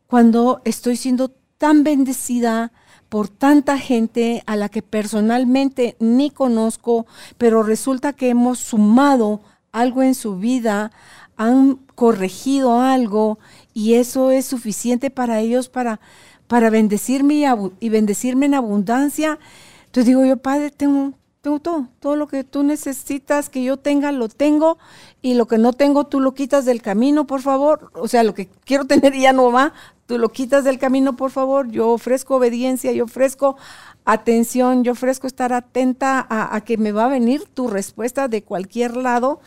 [0.08, 2.72] cuando estoy siendo tan bendecida
[3.10, 7.06] por tanta gente a la que personalmente ni conozco,
[7.36, 10.90] pero resulta que hemos sumado algo en su vida,
[11.36, 13.38] han corregido algo
[13.74, 16.00] y eso es suficiente para ellos para,
[16.46, 17.46] para bendecirme
[17.78, 19.38] y, bendecirme en abundancia.
[19.84, 24.12] Entonces digo yo, Padre, tengo, tengo todo, todo lo que tú necesitas que yo tenga,
[24.12, 24.78] lo tengo,
[25.22, 27.90] y lo que no tengo, tú lo quitas del camino, por favor.
[27.94, 29.72] O sea, lo que quiero tener ya no va,
[30.06, 31.70] tú lo quitas del camino, por favor.
[31.70, 33.56] Yo ofrezco obediencia, yo ofrezco
[34.04, 38.42] atención, yo ofrezco estar atenta a, a que me va a venir tu respuesta de
[38.42, 39.40] cualquier lado.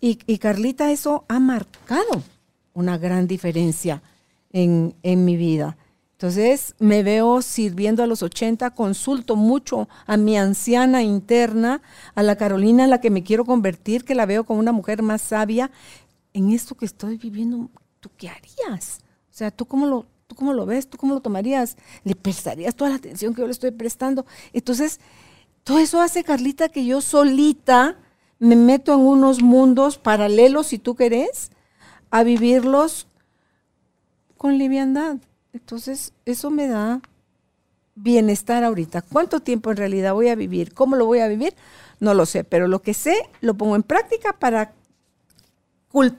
[0.00, 2.22] Y, Carlita, eso ha marcado
[2.72, 4.02] una gran diferencia
[4.52, 5.76] en, mi vida.
[6.18, 11.80] Entonces me veo sirviendo a los 80, consulto mucho a mi anciana interna,
[12.16, 15.00] a la Carolina en la que me quiero convertir, que la veo como una mujer
[15.00, 15.70] más sabia.
[16.32, 17.70] En esto que estoy viviendo,
[18.00, 18.98] ¿tú qué harías?
[19.30, 20.90] O sea, ¿tú cómo lo, tú cómo lo ves?
[20.90, 21.76] ¿Tú cómo lo tomarías?
[22.02, 24.26] ¿Le prestarías toda la atención que yo le estoy prestando?
[24.52, 24.98] Entonces,
[25.62, 27.96] todo eso hace, Carlita, que yo solita
[28.40, 31.52] me meto en unos mundos paralelos, si tú querés,
[32.10, 33.06] a vivirlos
[34.36, 35.18] con liviandad.
[35.52, 37.00] Entonces, eso me da
[37.94, 39.02] bienestar ahorita.
[39.02, 40.72] ¿Cuánto tiempo en realidad voy a vivir?
[40.74, 41.54] ¿Cómo lo voy a vivir?
[42.00, 44.72] No lo sé, pero lo que sé lo pongo en práctica para,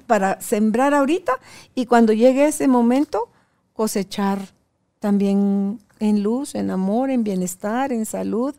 [0.08, 1.34] para sembrar ahorita
[1.76, 3.30] y cuando llegue ese momento
[3.74, 4.40] cosechar
[5.00, 8.56] también en luz, en amor, en bienestar, en salud.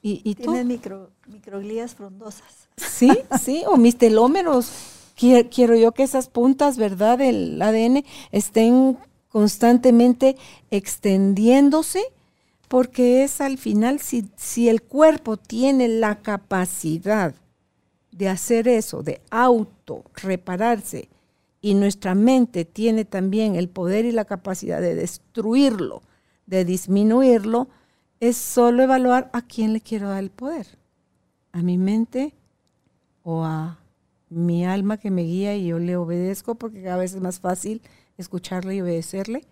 [0.00, 2.68] Y, y Tienes micro, microglías frondosas.
[2.76, 3.10] Sí,
[3.40, 4.70] sí, o mis telómeros.
[5.16, 8.98] Quiero, yo que esas puntas, ¿verdad?, del ADN estén
[9.32, 10.36] constantemente
[10.70, 12.02] extendiéndose,
[12.68, 17.34] porque es al final, si, si el cuerpo tiene la capacidad
[18.10, 21.08] de hacer eso, de auto repararse,
[21.62, 26.02] y nuestra mente tiene también el poder y la capacidad de destruirlo,
[26.46, 27.68] de disminuirlo,
[28.20, 30.66] es solo evaluar a quién le quiero dar el poder.
[31.52, 32.34] A mi mente
[33.22, 33.78] o a
[34.28, 37.80] mi alma que me guía y yo le obedezco porque cada vez es más fácil
[38.18, 39.46] escucharle y obedecerle.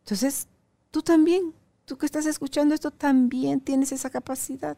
[0.00, 0.48] Entonces,
[0.90, 4.76] tú también, tú que estás escuchando esto, también tienes esa capacidad.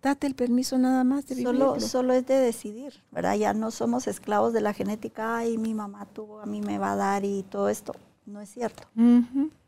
[0.00, 3.34] Date el permiso nada más de solo, Solo es de decidir, ¿verdad?
[3.34, 6.92] Ya no somos esclavos de la genética, ay, mi mamá tuvo, a mí me va
[6.92, 7.94] a dar y todo esto.
[8.24, 8.84] No es cierto.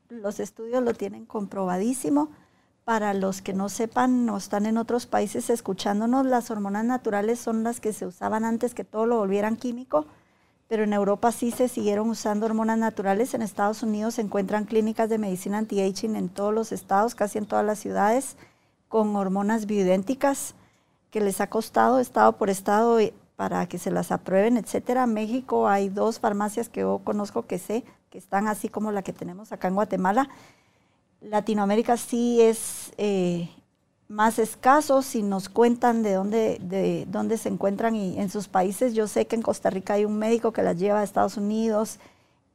[0.09, 2.31] Los estudios lo tienen comprobadísimo
[2.85, 7.63] para los que no sepan o están en otros países escuchándonos, las hormonas naturales son
[7.63, 10.07] las que se usaban antes que todo lo volvieran químico,
[10.71, 13.35] pero en Europa sí se siguieron usando hormonas naturales.
[13.35, 17.47] En Estados Unidos se encuentran clínicas de medicina anti-aging en todos los estados, casi en
[17.47, 18.37] todas las ciudades,
[18.87, 20.55] con hormonas bioidénticas
[21.11, 22.99] que les ha costado estado por estado
[23.35, 25.03] para que se las aprueben, etcétera.
[25.03, 29.03] En México hay dos farmacias que yo conozco que sé que están así como la
[29.03, 30.29] que tenemos acá en Guatemala
[31.21, 33.51] Latinoamérica sí es, eh,
[34.11, 38.93] más escasos, si nos cuentan de dónde, de dónde se encuentran y en sus países.
[38.93, 42.01] Yo sé que en Costa Rica hay un médico que las lleva a Estados Unidos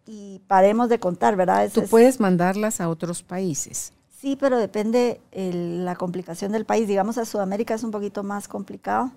[0.06, 1.72] y paremos de contar, ¿verdad?
[1.74, 3.94] Tú puedes mandarlas a otros países.
[4.20, 6.90] Sí, pero depende la complicación del país.
[6.90, 9.12] Digamos, a Sudamérica es un poquito más complicado.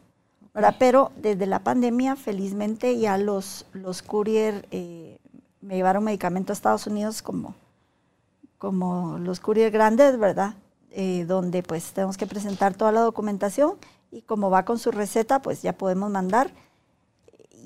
[0.54, 0.76] ¿verdad?
[0.78, 5.18] Pero desde la pandemia, felizmente, ya los, los courier eh,
[5.60, 7.56] me llevaron medicamento a Estados Unidos como,
[8.58, 10.54] como los courier grandes, ¿verdad?
[11.00, 13.74] Eh, donde pues tenemos que presentar toda la documentación
[14.10, 16.50] y como va con su receta, pues ya podemos mandar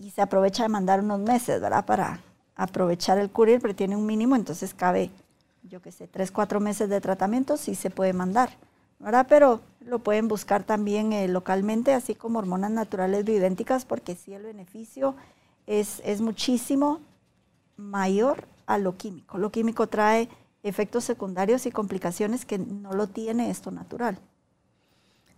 [0.03, 1.87] y se aprovecha de mandar unos meses, ¿verdad?
[1.87, 2.21] Para
[2.57, 5.11] aprovechar el courier, pero tiene un mínimo, entonces cabe,
[5.63, 8.51] yo qué sé, tres, cuatro meses de tratamiento, sí se puede mandar,
[8.99, 9.25] ¿verdad?
[9.27, 14.43] Pero lo pueden buscar también eh, localmente, así como hormonas naturales bioidénticas, porque sí el
[14.43, 15.15] beneficio
[15.67, 17.01] es, es muchísimo
[17.79, 19.39] mayor a lo químico.
[19.39, 20.29] Lo químico trae
[20.63, 24.19] efectos secundarios y complicaciones que no lo tiene esto natural.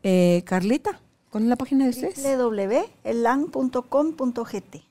[0.02, 2.22] eh, Carlita, ¿cuál es la página de ustedes?
[2.22, 4.86] www.elan.com.gt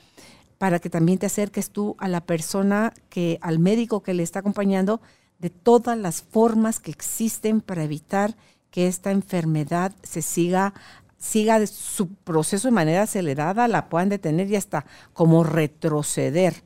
[0.57, 4.40] para que también te acerques tú a la persona que, al médico que le está
[4.40, 4.99] acompañando,
[5.40, 8.36] de todas las formas que existen para evitar
[8.72, 10.74] que esta enfermedad se siga
[11.18, 16.64] siga su proceso de manera acelerada, la puedan detener y hasta como retroceder,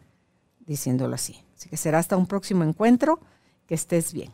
[0.66, 1.44] diciéndolo así.
[1.56, 3.20] Así que será hasta un próximo encuentro.
[3.68, 4.32] Que estés bien.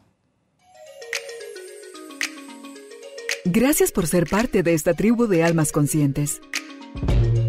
[3.43, 6.39] Gracias por ser parte de esta tribu de almas conscientes.